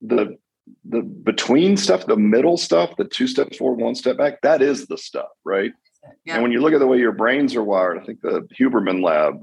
the 0.00 0.38
the 0.84 1.02
between 1.02 1.76
stuff, 1.76 2.06
the 2.06 2.16
middle 2.16 2.56
stuff, 2.56 2.96
the 2.96 3.04
two 3.04 3.26
steps 3.26 3.56
forward, 3.56 3.82
one 3.82 3.94
step 3.94 4.16
back, 4.16 4.40
that 4.42 4.62
is 4.62 4.86
the 4.86 4.98
stuff, 4.98 5.28
right? 5.44 5.72
Yeah. 6.24 6.34
And 6.34 6.42
when 6.42 6.52
you 6.52 6.60
look 6.60 6.72
at 6.72 6.78
the 6.78 6.86
way 6.86 6.98
your 6.98 7.12
brains 7.12 7.54
are 7.56 7.62
wired, 7.62 7.98
I 7.98 8.04
think 8.04 8.20
the 8.20 8.46
Huberman 8.58 9.02
Lab, 9.02 9.40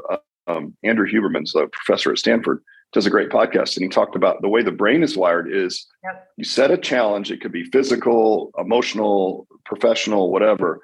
um, 0.47 0.75
Andrew 0.83 1.07
Huberman's 1.07 1.53
a 1.55 1.67
professor 1.67 2.11
at 2.11 2.17
Stanford, 2.17 2.63
does 2.93 3.05
a 3.05 3.09
great 3.09 3.29
podcast, 3.29 3.75
and 3.75 3.83
he 3.83 3.89
talked 3.89 4.15
about 4.15 4.41
the 4.41 4.47
way 4.47 4.63
the 4.63 4.71
brain 4.71 5.03
is 5.03 5.17
wired 5.17 5.53
is 5.53 5.85
yep. 6.03 6.27
you 6.37 6.45
set 6.45 6.71
a 6.71 6.77
challenge. 6.77 7.31
It 7.31 7.41
could 7.41 7.51
be 7.51 7.65
physical, 7.65 8.51
emotional, 8.57 9.47
professional, 9.65 10.31
whatever 10.31 10.81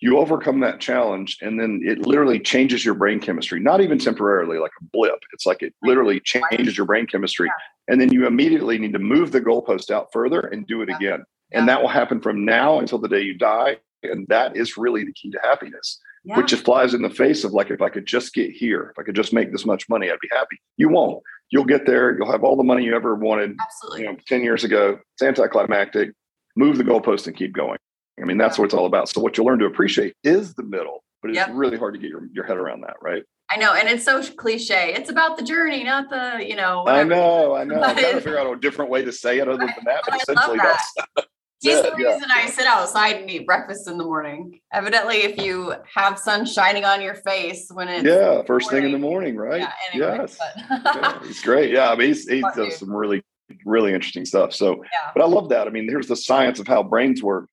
you 0.00 0.18
overcome 0.18 0.60
that 0.60 0.80
challenge 0.80 1.38
and 1.42 1.60
then 1.60 1.80
it 1.84 2.06
literally 2.06 2.40
changes 2.40 2.84
your 2.84 2.94
brain 2.94 3.20
chemistry 3.20 3.60
not 3.60 3.80
even 3.80 3.98
temporarily 3.98 4.58
like 4.58 4.72
a 4.80 4.84
blip. 4.92 5.18
It's 5.32 5.46
like 5.46 5.62
it 5.62 5.74
literally 5.82 6.20
changes 6.20 6.76
your 6.76 6.86
brain 6.86 7.06
chemistry 7.06 7.50
and 7.88 8.00
then 8.00 8.12
you 8.12 8.26
immediately 8.26 8.78
need 8.78 8.94
to 8.94 8.98
move 8.98 9.32
the 9.32 9.40
goalpost 9.40 9.90
out 9.90 10.08
further 10.12 10.40
and 10.40 10.66
do 10.66 10.82
it 10.82 10.88
again. 10.88 11.24
And 11.52 11.68
that 11.68 11.80
will 11.80 11.88
happen 11.88 12.20
from 12.20 12.44
now 12.44 12.78
until 12.78 12.98
the 12.98 13.08
day 13.08 13.20
you 13.20 13.34
die 13.34 13.76
and 14.02 14.26
that 14.28 14.56
is 14.56 14.76
really 14.76 15.04
the 15.04 15.12
key 15.12 15.30
to 15.30 15.38
happiness 15.42 16.00
yeah. 16.24 16.36
which 16.36 16.48
just 16.48 16.64
flies 16.64 16.94
in 16.94 17.02
the 17.02 17.10
face 17.10 17.44
of 17.44 17.52
like 17.52 17.70
if 17.70 17.82
i 17.82 17.88
could 17.88 18.06
just 18.06 18.32
get 18.34 18.50
here 18.50 18.90
if 18.90 18.98
i 18.98 19.02
could 19.02 19.14
just 19.14 19.32
make 19.32 19.52
this 19.52 19.66
much 19.66 19.88
money 19.88 20.10
i'd 20.10 20.20
be 20.20 20.28
happy. 20.32 20.60
You 20.76 20.88
won't. 20.88 21.22
You'll 21.50 21.64
get 21.64 21.86
there 21.86 22.16
you'll 22.16 22.30
have 22.30 22.44
all 22.44 22.56
the 22.56 22.62
money 22.62 22.84
you 22.84 22.94
ever 22.94 23.14
wanted 23.14 23.56
Absolutely. 23.60 24.02
you 24.02 24.06
know 24.06 24.16
10 24.26 24.42
years 24.42 24.64
ago 24.64 24.98
it's 25.14 25.22
anticlimactic 25.22 26.12
move 26.56 26.78
the 26.78 26.84
goalpost 26.84 27.26
and 27.26 27.36
keep 27.36 27.52
going 27.52 27.78
I 28.20 28.24
mean, 28.24 28.38
that's 28.38 28.58
what 28.58 28.66
it's 28.66 28.74
all 28.74 28.86
about. 28.86 29.08
So 29.08 29.20
what 29.20 29.36
you 29.36 29.44
learn 29.44 29.58
to 29.60 29.66
appreciate 29.66 30.14
is 30.24 30.54
the 30.54 30.62
middle, 30.62 31.04
but 31.22 31.30
it's 31.30 31.36
yep. 31.36 31.50
really 31.52 31.78
hard 31.78 31.94
to 31.94 32.00
get 32.00 32.10
your, 32.10 32.28
your 32.32 32.44
head 32.44 32.56
around 32.56 32.82
that, 32.82 32.96
right? 33.00 33.22
I 33.50 33.56
know, 33.56 33.74
and 33.74 33.88
it's 33.88 34.04
so 34.04 34.22
cliche. 34.22 34.94
It's 34.94 35.10
about 35.10 35.36
the 35.36 35.42
journey, 35.42 35.82
not 35.82 36.08
the, 36.08 36.44
you 36.46 36.54
know. 36.54 36.82
Whatever. 36.84 37.00
I 37.00 37.16
know, 37.16 37.54
I 37.56 37.64
know. 37.64 37.82
I'm 37.82 37.96
trying 37.96 38.14
to 38.14 38.20
figure 38.20 38.38
out 38.38 38.52
a 38.52 38.60
different 38.60 38.90
way 38.90 39.04
to 39.04 39.10
say 39.10 39.38
it 39.38 39.48
other 39.48 39.58
than 39.58 39.84
that, 39.86 40.02
but 40.06 40.20
essentially 40.22 40.58
that's 40.58 40.94
He's 41.62 41.82
the 41.82 41.94
reason 41.94 42.22
yeah. 42.26 42.34
I 42.36 42.46
sit 42.46 42.66
outside 42.66 43.16
and 43.16 43.30
eat 43.30 43.44
breakfast 43.44 43.86
in 43.86 43.98
the 43.98 44.04
morning. 44.04 44.60
Evidently, 44.72 45.16
if 45.16 45.36
you 45.36 45.74
have 45.94 46.18
sun 46.18 46.46
shining 46.46 46.86
on 46.86 47.02
your 47.02 47.16
face 47.16 47.68
when 47.70 47.88
it's 47.88 48.02
yeah, 48.02 48.42
first 48.44 48.72
morning, 48.72 48.88
thing 48.88 48.94
in 48.94 48.98
the 48.98 49.06
morning, 49.06 49.36
right? 49.36 49.60
Yeah, 49.60 49.72
anyway, 49.92 50.16
yes, 50.20 50.38
yeah, 50.70 51.22
he's 51.22 51.42
great. 51.42 51.70
Yeah, 51.70 51.90
I 51.90 51.96
mean, 51.96 52.08
he's, 52.08 52.26
he 52.26 52.40
does 52.40 52.76
some 52.76 52.90
really 52.90 53.22
really 53.66 53.92
interesting 53.92 54.24
stuff. 54.24 54.54
So, 54.54 54.82
but 55.14 55.22
I 55.22 55.26
love 55.26 55.48
that. 55.50 55.66
I 55.66 55.70
mean, 55.70 55.86
here's 55.88 56.06
the 56.06 56.16
science 56.16 56.60
of 56.60 56.66
how 56.66 56.82
brains 56.82 57.22
work 57.22 57.46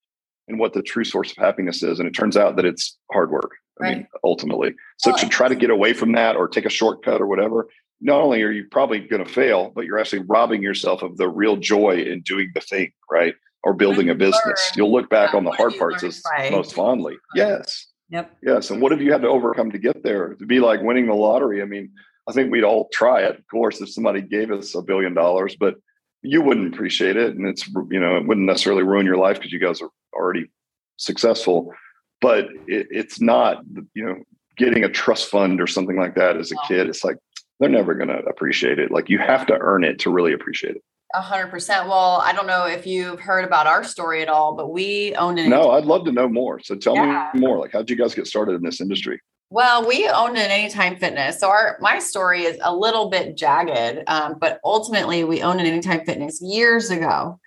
and 0.48 0.60
what 0.60 0.74
the 0.74 0.82
true 0.82 1.04
source 1.04 1.32
of 1.32 1.38
happiness 1.38 1.84
is, 1.84 2.00
and 2.00 2.08
it 2.08 2.14
turns 2.14 2.38
out 2.38 2.56
that 2.56 2.66
it's 2.66 2.98
hard 3.12 3.32
work. 3.32 3.52
I 3.80 3.84
right. 3.84 3.98
mean, 3.98 4.08
ultimately. 4.24 4.74
So 4.98 5.12
well, 5.12 5.20
to 5.20 5.30
try 5.30 5.48
to 5.48 5.56
get 5.56 5.70
away 5.70 5.94
from 5.94 6.14
that 6.14 6.36
or 6.36 6.48
take 6.48 6.66
a 6.66 6.70
shortcut 6.70 7.22
or 7.22 7.28
whatever, 7.28 7.68
not 8.02 8.22
only 8.22 8.42
are 8.44 8.52
you 8.52 8.66
probably 8.72 9.00
going 9.00 9.24
to 9.24 9.32
fail, 9.32 9.72
but 9.76 9.86
you're 9.86 10.00
actually 10.00 10.24
robbing 10.28 10.62
yourself 10.62 11.04
of 11.04 11.18
the 11.18 11.28
real 11.28 11.58
joy 11.58 12.02
in 12.02 12.22
doing 12.22 12.52
the 12.54 12.62
thing, 12.62 12.92
right? 13.12 13.36
or 13.68 13.74
building 13.74 14.10
a 14.10 14.16
business. 14.16 14.72
You'll 14.78 14.94
look 14.94 15.10
back 15.10 15.34
on 15.34 15.44
the 15.44 15.52
hard 15.52 15.78
parts 15.78 16.02
as 16.02 16.24
most 16.52 16.74
fondly. 16.74 17.18
Yes. 17.36 17.88
Yep. 18.10 18.38
Yes. 18.42 18.70
And 18.70 18.82
what 18.82 18.94
have 18.94 19.02
you 19.02 19.12
had 19.12 19.22
to 19.24 19.28
overcome 19.28 19.72
to 19.72 19.78
get 19.78 20.04
there? 20.04 20.36
To 20.36 20.46
be 20.46 20.62
like 20.62 20.82
winning 20.82 21.08
the 21.08 21.14
lottery. 21.14 21.62
I 21.62 21.66
mean, 21.66 21.92
I 22.30 22.32
think 22.32 22.50
we'd 22.50 22.64
all 22.64 22.88
try 22.94 23.24
it, 23.24 23.38
of 23.38 23.48
course, 23.52 23.82
if 23.82 23.90
somebody 23.90 24.22
gave 24.22 24.52
us 24.52 24.74
a 24.74 24.82
billion 24.82 25.14
dollars, 25.14 25.58
but 25.60 25.76
you 26.22 26.42
wouldn't 26.42 26.74
appreciate 26.74 27.18
it. 27.18 27.36
And 27.36 27.48
it's, 27.48 27.68
you 27.68 28.00
know, 28.00 28.18
it 28.18 28.28
wouldn't 28.28 28.48
necessarily 28.48 28.84
ruin 28.84 29.06
your 29.06 29.18
life 29.18 29.38
because 29.38 29.52
you 29.52 29.60
guys 29.60 29.82
are 29.82 29.90
already 30.14 30.50
successful. 30.98 31.74
But 32.22 32.46
it, 32.68 32.88
it's 32.90 33.22
not, 33.22 33.64
you 33.94 34.06
know, 34.06 34.24
getting 34.58 34.84
a 34.84 34.90
trust 34.90 35.30
fund 35.30 35.62
or 35.62 35.68
something 35.68 35.98
like 35.98 36.16
that 36.16 36.38
as 36.38 36.52
a 36.52 36.56
kid. 36.68 36.88
It's 36.88 37.04
like, 37.04 37.18
they're 37.60 37.70
never 37.70 37.96
going 37.96 38.10
to 38.10 38.20
appreciate 38.26 38.78
it. 38.78 38.92
Like 38.92 39.10
you 39.10 39.18
have 39.20 39.48
to 39.48 39.58
earn 39.60 39.84
it 39.84 40.00
to 40.00 40.12
really 40.12 40.34
appreciate 40.34 40.76
it. 40.76 40.84
A 41.16 41.22
hundred 41.22 41.48
percent. 41.48 41.88
Well, 41.88 42.22
I 42.24 42.34
don't 42.34 42.48
know 42.48 42.66
if 42.66 42.86
you've 42.86 43.20
heard 43.20 43.46
about 43.46 43.66
our 43.66 43.84
story 43.84 44.22
at 44.22 44.28
all, 44.28 44.56
but 44.56 44.72
we 44.74 45.16
owned 45.16 45.40
an. 45.40 45.50
No, 45.50 45.72
I'd 45.72 45.86
love 45.86 46.04
to 46.06 46.12
know 46.12 46.28
more. 46.28 46.60
So 46.60 46.76
tell 46.76 46.96
yeah. 46.96 47.32
me 47.34 47.40
more. 47.40 47.58
Like, 47.58 47.72
how 47.72 47.80
did 47.80 47.90
you 47.90 47.96
guys 47.96 48.14
get 48.14 48.28
started 48.28 48.56
in 48.56 48.62
this 48.62 48.82
industry? 48.82 49.22
Well, 49.50 49.88
we 49.88 50.10
owned 50.10 50.38
an 50.38 50.52
Anytime 50.52 50.98
Fitness. 50.98 51.40
So 51.40 51.50
our 51.50 51.78
my 51.80 52.00
story 52.00 52.44
is 52.44 52.58
a 52.62 52.76
little 52.76 53.10
bit 53.10 53.38
jagged, 53.38 54.04
um, 54.08 54.36
but 54.40 54.60
ultimately 54.64 55.24
we 55.24 55.42
owned 55.42 55.62
an 55.62 55.66
Anytime 55.66 56.06
Fitness 56.06 56.42
years 56.42 56.90
ago, 56.92 57.40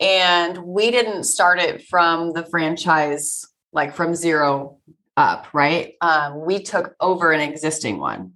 and 0.00 0.58
we 0.64 0.90
didn't 0.90 1.24
start 1.24 1.60
it 1.60 1.86
from 1.86 2.32
the 2.32 2.44
franchise 2.46 3.46
like 3.72 3.94
from 3.94 4.16
zero 4.16 4.78
up, 5.16 5.46
right? 5.52 5.94
Um, 6.00 6.44
we 6.44 6.60
took 6.60 6.96
over 7.00 7.30
an 7.30 7.40
existing 7.40 7.98
one 7.98 8.34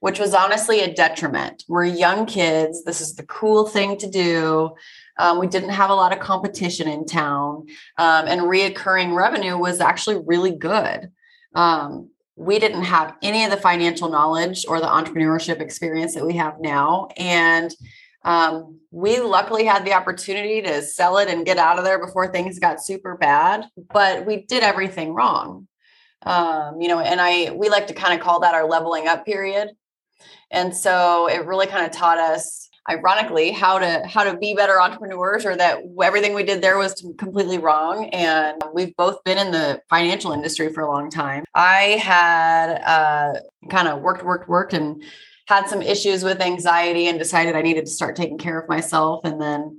which 0.00 0.18
was 0.18 0.34
honestly 0.34 0.80
a 0.80 0.92
detriment. 0.92 1.62
We're 1.68 1.84
young 1.84 2.26
kids. 2.26 2.82
This 2.82 3.00
is 3.00 3.14
the 3.14 3.22
cool 3.22 3.68
thing 3.68 3.96
to 3.98 4.10
do. 4.10 4.72
Um, 5.16 5.38
we 5.38 5.46
didn't 5.46 5.68
have 5.68 5.90
a 5.90 5.94
lot 5.94 6.12
of 6.12 6.18
competition 6.18 6.88
in 6.88 7.06
town, 7.06 7.66
um, 7.98 8.26
and 8.26 8.40
reoccurring 8.40 9.14
revenue 9.14 9.56
was 9.56 9.80
actually 9.80 10.20
really 10.26 10.56
good. 10.56 11.12
Um, 11.54 12.10
we 12.36 12.58
didn't 12.58 12.84
have 12.84 13.14
any 13.22 13.44
of 13.44 13.50
the 13.50 13.56
financial 13.56 14.08
knowledge 14.08 14.64
or 14.68 14.80
the 14.80 14.86
entrepreneurship 14.86 15.60
experience 15.60 16.14
that 16.14 16.26
we 16.26 16.34
have 16.34 16.60
now. 16.60 17.08
And 17.16 17.70
um, 18.24 18.78
we 18.90 19.20
luckily 19.20 19.64
had 19.64 19.84
the 19.84 19.92
opportunity 19.92 20.62
to 20.62 20.82
sell 20.82 21.18
it 21.18 21.28
and 21.28 21.44
get 21.44 21.58
out 21.58 21.78
of 21.78 21.84
there 21.84 22.04
before 22.04 22.30
things 22.30 22.58
got 22.58 22.82
super 22.82 23.16
bad, 23.16 23.66
but 23.92 24.24
we 24.26 24.42
did 24.46 24.62
everything 24.62 25.14
wrong. 25.14 25.66
Um, 26.24 26.80
you 26.80 26.86
know, 26.86 27.00
and 27.00 27.20
I 27.20 27.50
we 27.50 27.68
like 27.68 27.88
to 27.88 27.94
kind 27.94 28.14
of 28.14 28.24
call 28.24 28.40
that 28.40 28.54
our 28.54 28.68
leveling 28.68 29.08
up 29.08 29.26
period. 29.26 29.70
And 30.52 30.74
so 30.74 31.28
it 31.28 31.46
really 31.46 31.66
kind 31.66 31.84
of 31.84 31.90
taught 31.90 32.18
us 32.18 32.70
ironically 32.90 33.52
how 33.52 33.78
to 33.78 34.02
how 34.06 34.24
to 34.24 34.36
be 34.38 34.54
better 34.54 34.80
entrepreneurs 34.80 35.46
or 35.46 35.56
that 35.56 35.78
everything 36.02 36.34
we 36.34 36.42
did 36.42 36.60
there 36.60 36.78
was 36.78 36.94
completely 37.16 37.58
wrong 37.58 38.06
and 38.06 38.60
we've 38.74 38.94
both 38.96 39.22
been 39.24 39.38
in 39.38 39.52
the 39.52 39.80
financial 39.88 40.32
industry 40.32 40.72
for 40.72 40.82
a 40.82 40.90
long 40.90 41.08
time 41.08 41.44
i 41.54 42.00
had 42.02 42.80
uh, 42.82 43.38
kind 43.70 43.86
of 43.86 44.00
worked 44.00 44.24
worked 44.24 44.48
worked 44.48 44.72
and 44.72 45.02
had 45.46 45.68
some 45.68 45.80
issues 45.80 46.24
with 46.24 46.40
anxiety 46.40 47.06
and 47.06 47.20
decided 47.20 47.54
i 47.54 47.62
needed 47.62 47.86
to 47.86 47.90
start 47.92 48.16
taking 48.16 48.38
care 48.38 48.58
of 48.58 48.68
myself 48.68 49.24
and 49.24 49.40
then 49.40 49.78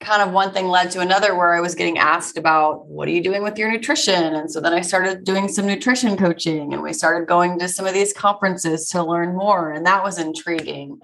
kind 0.00 0.22
of 0.22 0.32
one 0.32 0.52
thing 0.52 0.68
led 0.68 0.90
to 0.90 1.00
another 1.00 1.34
where 1.34 1.54
I 1.54 1.60
was 1.60 1.74
getting 1.74 1.98
asked 1.98 2.36
about 2.36 2.86
what 2.86 3.08
are 3.08 3.12
you 3.12 3.22
doing 3.22 3.42
with 3.42 3.58
your 3.58 3.70
nutrition? 3.70 4.34
And 4.34 4.50
so 4.50 4.60
then 4.60 4.74
I 4.74 4.82
started 4.82 5.24
doing 5.24 5.48
some 5.48 5.66
nutrition 5.66 6.16
coaching 6.16 6.72
and 6.72 6.82
we 6.82 6.92
started 6.92 7.26
going 7.26 7.58
to 7.60 7.68
some 7.68 7.86
of 7.86 7.94
these 7.94 8.12
conferences 8.12 8.88
to 8.90 9.02
learn 9.02 9.34
more. 9.34 9.72
And 9.72 9.86
that 9.86 10.02
was 10.02 10.18
intriguing. 10.18 11.00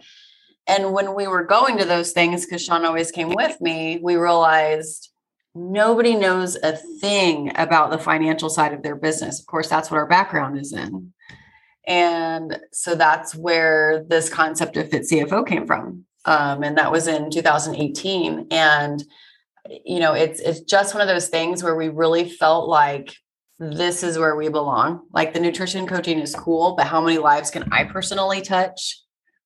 And 0.71 0.93
when 0.93 1.15
we 1.15 1.27
were 1.27 1.45
going 1.45 1.77
to 1.79 1.85
those 1.85 2.13
things, 2.13 2.47
because 2.47 2.65
Shawn 2.65 2.85
always 2.85 3.11
came 3.11 3.31
with 3.31 3.61
me, 3.61 3.99
we 4.03 4.15
realized 4.17 5.11
nobody 5.55 6.15
knows 6.15 6.57
a 6.57 6.77
thing 7.01 7.53
about 7.57 7.91
the 7.91 7.99
financial 7.99 8.49
side 8.49 8.73
of 8.73 8.83
their 8.83 8.95
business. 8.95 9.41
Of 9.41 9.47
course, 9.47 9.69
that's 9.69 9.91
what 9.91 9.99
our 9.99 10.07
background 10.07 10.59
is 10.59 10.73
in. 10.73 11.13
And 11.87 12.59
so 12.73 12.95
that's 12.95 13.35
where 13.35 14.05
this 14.09 14.29
concept 14.29 14.77
of 14.77 14.91
Fit 14.91 15.03
CFO 15.03 15.47
came 15.47 15.67
from 15.67 16.07
um, 16.25 16.63
and 16.63 16.77
that 16.79 16.93
was 16.93 17.07
in 17.07 17.31
2018. 17.31 18.49
And 18.51 19.03
you 19.69 20.01
know, 20.01 20.15
it's 20.15 20.41
it's 20.41 20.61
just 20.61 20.95
one 20.95 21.03
of 21.03 21.09
those 21.09 21.29
things 21.29 21.63
where 21.63 21.77
we 21.77 21.89
really 21.89 22.29
felt 22.29 22.69
like 22.69 23.15
this 23.59 24.03
is 24.03 24.19
where 24.19 24.37
we 24.37 24.49
belong. 24.49 25.07
Like 25.13 25.33
the 25.33 25.41
nutrition 25.41 25.87
coaching 25.87 26.19
is 26.19 26.35
cool, 26.35 26.75
but 26.77 26.87
how 26.87 27.01
many 27.01 27.19
lives 27.19 27.51
can 27.51 27.71
I 27.73 27.85
personally 27.85 28.41
touch 28.41 29.01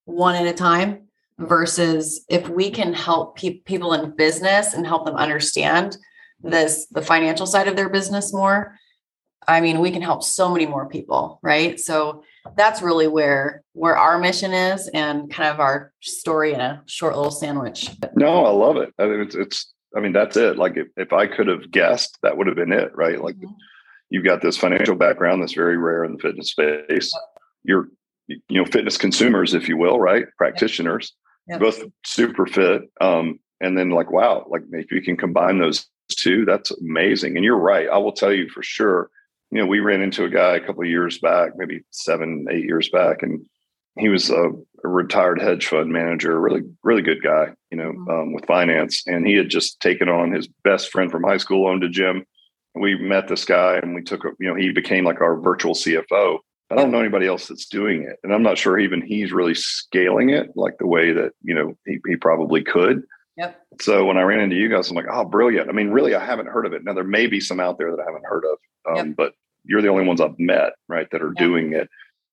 one 0.05 0.37
at 0.37 0.47
a 0.47 0.53
time? 0.53 1.09
Versus 1.39 2.25
if 2.29 2.49
we 2.49 2.71
can 2.71 2.95
help 2.95 3.37
pe- 3.37 3.59
people 3.59 3.93
in 3.93 4.15
business 4.15 4.73
and 4.73 4.87
help 4.87 5.05
them 5.05 5.17
understand 5.17 5.97
this 6.41 6.87
the 6.93 7.03
financial 7.03 7.47
side 7.47 7.67
of 7.67 7.75
their 7.75 7.89
business 7.89 8.33
more, 8.33 8.77
I 9.49 9.61
mean, 9.61 9.81
we 9.81 9.91
can 9.91 10.03
help 10.03 10.23
so 10.23 10.49
many 10.49 10.67
more 10.67 10.89
people, 10.89 11.41
right? 11.43 11.79
So 11.81 12.23
that's 12.57 12.83
really 12.83 13.09
where 13.09 13.63
where 13.73 13.97
our 13.97 14.19
mission 14.19 14.53
is 14.53 14.89
and 14.95 15.31
kind 15.31 15.49
of 15.49 15.59
our 15.59 15.93
story 16.01 16.53
in 16.53 16.61
a 16.61 16.83
short 16.87 17.17
little 17.17 17.33
sandwich. 17.33 17.91
No, 18.15 18.45
I 18.45 18.51
love 18.51 18.77
it. 18.77 18.95
I 18.99 19.07
mean, 19.07 19.21
it's, 19.21 19.35
it's 19.35 19.73
I 19.97 20.01
mean, 20.01 20.13
that's 20.13 20.37
it. 20.37 20.57
Like 20.57 20.77
if, 20.77 20.89
if 20.97 21.13
I 21.13 21.27
could 21.27 21.49
have 21.49 21.71
guessed, 21.71 22.19
that 22.23 22.37
would 22.37 22.47
have 22.47 22.57
been 22.57 22.73
it, 22.73 22.93
right? 22.95 23.21
Like 23.21 23.37
mm-hmm. 23.37 23.55
you've 24.11 24.25
got 24.25 24.43
this 24.43 24.57
financial 24.57 24.95
background 24.95 25.43
that's 25.43 25.55
very 25.55 25.79
rare 25.79 26.05
in 26.05 26.13
the 26.13 26.19
fitness 26.19 26.51
space. 26.51 27.13
You're, 27.65 27.89
you 28.29 28.41
know, 28.51 28.65
fitness 28.65 28.97
consumers, 28.97 29.55
if 29.55 29.69
you 29.69 29.77
will, 29.77 29.99
right? 29.99 30.27
Practitioners, 30.39 31.13
yep. 31.47 31.61
both 31.61 31.83
super 32.05 32.47
fit. 32.47 32.83
Um, 33.01 33.41
and 33.61 33.79
then 33.79 33.91
like, 33.91 34.11
wow, 34.11 34.47
like 34.49 34.63
if 34.73 34.91
you 34.91 35.03
can 35.03 35.17
combine 35.17 35.59
those 35.59 35.87
two, 36.11 36.45
that's 36.45 36.71
amazing. 36.71 37.37
And 37.37 37.45
you're 37.45 37.57
right. 37.57 37.89
I 37.89 37.99
will 37.99 38.13
tell 38.13 38.33
you 38.33 38.49
for 38.49 38.63
sure 38.63 39.11
you 39.55 39.61
know, 39.61 39.67
we 39.67 39.79
ran 39.79 40.03
into 40.03 40.25
a 40.25 40.29
guy 40.29 40.57
a 40.57 40.61
couple 40.61 40.83
of 40.83 40.89
years 40.89 41.19
back, 41.19 41.53
maybe 41.57 41.85
seven, 41.91 42.45
eight 42.51 42.65
years 42.65 42.89
back, 42.89 43.23
and 43.23 43.41
he 43.97 44.09
was 44.09 44.29
a, 44.29 44.51
a 44.83 44.89
retired 44.89 45.41
hedge 45.41 45.69
fund 45.69 45.93
manager, 45.93 46.41
really, 46.41 46.63
really 46.83 47.03
good 47.03 47.23
guy, 47.23 47.55
you 47.71 47.79
know, 47.79 47.93
mm-hmm. 47.93 48.11
um, 48.11 48.33
with 48.33 48.45
finance. 48.47 49.05
And 49.07 49.25
he 49.25 49.35
had 49.35 49.49
just 49.49 49.79
taken 49.79 50.09
on 50.09 50.33
his 50.33 50.49
best 50.65 50.91
friend 50.91 51.09
from 51.09 51.23
high 51.23 51.37
school, 51.37 51.69
owned 51.69 51.85
a 51.85 51.89
gym. 51.89 52.25
We 52.75 52.97
met 52.97 53.29
this 53.29 53.45
guy 53.45 53.77
and 53.77 53.95
we 53.95 54.03
took, 54.03 54.25
a, 54.25 54.31
you 54.41 54.49
know, 54.49 54.57
he 54.57 54.73
became 54.73 55.05
like 55.05 55.21
our 55.21 55.41
virtual 55.41 55.75
CFO. 55.75 56.39
I 56.71 56.77
don't 56.77 56.91
know 56.91 57.01
anybody 57.01 57.27
else 57.27 57.47
that's 57.47 57.67
doing 57.67 58.03
it. 58.03 58.19
And 58.23 58.33
I'm 58.33 58.43
not 58.43 58.59
sure 58.59 58.79
even 58.79 59.03
he's 59.03 59.33
really 59.33 59.55
scaling 59.55 60.31
it 60.31 60.51
like 60.57 60.79
the 60.79 60.87
way 60.87 61.13
that, 61.13 61.33
you 61.43 61.55
know, 61.55 61.77
he, 61.87 61.99
he 62.07 62.17
probably 62.17 62.63
could. 62.63 63.03
Yep. 63.37 63.61
So 63.81 64.05
when 64.05 64.17
I 64.17 64.23
ran 64.23 64.41
into 64.41 64.57
you 64.57 64.69
guys, 64.69 64.89
I'm 64.89 64.97
like, 64.97 65.07
oh, 65.11 65.25
brilliant. 65.25 65.69
I 65.69 65.73
mean, 65.73 65.91
really, 65.91 66.15
I 66.15 66.25
haven't 66.25 66.49
heard 66.49 66.67
of 66.67 66.73
it. 66.73 66.85
Now, 66.85 66.95
there 66.95 67.05
may 67.05 67.27
be 67.27 67.41
some 67.41 67.61
out 67.61 67.79
there 67.79 67.91
that 67.91 68.01
I 68.01 68.05
haven't 68.05 68.25
heard 68.25 68.45
of, 68.45 68.59
um, 68.91 69.07
yep. 69.09 69.17
but 69.17 69.33
you're 69.65 69.83
the 69.83 69.89
only 69.89 70.05
ones 70.05 70.21
I've 70.21 70.39
met, 70.39 70.73
right, 70.89 71.09
that 71.11 71.23
are 71.23 71.33
yeah. 71.37 71.43
doing 71.43 71.73
it. 71.73 71.89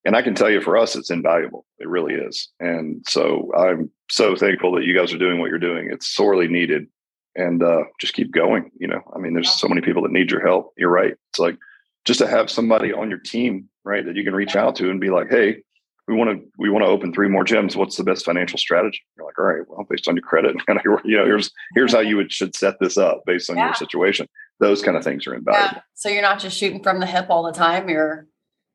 And 0.05 0.15
I 0.15 0.21
can 0.21 0.33
tell 0.33 0.49
you 0.49 0.61
for 0.61 0.77
us, 0.77 0.95
it's 0.95 1.11
invaluable. 1.11 1.65
It 1.79 1.87
really 1.87 2.13
is. 2.13 2.49
And 2.59 3.03
so 3.07 3.51
I'm 3.55 3.91
so 4.09 4.35
thankful 4.35 4.73
that 4.75 4.85
you 4.85 4.95
guys 4.97 5.13
are 5.13 5.19
doing 5.19 5.39
what 5.39 5.49
you're 5.49 5.59
doing. 5.59 5.89
It's 5.91 6.07
sorely 6.07 6.47
needed. 6.47 6.87
And 7.35 7.63
uh, 7.63 7.83
just 7.99 8.13
keep 8.13 8.31
going. 8.31 8.71
You 8.77 8.87
know, 8.87 9.01
I 9.15 9.19
mean, 9.19 9.33
there's 9.33 9.51
so 9.51 9.67
many 9.67 9.81
people 9.81 10.01
that 10.03 10.11
need 10.11 10.31
your 10.31 10.45
help. 10.45 10.73
You're 10.77 10.91
right. 10.91 11.13
It's 11.29 11.39
like 11.39 11.57
just 12.05 12.19
to 12.19 12.27
have 12.27 12.49
somebody 12.49 12.93
on 12.93 13.09
your 13.09 13.19
team, 13.19 13.69
right, 13.83 14.05
that 14.05 14.15
you 14.15 14.23
can 14.23 14.33
reach 14.33 14.55
out 14.55 14.75
to 14.77 14.89
and 14.89 14.99
be 14.99 15.09
like, 15.09 15.29
hey, 15.29 15.61
we 16.07 16.15
want 16.15 16.31
to 16.31 16.45
we 16.57 16.69
want 16.69 16.83
to 16.83 16.89
open 16.89 17.13
three 17.13 17.29
more 17.29 17.45
gyms. 17.45 17.75
What's 17.75 17.95
the 17.95 18.03
best 18.03 18.25
financial 18.25 18.57
strategy? 18.57 19.01
You're 19.15 19.25
like, 19.25 19.37
all 19.37 19.45
right, 19.45 19.61
well, 19.67 19.85
based 19.89 20.07
on 20.07 20.15
your 20.15 20.23
credit, 20.23 20.55
and 20.67 20.79
you 21.05 21.17
know, 21.17 21.25
here's 21.25 21.51
here's 21.75 21.93
how 21.93 21.99
you 21.99 22.17
would 22.17 22.31
should 22.31 22.55
set 22.55 22.79
this 22.79 22.97
up 22.97 23.21
based 23.25 23.49
on 23.49 23.57
yeah. 23.57 23.65
your 23.65 23.75
situation 23.75 24.27
those 24.61 24.81
kind 24.81 24.95
of 24.95 25.03
things 25.03 25.27
are 25.27 25.33
invaluable. 25.33 25.77
Yeah. 25.77 25.81
So 25.95 26.07
you're 26.07 26.21
not 26.21 26.39
just 26.39 26.57
shooting 26.57 26.81
from 26.81 26.99
the 26.99 27.05
hip 27.05 27.25
all 27.29 27.43
the 27.43 27.51
time. 27.51 27.89
You're, 27.89 28.27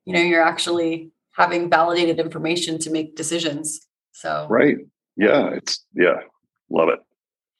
you 0.04 0.12
know, 0.12 0.20
you're 0.20 0.42
actually 0.42 1.12
having 1.34 1.70
validated 1.70 2.18
information 2.18 2.78
to 2.80 2.90
make 2.90 3.16
decisions. 3.16 3.80
So 4.12 4.46
right. 4.50 4.76
Yeah. 5.16 5.50
It's 5.50 5.84
yeah. 5.94 6.16
Love 6.68 6.88
it. 6.90 6.98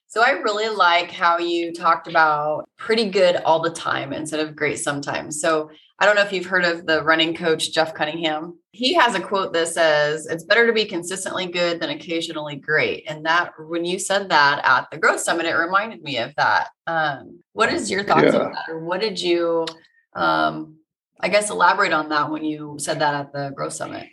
So 0.09 0.23
I 0.23 0.31
really 0.31 0.69
like 0.69 1.11
how 1.11 1.39
you 1.39 1.73
talked 1.73 2.07
about 2.07 2.69
pretty 2.79 3.11
good 3.11 3.37
all 3.37 3.61
the 3.61 3.71
time 3.71 4.13
instead 4.13 4.41
of 4.41 4.57
great 4.57 4.79
sometimes. 4.79 5.41
So 5.41 5.71
I 5.99 6.05
don't 6.05 6.15
know 6.15 6.23
if 6.23 6.33
you've 6.33 6.47
heard 6.47 6.65
of 6.65 6.87
the 6.87 7.03
running 7.03 7.35
coach, 7.35 7.73
Jeff 7.73 7.95
Cunningham. 7.95 8.59
He 8.73 8.93
has 8.95 9.15
a 9.15 9.21
quote 9.21 9.53
that 9.55 9.69
says, 9.69 10.27
It's 10.27 10.45
better 10.45 10.67
to 10.67 10.73
be 10.73 10.85
consistently 10.85 11.47
good 11.47 11.81
than 11.81 11.91
occasionally 11.91 12.57
great. 12.57 13.05
And 13.09 13.25
that, 13.25 13.53
when 13.59 13.85
you 13.85 13.99
said 13.99 14.29
that 14.29 14.61
at 14.65 14.91
the 14.91 14.99
Growth 14.99 15.21
Summit, 15.21 15.47
it 15.47 15.55
reminded 15.55 16.03
me 16.03 16.19
of 16.19 16.35
that. 16.37 16.69
Um, 16.87 17.41
what 17.53 17.73
is 17.73 17.91
your 17.91 18.05
thoughts 18.05 18.35
yeah. 18.35 18.39
on 18.39 18.53
that? 18.53 18.69
Or 18.69 18.81
what 18.81 19.01
did 19.01 19.21
you, 19.21 19.67
um, 20.15 20.77
I 21.19 21.31
guess, 21.31 21.51
elaborate 21.51 21.93
on 21.93 22.11
that 22.11 22.31
when 22.31 22.45
you 22.45 22.77
said 22.79 23.01
that 23.01 23.15
at 23.15 23.33
the 23.33 23.53
Growth 23.57 23.73
Summit? 23.73 24.07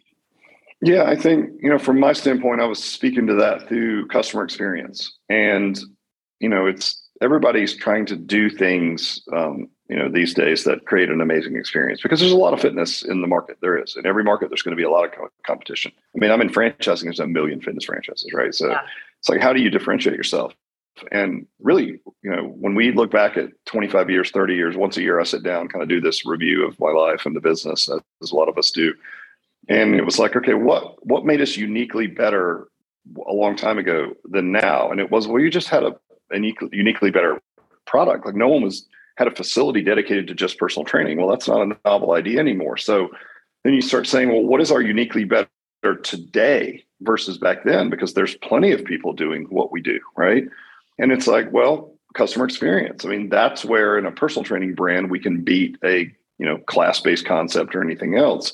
Yeah, 0.83 1.03
I 1.03 1.15
think, 1.15 1.49
you 1.61 1.69
know, 1.69 1.79
from 1.79 1.99
my 1.99 2.13
standpoint, 2.13 2.61
I 2.61 2.65
was 2.65 2.83
speaking 2.83 3.27
to 3.27 3.35
that 3.35 3.67
through 3.67 4.07
customer 4.07 4.43
experience. 4.43 5.17
And, 5.29 5.79
you 6.39 6.49
know, 6.49 6.65
it's 6.65 7.01
everybody's 7.21 7.75
trying 7.75 8.05
to 8.07 8.15
do 8.15 8.49
things 8.49 9.21
um, 9.31 9.69
you 9.89 9.97
know 9.97 10.09
these 10.09 10.33
days 10.33 10.63
that 10.63 10.85
create 10.85 11.09
an 11.09 11.21
amazing 11.21 11.55
experience 11.55 12.01
because 12.01 12.19
there's 12.19 12.31
a 12.31 12.37
lot 12.37 12.53
of 12.53 12.61
fitness 12.61 13.03
in 13.03 13.21
the 13.21 13.27
market. 13.27 13.57
There 13.61 13.77
is. 13.77 13.95
In 13.95 14.05
every 14.05 14.23
market 14.23 14.49
there's 14.49 14.61
going 14.61 14.75
to 14.75 14.81
be 14.81 14.85
a 14.85 14.89
lot 14.89 15.05
of 15.05 15.11
co- 15.11 15.29
competition. 15.45 15.91
I 16.15 16.19
mean 16.19 16.31
i'm 16.31 16.41
in 16.41 16.49
franchising 16.49 17.03
there's 17.03 17.19
a 17.19 17.27
million 17.27 17.61
fitness 17.61 17.85
franchises 17.85 18.31
right? 18.33 18.53
So 18.53 18.69
yeah. 18.69 18.81
it's 19.19 19.29
like 19.29 19.41
how 19.41 19.53
do 19.53 19.61
you 19.61 19.69
differentiate 19.69 20.15
yourself? 20.15 20.53
And 21.11 21.47
really 21.59 21.99
you 22.23 22.31
know 22.31 22.43
when 22.43 22.75
we 22.75 22.91
look 22.91 23.11
back 23.11 23.37
at 23.37 23.49
25 23.65 24.09
years 24.09 24.31
30 24.31 24.55
years 24.55 24.77
once 24.77 24.95
a 24.97 25.01
year 25.01 25.19
i 25.19 25.23
sit 25.23 25.43
down 25.43 25.67
kind 25.67 25.81
of 25.81 25.89
do 25.89 25.99
this 25.99 26.25
review 26.25 26.67
of 26.67 26.79
my 26.79 26.91
life 26.91 27.25
and 27.25 27.35
the 27.35 27.41
business 27.41 27.89
as 28.21 28.31
a 28.31 28.35
lot 28.35 28.47
of 28.47 28.57
us 28.57 28.69
do 28.71 28.93
and 29.69 29.95
it 29.95 30.05
was 30.05 30.19
like 30.19 30.35
okay 30.35 30.53
what 30.53 31.05
what 31.05 31.25
made 31.25 31.41
us 31.41 31.57
uniquely 31.57 32.07
better 32.07 32.67
a 33.27 33.33
long 33.33 33.55
time 33.55 33.77
ago 33.77 34.13
than 34.25 34.51
now 34.51 34.89
and 34.89 34.99
it 34.99 35.11
was 35.11 35.27
well 35.27 35.41
you 35.41 35.49
just 35.49 35.67
had 35.67 35.83
a 35.83 35.95
an 36.33 36.43
uniquely 36.71 37.11
better 37.11 37.39
product. 37.85 38.25
Like 38.25 38.35
no 38.35 38.47
one 38.47 38.63
was 38.63 38.87
had 39.17 39.27
a 39.27 39.35
facility 39.35 39.83
dedicated 39.83 40.27
to 40.27 40.33
just 40.33 40.57
personal 40.57 40.85
training. 40.85 41.17
Well, 41.17 41.29
that's 41.29 41.47
not 41.47 41.61
a 41.61 41.77
novel 41.85 42.13
idea 42.13 42.39
anymore. 42.39 42.77
So 42.77 43.09
then 43.63 43.73
you 43.73 43.81
start 43.81 44.07
saying, 44.07 44.29
well, 44.29 44.43
what 44.43 44.59
is 44.59 44.71
our 44.71 44.81
uniquely 44.81 45.23
better 45.23 45.47
today 46.03 46.83
versus 47.01 47.37
back 47.37 47.63
then? 47.63 47.89
Because 47.89 48.15
there's 48.15 48.35
plenty 48.37 48.71
of 48.71 48.83
people 48.83 49.13
doing 49.13 49.43
what 49.49 49.71
we 49.71 49.81
do, 49.81 49.99
right? 50.17 50.45
And 50.97 51.11
it's 51.11 51.27
like, 51.27 51.51
well, 51.51 51.93
customer 52.15 52.45
experience. 52.45 53.05
I 53.05 53.09
mean, 53.09 53.29
that's 53.29 53.63
where 53.63 53.97
in 53.97 54.05
a 54.05 54.11
personal 54.11 54.43
training 54.43 54.73
brand 54.73 55.11
we 55.11 55.19
can 55.19 55.43
beat 55.43 55.77
a 55.83 56.11
you 56.39 56.45
know 56.45 56.57
class-based 56.57 57.25
concept 57.25 57.75
or 57.75 57.83
anything 57.83 58.17
else. 58.17 58.53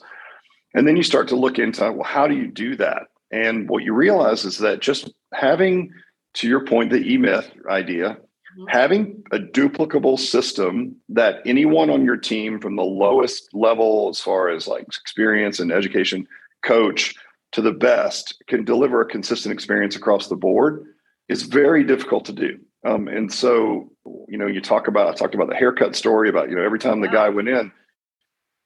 And 0.74 0.88
then 0.88 0.96
you 0.96 1.04
start 1.04 1.28
to 1.30 1.36
look 1.36 1.60
into 1.60 1.92
well, 1.92 2.04
how 2.04 2.28
do 2.28 2.36
you 2.36 2.48
do 2.48 2.76
that? 2.78 3.04
And 3.32 3.70
what 3.70 3.84
you 3.84 3.94
realize 3.94 4.46
is 4.46 4.58
that 4.60 4.82
just 4.82 5.12
having 5.34 5.92
to 6.36 6.48
your 6.48 6.64
point, 6.66 6.92
the 6.92 6.98
e-myth 6.98 7.52
idea, 7.70 8.12
mm-hmm. 8.12 8.66
having 8.68 9.24
a 9.32 9.40
duplicable 9.40 10.18
system 10.18 10.96
that 11.10 11.42
anyone 11.46 11.90
on 11.90 12.06
your 12.06 12.18
team 12.18 12.60
from 12.60 12.76
the 12.76 12.84
lowest 12.84 13.50
level 13.54 14.10
as 14.10 14.20
far 14.20 14.50
as 14.50 14.68
like 14.68 14.84
experience 14.84 15.60
and 15.60 15.72
education 15.72 16.28
coach 16.64 17.16
to 17.52 17.62
the 17.62 17.72
best 17.72 18.42
can 18.48 18.64
deliver 18.64 19.02
a 19.02 19.06
consistent 19.06 19.54
experience 19.54 19.96
across 19.96 20.28
the 20.28 20.36
board 20.36 20.86
is 21.30 21.44
very 21.44 21.84
difficult 21.84 22.26
to 22.26 22.34
do. 22.34 22.60
Um, 22.86 23.08
and 23.08 23.32
so, 23.32 23.92
you 24.28 24.38
know, 24.38 24.48
you 24.48 24.62
talk 24.62 24.88
about, 24.88 25.08
I 25.08 25.14
talked 25.14 25.36
about 25.36 25.50
the 25.50 25.56
haircut 25.56 25.96
story 25.96 26.30
about, 26.30 26.50
you 26.50 26.56
know, 26.56 26.64
every 26.64 26.80
time 26.80 27.02
the 27.02 27.08
guy 27.08 27.30
went 27.30 27.50
in, 27.50 27.72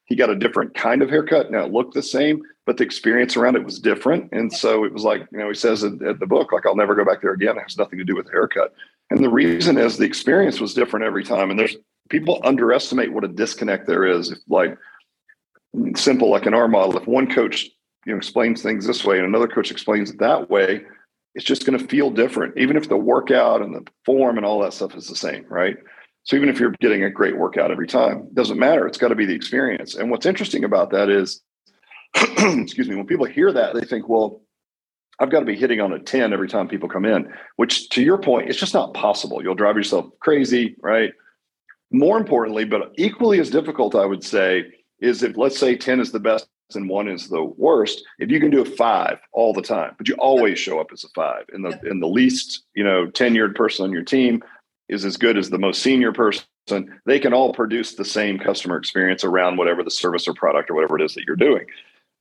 he 0.06 0.16
got 0.16 0.30
a 0.30 0.36
different 0.36 0.76
kind 0.76 1.02
of 1.02 1.10
haircut. 1.10 1.52
Now 1.52 1.66
it 1.66 1.72
looked 1.72 1.94
the 1.94 2.04
same, 2.04 2.42
but 2.66 2.78
the 2.78 2.84
experience 2.84 3.38
around 3.38 3.56
it 3.56 3.64
was 3.64 3.80
different. 3.80 4.30
And 4.32 4.52
so 4.52 4.84
it 4.84 4.94
was 4.94 5.04
like, 5.04 5.28
you 5.32 5.38
know, 5.38 5.48
he 5.48 5.54
says 5.54 5.84
in, 5.84 6.06
in 6.06 6.18
the 6.20 6.28
book, 6.28 6.52
like, 6.52 6.66
I'll 6.66 6.76
never 6.76 6.96
go 6.96 7.06
back 7.06 7.22
there 7.22 7.34
again. 7.34 7.58
It 7.58 7.64
has 7.64 7.78
nothing 7.78 8.00
to 8.00 8.06
do 8.06 8.16
with 8.16 8.26
the 8.26 8.32
haircut. 8.32 8.74
And 9.10 9.24
the 9.24 9.30
reason 9.30 9.78
is 9.78 9.98
the 9.98 10.06
experience 10.06 10.60
was 10.60 10.74
different 10.74 11.06
every 11.06 11.24
time. 11.24 11.50
And 11.50 11.60
there's 11.60 11.76
people 12.10 12.42
underestimate 12.44 13.14
what 13.14 13.24
a 13.24 13.30
disconnect 13.30 13.88
there 13.88 14.06
is. 14.06 14.32
If 14.32 14.40
like 14.48 14.78
simple, 15.96 16.30
like 16.30 16.46
in 16.46 16.54
our 16.54 16.68
model, 16.68 16.98
if 16.98 17.08
one 17.08 17.32
coach, 17.32 17.70
you 18.06 18.12
know, 18.12 18.18
explains 18.18 18.62
things 18.62 18.86
this 18.86 19.06
way 19.06 19.18
and 19.18 19.26
another 19.26 19.48
coach 19.48 19.72
explains 19.72 20.12
it 20.12 20.20
that 20.20 20.50
way, 20.50 20.84
it's 21.36 21.46
just 21.46 21.66
going 21.66 21.80
to 21.80 21.88
feel 21.88 22.12
different, 22.12 22.58
even 22.58 22.78
if 22.78 22.90
the 22.90 22.98
workout 22.98 23.62
and 23.62 23.74
the 23.74 23.86
form 24.06 24.38
and 24.38 24.46
all 24.46 24.62
that 24.62 24.74
stuff 24.74 24.96
is 24.96 25.08
the 25.08 25.16
same, 25.16 25.46
right? 25.50 25.78
So 26.24 26.36
even 26.36 26.50
if 26.50 26.60
you're 26.60 26.72
getting 26.80 27.04
a 27.04 27.10
great 27.10 27.38
workout 27.38 27.72
every 27.72 27.88
time, 27.88 28.28
it 28.28 28.36
doesn't 28.36 28.58
matter. 28.58 28.88
It's 28.88 28.98
got 28.98 29.10
to 29.10 29.16
be 29.16 29.26
the 29.26 29.36
experience. 29.36 29.96
And 29.96 30.10
what's 30.10 30.26
interesting 30.26 30.64
about 30.64 30.92
that 30.92 31.10
is, 31.10 31.42
excuse 32.16 32.88
me, 32.88 32.96
when 32.96 33.08
people 33.08 33.26
hear 33.26 33.52
that, 33.52 33.74
they 33.74 33.82
think, 33.82 34.08
well, 34.08 34.42
I've 35.20 35.32
got 35.32 35.42
to 35.42 35.46
be 35.46 35.56
hitting 35.56 35.80
on 35.80 35.94
a 35.94 36.00
10 36.00 36.34
every 36.34 36.48
time 36.48 36.68
people 36.68 36.90
come 36.90 37.06
in, 37.06 37.32
which 37.58 37.90
to 37.90 38.02
your 38.02 38.18
point, 38.18 38.50
it's 38.50 38.60
just 38.60 38.74
not 38.74 38.94
possible. 38.94 39.44
You'll 39.44 39.56
drive 39.56 39.76
yourself 39.76 40.06
crazy, 40.20 40.76
right? 40.82 41.12
More 41.92 42.18
importantly, 42.18 42.66
but 42.66 42.94
equally 42.98 43.40
as 43.40 43.50
difficult, 43.50 43.94
I 43.94 44.06
would 44.06 44.24
say, 44.24 44.66
is 45.00 45.22
if 45.22 45.38
let's 45.38 45.60
say 45.60 45.76
10 45.76 46.00
is 46.00 46.12
the 46.12 46.20
best 46.20 46.48
and 46.74 46.90
one 46.90 47.08
is 47.08 47.28
the 47.28 47.44
worst, 47.44 48.02
if 48.18 48.32
you 48.32 48.40
can 48.40 48.50
do 48.50 48.62
a 48.62 48.66
five 48.66 49.20
all 49.34 49.54
the 49.54 49.62
time, 49.62 49.94
but 49.98 50.08
you 50.08 50.16
always 50.16 50.58
show 50.58 50.80
up 50.80 50.88
as 50.92 51.04
a 51.04 51.10
five 51.10 51.44
in 51.54 51.62
the 51.62 51.80
in 51.84 52.00
the 52.00 52.08
least, 52.08 52.64
you 52.76 52.84
know, 52.84 53.06
tenured 53.08 53.54
person 53.54 53.84
on 53.86 53.92
your 53.92 54.04
team, 54.04 54.42
is 54.94 55.04
as 55.04 55.18
good 55.18 55.38
as 55.38 55.50
the 55.50 55.58
most 55.58 55.82
senior 55.82 56.14
person, 56.14 56.46
they 57.06 57.20
can 57.20 57.34
all 57.34 57.54
produce 57.54 57.96
the 57.96 58.06
same 58.06 58.40
customer 58.40 58.78
experience 58.78 59.24
around 59.24 59.58
whatever 59.58 59.84
the 59.84 59.92
service 59.92 60.28
or 60.28 60.34
product 60.34 60.70
or 60.70 60.76
whatever 60.76 60.98
it 60.98 61.04
is 61.04 61.14
that 61.16 61.26
you're 61.26 61.36
doing. 61.36 61.66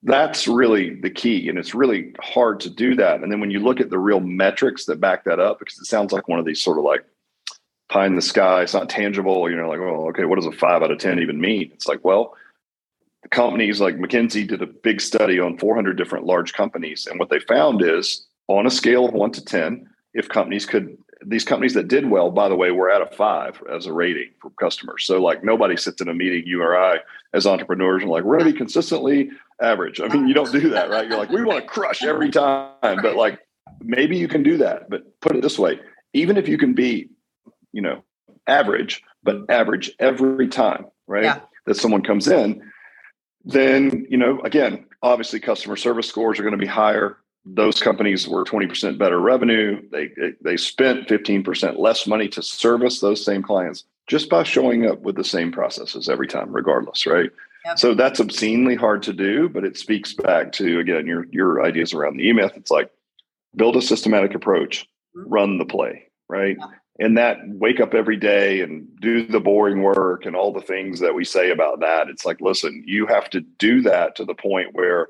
That's 0.03 0.49
really 0.49 0.97
the 0.97 1.11
key. 1.11 1.49
And 1.49 1.59
it's 1.59 1.75
really 1.75 2.15
hard 2.21 2.59
to 2.61 2.71
do 2.71 2.97
that. 2.97 3.23
And 3.23 3.31
then 3.31 3.41
when 3.41 3.53
you 3.53 3.61
look 3.61 3.81
at 3.81 3.91
the 3.91 3.99
real 3.99 4.21
metrics 4.21 4.87
that 4.87 5.01
back 5.01 5.25
that 5.25 5.39
up, 5.39 5.61
because 5.61 5.79
it 5.79 5.85
sounds 5.85 6.13
like 6.13 6.27
one 6.27 6.41
of 6.41 6.45
these 6.45 6.63
sort 6.63 6.79
of 6.79 6.85
like 6.85 7.05
pie 7.89 8.07
in 8.07 8.17
the 8.17 8.23
sky, 8.23 8.63
it's 8.63 8.75
not 8.75 8.89
tangible. 8.89 9.49
You 9.49 9.57
know, 9.57 9.69
like, 9.69 9.81
well, 9.81 10.09
okay, 10.09 10.25
what 10.25 10.37
does 10.37 10.47
a 10.47 10.53
five 10.53 10.83
out 10.83 10.91
of 10.91 10.99
10 10.99 11.21
even 11.21 11.41
mean? 11.41 11.71
It's 11.73 11.87
like, 11.87 12.03
well, 12.03 12.35
companies 13.31 13.81
like 13.81 13.97
McKinsey 13.97 14.49
did 14.49 14.63
a 14.63 14.67
big 14.67 15.01
study 15.01 15.39
on 15.39 15.59
400 15.59 15.97
different 15.97 16.25
large 16.25 16.53
companies. 16.53 17.07
And 17.07 17.21
what 17.21 17.31
they 17.31 17.39
found 17.39 17.83
is 17.83 18.27
on 18.49 18.67
a 18.67 18.71
scale 18.71 19.07
of 19.07 19.15
one 19.15 19.31
to 19.33 19.45
10, 19.45 19.89
if 20.15 20.29
companies 20.29 20.67
could 20.67 20.97
these 21.27 21.45
companies 21.45 21.75
that 21.75 21.89
did 21.89 22.09
well, 22.09 22.31
by 22.31 22.49
the 22.49 22.57
way, 22.57 22.71
were 22.71 22.91
at 22.91 23.03
a 23.03 23.07
five 23.07 23.63
as 23.71 23.87
a 23.87 23.93
rating 23.93 24.31
for 24.41 24.51
customers. 24.51 25.05
So 25.05 25.23
like 25.23 25.45
nobody 25.45 25.77
sits 25.77 26.01
in 26.01 26.09
a 26.09 26.15
meeting, 26.15 26.45
you 26.47 26.63
or 26.63 26.77
I, 26.77 26.99
as 27.33 27.47
entrepreneurs, 27.47 28.03
and 28.03 28.11
like 28.11 28.25
we're 28.25 28.39
going 28.39 28.47
to 28.47 28.53
be 28.53 28.59
consistently 28.59 29.31
average. 29.61 30.01
I 30.01 30.09
mean, 30.09 30.29
you 30.29 30.35
don't 30.35 30.53
do 30.53 30.71
that, 30.71 30.91
right? 30.91 31.09
You're 31.09 31.19
like 31.19 31.31
we 31.31 31.45
want 31.45 31.61
to 31.61 31.69
crush 31.69 32.03
every 32.03 32.31
time, 32.31 32.73
but 32.81 33.17
like 33.17 33.39
maybe 33.81 34.17
you 34.17 34.29
can 34.29 34.43
do 34.43 34.59
that. 34.59 34.91
But 34.91 35.21
put 35.21 35.37
it 35.37 35.43
this 35.43 35.59
way: 35.59 35.81
even 36.13 36.37
if 36.37 36.49
you 36.49 36.59
can 36.59 36.75
be, 36.75 37.09
you 37.73 37.83
know, 37.83 38.03
average, 38.47 39.03
but 39.23 39.49
average 39.49 39.93
every 39.99 40.49
time, 40.49 40.87
right? 41.07 41.25
Yeah. 41.25 41.41
That 41.67 41.77
someone 41.77 42.03
comes 42.03 42.27
in, 42.27 42.61
then 43.45 44.07
you 44.11 44.17
know, 44.17 44.41
again, 44.41 44.87
obviously, 45.03 45.39
customer 45.39 45.77
service 45.77 46.09
scores 46.09 46.39
are 46.39 46.43
going 46.43 46.53
to 46.53 46.59
be 46.59 46.67
higher 46.67 47.19
those 47.45 47.81
companies 47.81 48.29
were 48.29 48.45
20% 48.45 48.99
better 48.99 49.21
revenue. 49.21 49.83
They 49.91 50.11
they 50.41 50.57
spent 50.57 51.09
15% 51.09 51.79
less 51.79 52.07
money 52.07 52.29
to 52.29 52.43
service 52.43 53.01
those 53.01 53.25
same 53.25 53.43
clients 53.43 53.85
just 54.07 54.29
by 54.29 54.43
showing 54.43 54.87
up 54.87 55.01
with 55.01 55.17
the 55.17 55.25
same 55.25 55.51
processes 55.53 56.09
every 56.09 56.27
time, 56.27 56.53
regardless, 56.53 57.07
right? 57.07 57.31
Yep. 57.65 57.79
So 57.79 57.95
that's 57.95 58.21
obscenely 58.21 58.75
hard 58.75 59.03
to 59.05 59.13
do, 59.13 59.49
but 59.49 59.65
it 59.65 59.77
speaks 59.77 60.15
back 60.15 60.53
to 60.53 60.81
again 60.81 61.07
your 61.07 61.27
your 61.31 61.65
ideas 61.65 61.93
around 61.93 62.17
the 62.17 62.29
e-myth. 62.29 62.53
It's 62.57 62.71
like 62.71 62.91
build 63.57 63.77
a 63.77 63.83
systematic 63.83 64.35
approach, 64.35 64.87
mm-hmm. 65.17 65.33
run 65.33 65.59
the 65.59 65.65
play, 65.65 66.09
right? 66.29 66.57
And 66.99 67.17
that 67.17 67.39
wake 67.45 67.81
up 67.81 67.95
every 67.95 68.17
day 68.17 68.61
and 68.61 68.87
do 69.01 69.27
the 69.27 69.41
boring 69.41 69.83
work 69.83 70.27
and 70.27 70.37
all 70.37 70.53
the 70.53 70.61
things 70.61 71.01
that 71.01 71.15
we 71.15 71.25
say 71.25 71.51
about 71.51 71.81
that. 71.81 72.09
It's 72.09 72.25
like, 72.25 72.41
listen, 72.41 72.85
you 72.87 73.07
have 73.07 73.31
to 73.31 73.41
do 73.41 73.81
that 73.83 74.15
to 74.17 74.25
the 74.25 74.35
point 74.35 74.75
where 74.75 75.09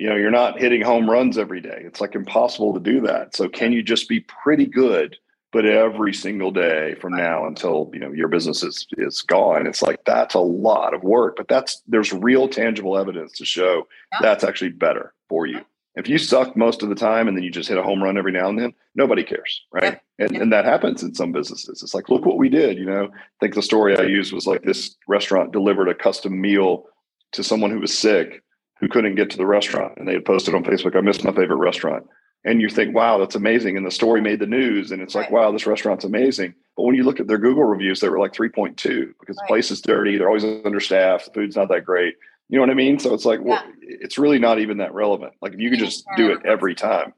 you 0.00 0.08
know 0.08 0.16
you're 0.16 0.30
not 0.30 0.58
hitting 0.58 0.80
home 0.80 1.08
runs 1.08 1.36
every 1.36 1.60
day. 1.60 1.82
It's 1.84 2.00
like 2.00 2.14
impossible 2.14 2.72
to 2.72 2.80
do 2.80 3.02
that. 3.02 3.36
So 3.36 3.50
can 3.50 3.70
you 3.70 3.82
just 3.82 4.08
be 4.08 4.20
pretty 4.20 4.64
good 4.64 5.18
but 5.52 5.66
every 5.66 6.14
single 6.14 6.52
day 6.52 6.94
from 7.00 7.14
now 7.14 7.44
until 7.46 7.90
you 7.92 8.00
know 8.00 8.10
your 8.10 8.28
business 8.28 8.62
is 8.62 8.86
is 8.96 9.20
gone? 9.20 9.66
It's 9.66 9.82
like 9.82 10.02
that's 10.06 10.34
a 10.34 10.40
lot 10.40 10.94
of 10.94 11.02
work 11.02 11.36
but 11.36 11.48
that's 11.48 11.82
there's 11.86 12.14
real 12.14 12.48
tangible 12.48 12.96
evidence 12.96 13.32
to 13.32 13.44
show 13.44 13.86
that's 14.22 14.42
actually 14.42 14.70
better 14.70 15.12
for 15.28 15.46
you. 15.46 15.60
If 15.96 16.08
you 16.08 16.16
suck 16.16 16.56
most 16.56 16.82
of 16.82 16.88
the 16.88 16.94
time 16.94 17.28
and 17.28 17.36
then 17.36 17.44
you 17.44 17.50
just 17.50 17.68
hit 17.68 17.76
a 17.76 17.82
home 17.82 18.02
run 18.02 18.16
every 18.16 18.32
now 18.32 18.48
and 18.48 18.58
then 18.58 18.72
nobody 18.94 19.22
cares 19.22 19.62
right. 19.70 20.00
And, 20.18 20.34
and 20.34 20.52
that 20.52 20.64
happens 20.64 21.02
in 21.02 21.14
some 21.14 21.30
businesses. 21.30 21.82
It's 21.82 21.92
like 21.92 22.08
look 22.08 22.24
what 22.24 22.38
we 22.38 22.48
did 22.48 22.78
you 22.78 22.86
know? 22.86 23.10
I 23.12 23.38
think 23.38 23.54
the 23.54 23.60
story 23.60 23.98
i 23.98 24.02
used 24.04 24.32
was 24.32 24.46
like 24.46 24.62
this 24.62 24.96
restaurant 25.06 25.52
delivered 25.52 25.88
a 25.88 25.94
custom 25.94 26.40
meal 26.40 26.86
to 27.32 27.44
someone 27.44 27.70
who 27.70 27.80
was 27.80 27.96
sick 27.96 28.42
who 28.80 28.88
couldn't 28.88 29.14
get 29.14 29.30
to 29.30 29.36
the 29.36 29.46
restaurant 29.46 29.92
and 29.96 30.08
they 30.08 30.14
had 30.14 30.24
posted 30.24 30.54
on 30.54 30.64
Facebook, 30.64 30.96
I 30.96 31.00
missed 31.00 31.24
my 31.24 31.32
favorite 31.32 31.56
restaurant. 31.56 32.06
And 32.42 32.62
you 32.62 32.70
think, 32.70 32.94
wow, 32.94 33.18
that's 33.18 33.34
amazing. 33.34 33.76
And 33.76 33.86
the 33.86 33.90
story 33.90 34.22
made 34.22 34.38
the 34.38 34.46
news. 34.46 34.92
And 34.92 35.02
it's 35.02 35.14
like, 35.14 35.30
wow, 35.30 35.52
this 35.52 35.66
restaurant's 35.66 36.06
amazing. 36.06 36.54
But 36.74 36.84
when 36.84 36.94
you 36.94 37.02
look 37.02 37.20
at 37.20 37.26
their 37.26 37.36
Google 37.36 37.64
reviews, 37.64 38.00
they 38.00 38.08
were 38.08 38.18
like 38.18 38.32
3.2 38.32 38.76
because 38.78 39.36
right. 39.36 39.36
the 39.36 39.46
place 39.46 39.70
is 39.70 39.82
dirty. 39.82 40.16
They're 40.16 40.28
always 40.28 40.44
understaffed. 40.44 41.26
The 41.26 41.32
food's 41.32 41.56
not 41.56 41.68
that 41.68 41.84
great. 41.84 42.14
You 42.48 42.56
know 42.56 42.62
what 42.62 42.70
I 42.70 42.74
mean? 42.74 42.98
So 42.98 43.12
it's 43.12 43.26
like, 43.26 43.40
well, 43.42 43.62
yeah. 43.62 43.96
it's 44.00 44.16
really 44.16 44.38
not 44.38 44.58
even 44.58 44.78
that 44.78 44.94
relevant. 44.94 45.34
Like 45.42 45.52
if 45.52 45.60
you 45.60 45.68
could 45.68 45.80
just 45.80 46.06
do 46.16 46.32
it 46.32 46.38
every 46.46 46.74
time. 46.74 47.12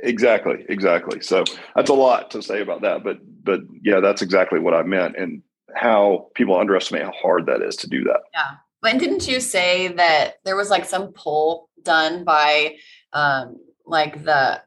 Exactly. 0.00 0.66
Exactly. 0.68 1.22
So 1.22 1.44
that's 1.74 1.88
a 1.88 1.94
lot 1.94 2.30
to 2.32 2.42
say 2.42 2.60
about 2.60 2.82
that. 2.82 3.02
But, 3.02 3.20
but 3.42 3.60
yeah, 3.82 4.00
that's 4.00 4.20
exactly 4.20 4.58
what 4.58 4.74
I 4.74 4.82
meant 4.82 5.16
and 5.16 5.42
how 5.74 6.28
people 6.34 6.60
underestimate 6.60 7.04
how 7.04 7.12
hard 7.12 7.46
that 7.46 7.62
is 7.62 7.76
to 7.76 7.88
do 7.88 8.04
that. 8.04 8.20
Yeah 8.34 8.56
But 8.86 8.98
didn't 8.98 9.26
you 9.26 9.40
say 9.40 9.88
that 9.88 10.34
there 10.44 10.54
was 10.54 10.70
like 10.70 10.84
some 10.84 11.12
poll 11.12 11.68
done 11.82 12.22
by 12.22 12.76
um, 13.12 13.56
like 13.84 14.22
the 14.22 14.62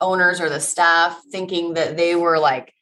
owners 0.00 0.40
or 0.40 0.48
the 0.48 0.60
staff 0.60 1.20
thinking 1.32 1.74
that 1.74 1.96
they 1.96 2.14
were 2.14 2.38
like 2.38 2.72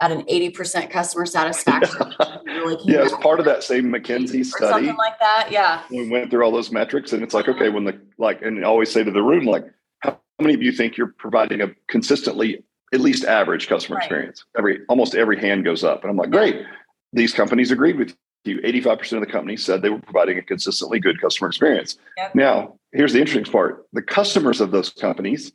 at 0.00 0.12
an 0.12 0.22
80% 0.26 0.90
customer 0.90 1.26
satisfaction. 1.26 2.14
really 2.46 2.76
yeah, 2.84 3.02
it's 3.02 3.16
part 3.16 3.40
of 3.40 3.46
that 3.46 3.64
same 3.64 3.86
McKinsey 3.86 4.44
study. 4.46 4.70
something 4.70 4.96
like 4.96 5.18
that. 5.18 5.48
Yeah. 5.50 5.82
We 5.90 6.08
went 6.08 6.30
through 6.30 6.44
all 6.44 6.52
those 6.52 6.70
metrics 6.70 7.12
and 7.12 7.24
it's 7.24 7.34
like, 7.34 7.48
okay, 7.48 7.68
when 7.68 7.82
the 7.82 8.00
like, 8.16 8.42
and 8.42 8.64
I 8.64 8.68
always 8.68 8.92
say 8.92 9.02
to 9.02 9.10
the 9.10 9.24
room, 9.24 9.44
like, 9.44 9.64
how 9.98 10.20
many 10.38 10.54
of 10.54 10.62
you 10.62 10.70
think 10.70 10.96
you're 10.96 11.14
providing 11.18 11.62
a 11.62 11.72
consistently 11.88 12.62
at 12.94 13.00
least 13.00 13.24
average 13.24 13.66
customer 13.66 13.96
right. 13.96 14.04
experience? 14.04 14.44
Every 14.56 14.82
almost 14.88 15.16
every 15.16 15.40
hand 15.40 15.64
goes 15.64 15.82
up. 15.82 16.02
And 16.02 16.12
I'm 16.12 16.16
like, 16.16 16.30
great. 16.30 16.64
These 17.12 17.34
companies 17.34 17.72
agreed 17.72 17.98
with 17.98 18.16
you. 18.44 18.60
85% 18.60 19.12
of 19.12 19.20
the 19.20 19.26
companies 19.26 19.64
said 19.64 19.82
they 19.82 19.90
were 19.90 20.00
providing 20.00 20.38
a 20.38 20.42
consistently 20.42 20.98
good 20.98 21.20
customer 21.20 21.48
experience. 21.48 21.98
Yep. 22.16 22.34
Now, 22.34 22.78
here's 22.92 23.12
the 23.12 23.20
interesting 23.20 23.50
part. 23.50 23.86
The 23.92 24.02
customers 24.02 24.60
of 24.60 24.70
those 24.70 24.90
companies, 24.90 25.52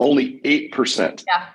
only 0.00 0.40
8% 0.40 1.24
yeah 1.26 1.46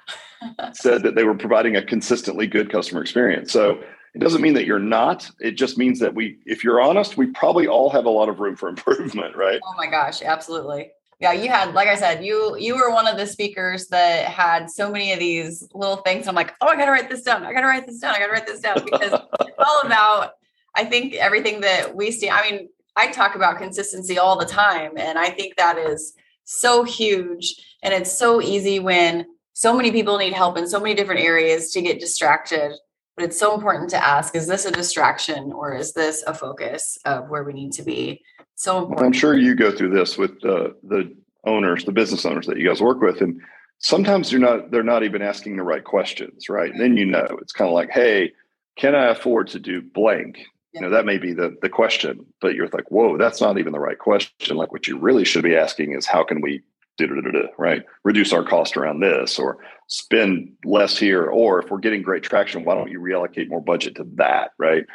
said 0.74 1.04
that 1.04 1.16
they 1.16 1.24
were 1.24 1.36
providing 1.36 1.76
a 1.76 1.82
consistently 1.82 2.48
good 2.48 2.72
customer 2.72 3.02
experience. 3.02 3.52
So 3.52 3.82
it 4.16 4.20
doesn't 4.20 4.42
mean 4.42 4.54
that 4.54 4.66
you're 4.66 4.80
not. 4.80 5.30
It 5.40 5.52
just 5.52 5.78
means 5.78 6.00
that 6.00 6.16
we, 6.16 6.38
if 6.46 6.64
you're 6.64 6.82
honest, 6.82 7.18
we 7.18 7.28
probably 7.28 7.68
all 7.68 7.90
have 7.90 8.06
a 8.06 8.10
lot 8.10 8.30
of 8.30 8.40
room 8.40 8.56
for 8.56 8.70
improvement, 8.70 9.36
right? 9.36 9.60
Oh 9.64 9.74
my 9.78 9.88
gosh, 9.88 10.22
absolutely. 10.22 10.92
Yeah, 11.20 11.34
you 11.34 11.50
had, 11.50 11.74
like 11.74 11.90
I 11.90 11.96
said, 11.96 12.24
you 12.24 12.56
you 12.58 12.76
were 12.76 12.92
one 12.92 13.06
of 13.06 13.18
the 13.18 13.28
speakers 13.28 13.88
that 13.88 14.26
had 14.26 14.70
so 14.70 14.90
many 14.90 15.12
of 15.12 15.20
these 15.20 15.68
little 15.74 15.98
things. 15.98 16.30
I'm 16.30 16.36
like, 16.36 16.56
oh, 16.62 16.68
I 16.68 16.78
gotta 16.78 16.92
write 16.92 17.10
this 17.10 17.24
down. 17.24 17.44
I 17.44 17.52
gotta 17.52 17.68
write 17.68 17.86
this 17.86 18.00
down. 18.00 18.16
I 18.16 18.20
gotta 18.20 18.32
write 18.32 18.48
this 18.48 18.62
down 18.62 18.86
because 18.86 19.12
it's 19.12 19.52
all 19.60 19.82
about. 19.84 20.36
I 20.76 20.86
think 20.86 21.16
everything 21.16 21.62
that 21.62 21.96
we 21.96 22.12
see. 22.12 22.30
I 22.30 22.50
mean, 22.50 22.70
I 22.96 23.12
talk 23.12 23.36
about 23.36 23.58
consistency 23.58 24.18
all 24.18 24.38
the 24.38 24.46
time, 24.46 24.92
and 24.98 25.18
I 25.18 25.30
think 25.30 25.56
that 25.56 25.78
is 25.78 26.14
so 26.44 26.84
huge. 26.84 27.56
And 27.84 27.94
it's 27.94 28.12
so 28.12 28.42
easy 28.42 28.80
when 28.80 29.26
so 29.54 29.76
many 29.76 29.92
people 29.92 30.18
need 30.18 30.34
help 30.34 30.58
in 30.58 30.68
so 30.68 30.80
many 30.80 30.96
different 30.96 31.22
areas 31.22 31.72
to 31.72 31.82
get 31.82 32.00
distracted 32.00 32.74
but 33.20 33.26
it's 33.26 33.38
so 33.38 33.54
important 33.54 33.90
to 33.90 34.02
ask 34.02 34.34
is 34.34 34.48
this 34.48 34.64
a 34.64 34.72
distraction 34.72 35.52
or 35.52 35.76
is 35.76 35.92
this 35.92 36.24
a 36.26 36.34
focus 36.34 36.98
of 37.04 37.28
where 37.28 37.44
we 37.44 37.52
need 37.52 37.74
to 37.74 37.84
be 37.84 38.22
so 38.56 38.78
important. 38.78 39.08
i'm 39.08 39.12
sure 39.12 39.38
you 39.38 39.56
go 39.56 39.70
through 39.70 39.90
this 39.90 40.18
with 40.18 40.40
the 40.40 41.14
owners 41.44 41.84
the 41.84 41.92
business 41.92 42.26
owners 42.26 42.48
that 42.48 42.58
you 42.58 42.66
guys 42.66 42.82
work 42.82 43.02
with 43.02 43.20
and 43.20 43.42
sometimes 43.80 44.32
you're 44.32 44.40
not 44.40 44.72
they're 44.72 44.84
not 44.84 45.04
even 45.04 45.22
asking 45.22 45.58
the 45.58 45.64
right 45.64 45.84
questions 45.84 46.48
right 46.48 46.72
and 46.72 46.80
then 46.80 46.96
you 46.96 47.06
know 47.06 47.28
it's 47.42 47.52
kind 47.52 47.68
of 47.68 47.74
like 47.74 47.90
hey 47.90 48.32
can 48.78 48.96
i 48.96 49.08
afford 49.08 49.48
to 49.48 49.60
do 49.60 49.82
blank. 49.82 50.40
You 50.74 50.82
know 50.82 50.90
that 50.90 51.06
may 51.06 51.18
be 51.18 51.34
the 51.34 51.56
the 51.62 51.70
question 51.70 52.26
but 52.42 52.54
you're 52.54 52.68
like 52.70 52.90
whoa 52.92 53.18
that's 53.18 53.42
not 53.42 53.58
even 53.58 53.74
the 53.74 53.80
right 53.80 54.00
question 54.00 54.56
like 54.56 54.72
what 54.72 54.88
you 54.88 54.98
really 54.98 55.26
should 55.26 55.44
be 55.44 55.56
asking 55.56 55.94
is 55.94 56.06
how 56.06 56.24
can 56.24 56.42
we 56.42 56.62
do, 57.08 57.48
right? 57.58 57.84
Reduce 58.04 58.34
our 58.34 58.44
cost 58.44 58.78
around 58.78 59.00
this 59.00 59.40
or 59.40 59.58
spend 59.88 60.52
less 60.66 60.98
here. 60.98 61.26
Or 61.26 61.60
if 61.60 61.70
we're 61.70 61.80
getting 61.80 62.02
great 62.02 62.24
traction, 62.24 62.64
why 62.64 62.76
don't 62.76 62.92
you 62.92 63.00
reallocate 63.00 63.50
more 63.50 63.62
budget 63.62 63.96
to 63.96 64.08
that, 64.16 64.52
right? 64.58 64.86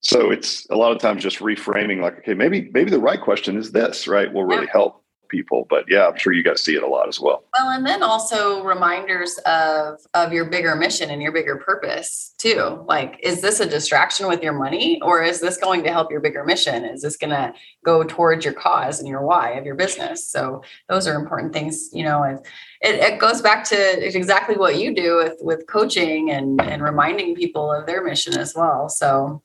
So 0.00 0.30
it's 0.30 0.66
a 0.70 0.76
lot 0.76 0.92
of 0.92 1.00
times 1.00 1.22
just 1.22 1.40
reframing 1.40 2.00
like, 2.00 2.18
okay, 2.18 2.34
maybe 2.34 2.70
maybe 2.72 2.90
the 2.90 3.00
right 3.00 3.20
question 3.20 3.56
is 3.56 3.72
this, 3.72 4.06
right? 4.06 4.32
Will 4.32 4.44
really 4.44 4.68
help 4.68 5.04
people. 5.28 5.66
But 5.68 5.84
yeah, 5.88 6.06
I'm 6.06 6.16
sure 6.16 6.32
you 6.32 6.42
guys 6.42 6.62
see 6.62 6.74
it 6.74 6.82
a 6.82 6.86
lot 6.86 7.08
as 7.08 7.20
well. 7.20 7.44
Well, 7.58 7.70
and 7.70 7.86
then 7.86 8.02
also 8.02 8.62
reminders 8.62 9.38
of 9.46 10.00
of 10.14 10.32
your 10.32 10.46
bigger 10.46 10.74
mission 10.74 11.10
and 11.10 11.22
your 11.22 11.32
bigger 11.32 11.56
purpose 11.56 12.34
too. 12.38 12.84
Like, 12.86 13.18
is 13.22 13.40
this 13.40 13.60
a 13.60 13.66
distraction 13.66 14.26
with 14.28 14.42
your 14.42 14.52
money, 14.52 15.00
or 15.02 15.22
is 15.22 15.40
this 15.40 15.56
going 15.56 15.82
to 15.84 15.92
help 15.92 16.10
your 16.10 16.20
bigger 16.20 16.44
mission? 16.44 16.84
Is 16.84 17.02
this 17.02 17.16
going 17.16 17.30
to 17.30 17.52
go 17.84 18.04
towards 18.04 18.44
your 18.44 18.54
cause 18.54 18.98
and 18.98 19.08
your 19.08 19.22
why 19.22 19.52
of 19.52 19.64
your 19.64 19.74
business? 19.74 20.26
So 20.26 20.62
those 20.88 21.06
are 21.06 21.14
important 21.14 21.52
things, 21.52 21.90
you 21.92 22.04
know. 22.04 22.22
And 22.22 22.38
it, 22.80 22.96
it 22.96 23.18
goes 23.18 23.42
back 23.42 23.64
to 23.64 24.16
exactly 24.16 24.56
what 24.56 24.78
you 24.78 24.94
do 24.94 25.16
with 25.16 25.38
with 25.40 25.66
coaching 25.66 26.30
and 26.30 26.60
and 26.60 26.82
reminding 26.82 27.34
people 27.34 27.72
of 27.72 27.86
their 27.86 28.02
mission 28.02 28.36
as 28.38 28.54
well. 28.54 28.88
So. 28.88 29.42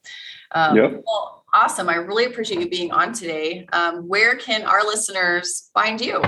Um, 0.56 0.78
yep. 0.78 1.04
Well, 1.04 1.43
Awesome. 1.54 1.88
I 1.88 1.96
really 1.96 2.26
appreciate 2.26 2.60
you 2.60 2.68
being 2.68 2.92
on 2.92 3.14
today. 3.14 3.68
Um, 3.74 4.08
where 4.08 4.36
can 4.36 4.64
our 4.64 4.84
listeners 4.84 5.70
find 5.74 6.02
you? 6.02 6.22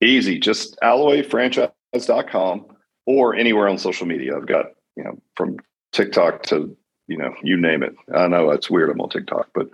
Easy, 0.00 0.38
just 0.38 0.78
alloyfranchise.com 0.82 2.66
or 3.04 3.34
anywhere 3.34 3.68
on 3.68 3.76
social 3.76 4.06
media. 4.06 4.34
I've 4.34 4.46
got, 4.46 4.66
you 4.96 5.04
know, 5.04 5.18
from 5.36 5.58
TikTok 5.92 6.42
to, 6.44 6.74
you 7.06 7.18
know, 7.18 7.34
you 7.42 7.58
name 7.58 7.82
it. 7.82 7.94
I 8.14 8.28
know 8.28 8.50
it's 8.50 8.70
weird 8.70 8.88
I'm 8.88 9.00
on 9.02 9.10
TikTok, 9.10 9.48
but 9.54 9.68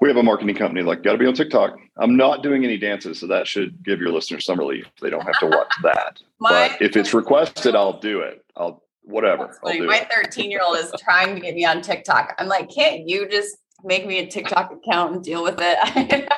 we 0.00 0.08
have 0.08 0.16
a 0.16 0.22
marketing 0.22 0.56
company 0.56 0.80
like, 0.80 1.02
got 1.02 1.12
to 1.12 1.18
be 1.18 1.26
on 1.26 1.34
TikTok. 1.34 1.76
I'm 1.98 2.16
not 2.16 2.42
doing 2.42 2.64
any 2.64 2.78
dances, 2.78 3.20
so 3.20 3.26
that 3.26 3.46
should 3.46 3.84
give 3.84 4.00
your 4.00 4.12
listeners 4.12 4.46
some 4.46 4.58
relief. 4.58 4.86
They 5.02 5.10
don't 5.10 5.26
have 5.26 5.38
to 5.40 5.46
watch 5.46 5.72
that. 5.82 6.22
But 6.40 6.80
if 6.80 6.96
it's 6.96 7.12
requested, 7.12 7.74
I'll 7.74 8.00
do 8.00 8.20
it. 8.20 8.42
I'll 8.56 8.82
whatever. 9.02 9.58
My 9.62 10.06
13 10.10 10.50
year 10.50 10.62
old 10.64 10.78
is 10.78 10.90
trying 10.98 11.34
to 11.34 11.40
get 11.40 11.54
me 11.54 11.64
on 11.64 11.82
TikTok. 11.82 12.34
I'm 12.38 12.48
like, 12.48 12.70
can't 12.74 13.06
you 13.06 13.28
just 13.28 13.56
make 13.82 14.06
me 14.06 14.18
a 14.18 14.26
TikTok 14.26 14.72
account 14.72 15.14
and 15.14 15.24
deal 15.24 15.42
with 15.42 15.56
it. 15.58 15.78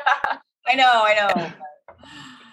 I 0.66 0.74
know, 0.74 1.04
I 1.04 1.14
know. 1.14 1.52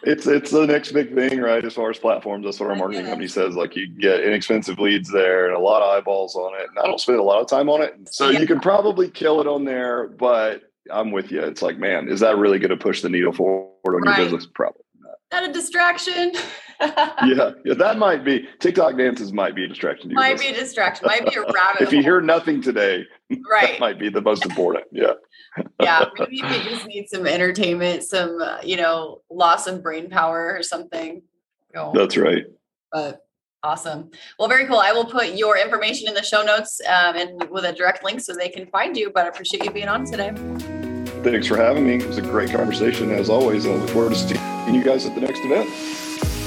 It's 0.05 0.27
it's 0.27 0.51
the 0.51 0.67
next 0.67 0.91
big 0.91 1.15
thing, 1.15 1.39
right? 1.39 1.63
As 1.63 1.73
far 1.73 1.89
as 1.89 1.97
platforms, 1.97 2.45
that's 2.45 2.59
what 2.59 2.69
our 2.69 2.75
marketing 2.75 3.05
company 3.05 3.27
says. 3.27 3.55
Like 3.55 3.75
you 3.75 3.87
get 3.87 4.19
inexpensive 4.19 4.77
leads 4.77 5.09
there 5.09 5.47
and 5.47 5.55
a 5.55 5.59
lot 5.59 5.81
of 5.81 5.89
eyeballs 5.89 6.35
on 6.35 6.59
it. 6.59 6.67
And 6.69 6.77
I 6.77 6.83
don't 6.87 6.99
spend 6.99 7.19
a 7.19 7.23
lot 7.23 7.41
of 7.41 7.47
time 7.47 7.69
on 7.69 7.81
it. 7.81 7.95
So 8.11 8.29
yeah. 8.29 8.39
you 8.39 8.47
can 8.47 8.59
probably 8.59 9.09
kill 9.09 9.39
it 9.39 9.47
on 9.47 9.63
there, 9.63 10.09
but 10.09 10.63
I'm 10.91 11.11
with 11.11 11.31
you. 11.31 11.41
It's 11.41 11.61
like, 11.61 11.77
man, 11.77 12.09
is 12.09 12.19
that 12.19 12.37
really 12.37 12.59
going 12.59 12.71
to 12.71 12.77
push 12.77 13.01
the 13.01 13.09
needle 13.09 13.31
forward 13.31 13.71
on 13.85 14.01
right. 14.01 14.17
your 14.17 14.25
business? 14.25 14.45
Probably 14.53 14.82
not. 15.41 15.49
a 15.49 15.53
distraction. 15.53 16.31
yeah, 16.81 17.51
yeah, 17.65 17.73
that 17.75 17.97
might 17.97 18.23
be 18.23 18.47
TikTok 18.59 18.97
dances 18.97 19.31
might 19.31 19.55
be 19.55 19.65
a 19.65 19.67
distraction. 19.67 20.13
might 20.13 20.39
be 20.39 20.47
a 20.47 20.53
distraction. 20.53 21.05
Might 21.05 21.25
be 21.25 21.35
a 21.35 21.41
rabbit. 21.53 21.81
if 21.81 21.91
you 21.91 22.01
hear 22.01 22.21
nothing 22.21 22.61
today, 22.61 23.05
right, 23.49 23.71
that 23.71 23.79
might 23.79 23.99
be 23.99 24.09
the 24.09 24.21
most 24.21 24.45
important. 24.45 24.85
Yeah. 24.91 25.13
yeah, 25.79 26.05
maybe 26.17 26.37
you 26.37 26.43
just 26.43 26.87
need 26.87 27.07
some 27.09 27.27
entertainment, 27.27 28.03
some 28.03 28.41
uh, 28.41 28.57
you 28.63 28.77
know, 28.77 29.21
loss 29.29 29.67
of 29.67 29.83
brain 29.83 30.09
power 30.09 30.55
or 30.57 30.63
something. 30.63 31.21
That's 31.93 32.17
right. 32.17 32.45
But 32.91 33.21
awesome. 33.63 34.11
Well, 34.37 34.47
very 34.47 34.67
cool. 34.67 34.77
I 34.77 34.91
will 34.91 35.05
put 35.05 35.35
your 35.35 35.57
information 35.57 36.07
in 36.07 36.13
the 36.13 36.21
show 36.21 36.43
notes 36.43 36.79
um, 36.87 37.15
and 37.15 37.49
with 37.49 37.65
a 37.65 37.73
direct 37.73 38.03
link 38.03 38.21
so 38.21 38.33
they 38.33 38.49
can 38.49 38.67
find 38.67 38.95
you. 38.95 39.11
But 39.13 39.25
I 39.25 39.29
appreciate 39.29 39.65
you 39.65 39.71
being 39.71 39.87
on 39.87 40.05
today. 40.05 40.33
Thanks 41.23 41.47
for 41.47 41.57
having 41.57 41.87
me. 41.87 41.95
It 41.95 42.07
was 42.07 42.17
a 42.17 42.21
great 42.21 42.51
conversation 42.51 43.09
as 43.11 43.29
always. 43.29 43.65
I 43.65 43.69
look 43.69 43.89
forward 43.89 44.13
to 44.13 44.15
seeing 44.19 44.52
you 44.71 44.83
guys 44.83 45.05
at 45.05 45.15
the 45.15 45.21
next 45.21 45.39
event. 45.43 45.69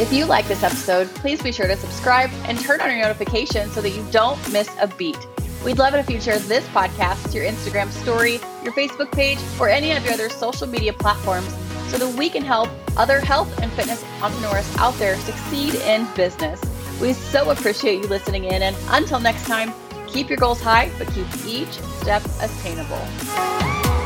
If 0.01 0.13
you 0.13 0.27
like 0.27 0.47
this 0.47 0.63
episode, 0.63 1.09
please 1.17 1.43
be 1.43 1.53
sure 1.53 1.67
to 1.67 1.77
subscribe 1.77 2.31
and 2.45 2.59
turn 2.61 2.81
on 2.81 2.91
your 2.91 3.01
notifications 3.01 3.73
so 3.73 3.81
that 3.81 3.91
you 3.91 4.07
don't 4.11 4.39
miss 4.53 4.69
a 4.81 4.87
beat. 4.87 5.19
We'd 5.65 5.79
love 5.79 5.95
it 5.95 5.99
if 5.99 6.11
you 6.11 6.21
share 6.21 6.39
this 6.39 6.67
podcast 6.69 7.31
to 7.33 7.39
your 7.39 7.47
Instagram 7.47 7.91
story, 7.91 8.33
your 8.63 8.73
Facebook 8.75 9.11
page, 9.11 9.39
or 9.59 9.69
any 9.69 9.93
of 9.93 10.05
your 10.05 10.15
other 10.15 10.29
social 10.29 10.67
media 10.67 10.93
platforms 10.93 11.49
so 11.89 11.99
that 11.99 12.19
we 12.19 12.29
can 12.29 12.43
help 12.43 12.69
other 12.97 13.21
health 13.21 13.61
and 13.61 13.73
fitness 13.73 14.05
entrepreneurs 14.23 14.77
out 14.77 14.95
there 14.95 15.17
succeed 15.17 15.75
in 15.75 16.07
business. 16.15 16.61
We 17.01 17.13
so 17.13 17.51
appreciate 17.51 18.03
you 18.03 18.09
listening 18.09 18.45
in. 18.45 18.63
And 18.63 18.77
until 18.91 19.19
next 19.19 19.47
time, 19.47 19.73
keep 20.07 20.29
your 20.29 20.39
goals 20.39 20.61
high, 20.61 20.91
but 20.99 21.09
keep 21.09 21.27
each 21.47 21.73
step 22.01 22.23
attainable. 22.41 24.06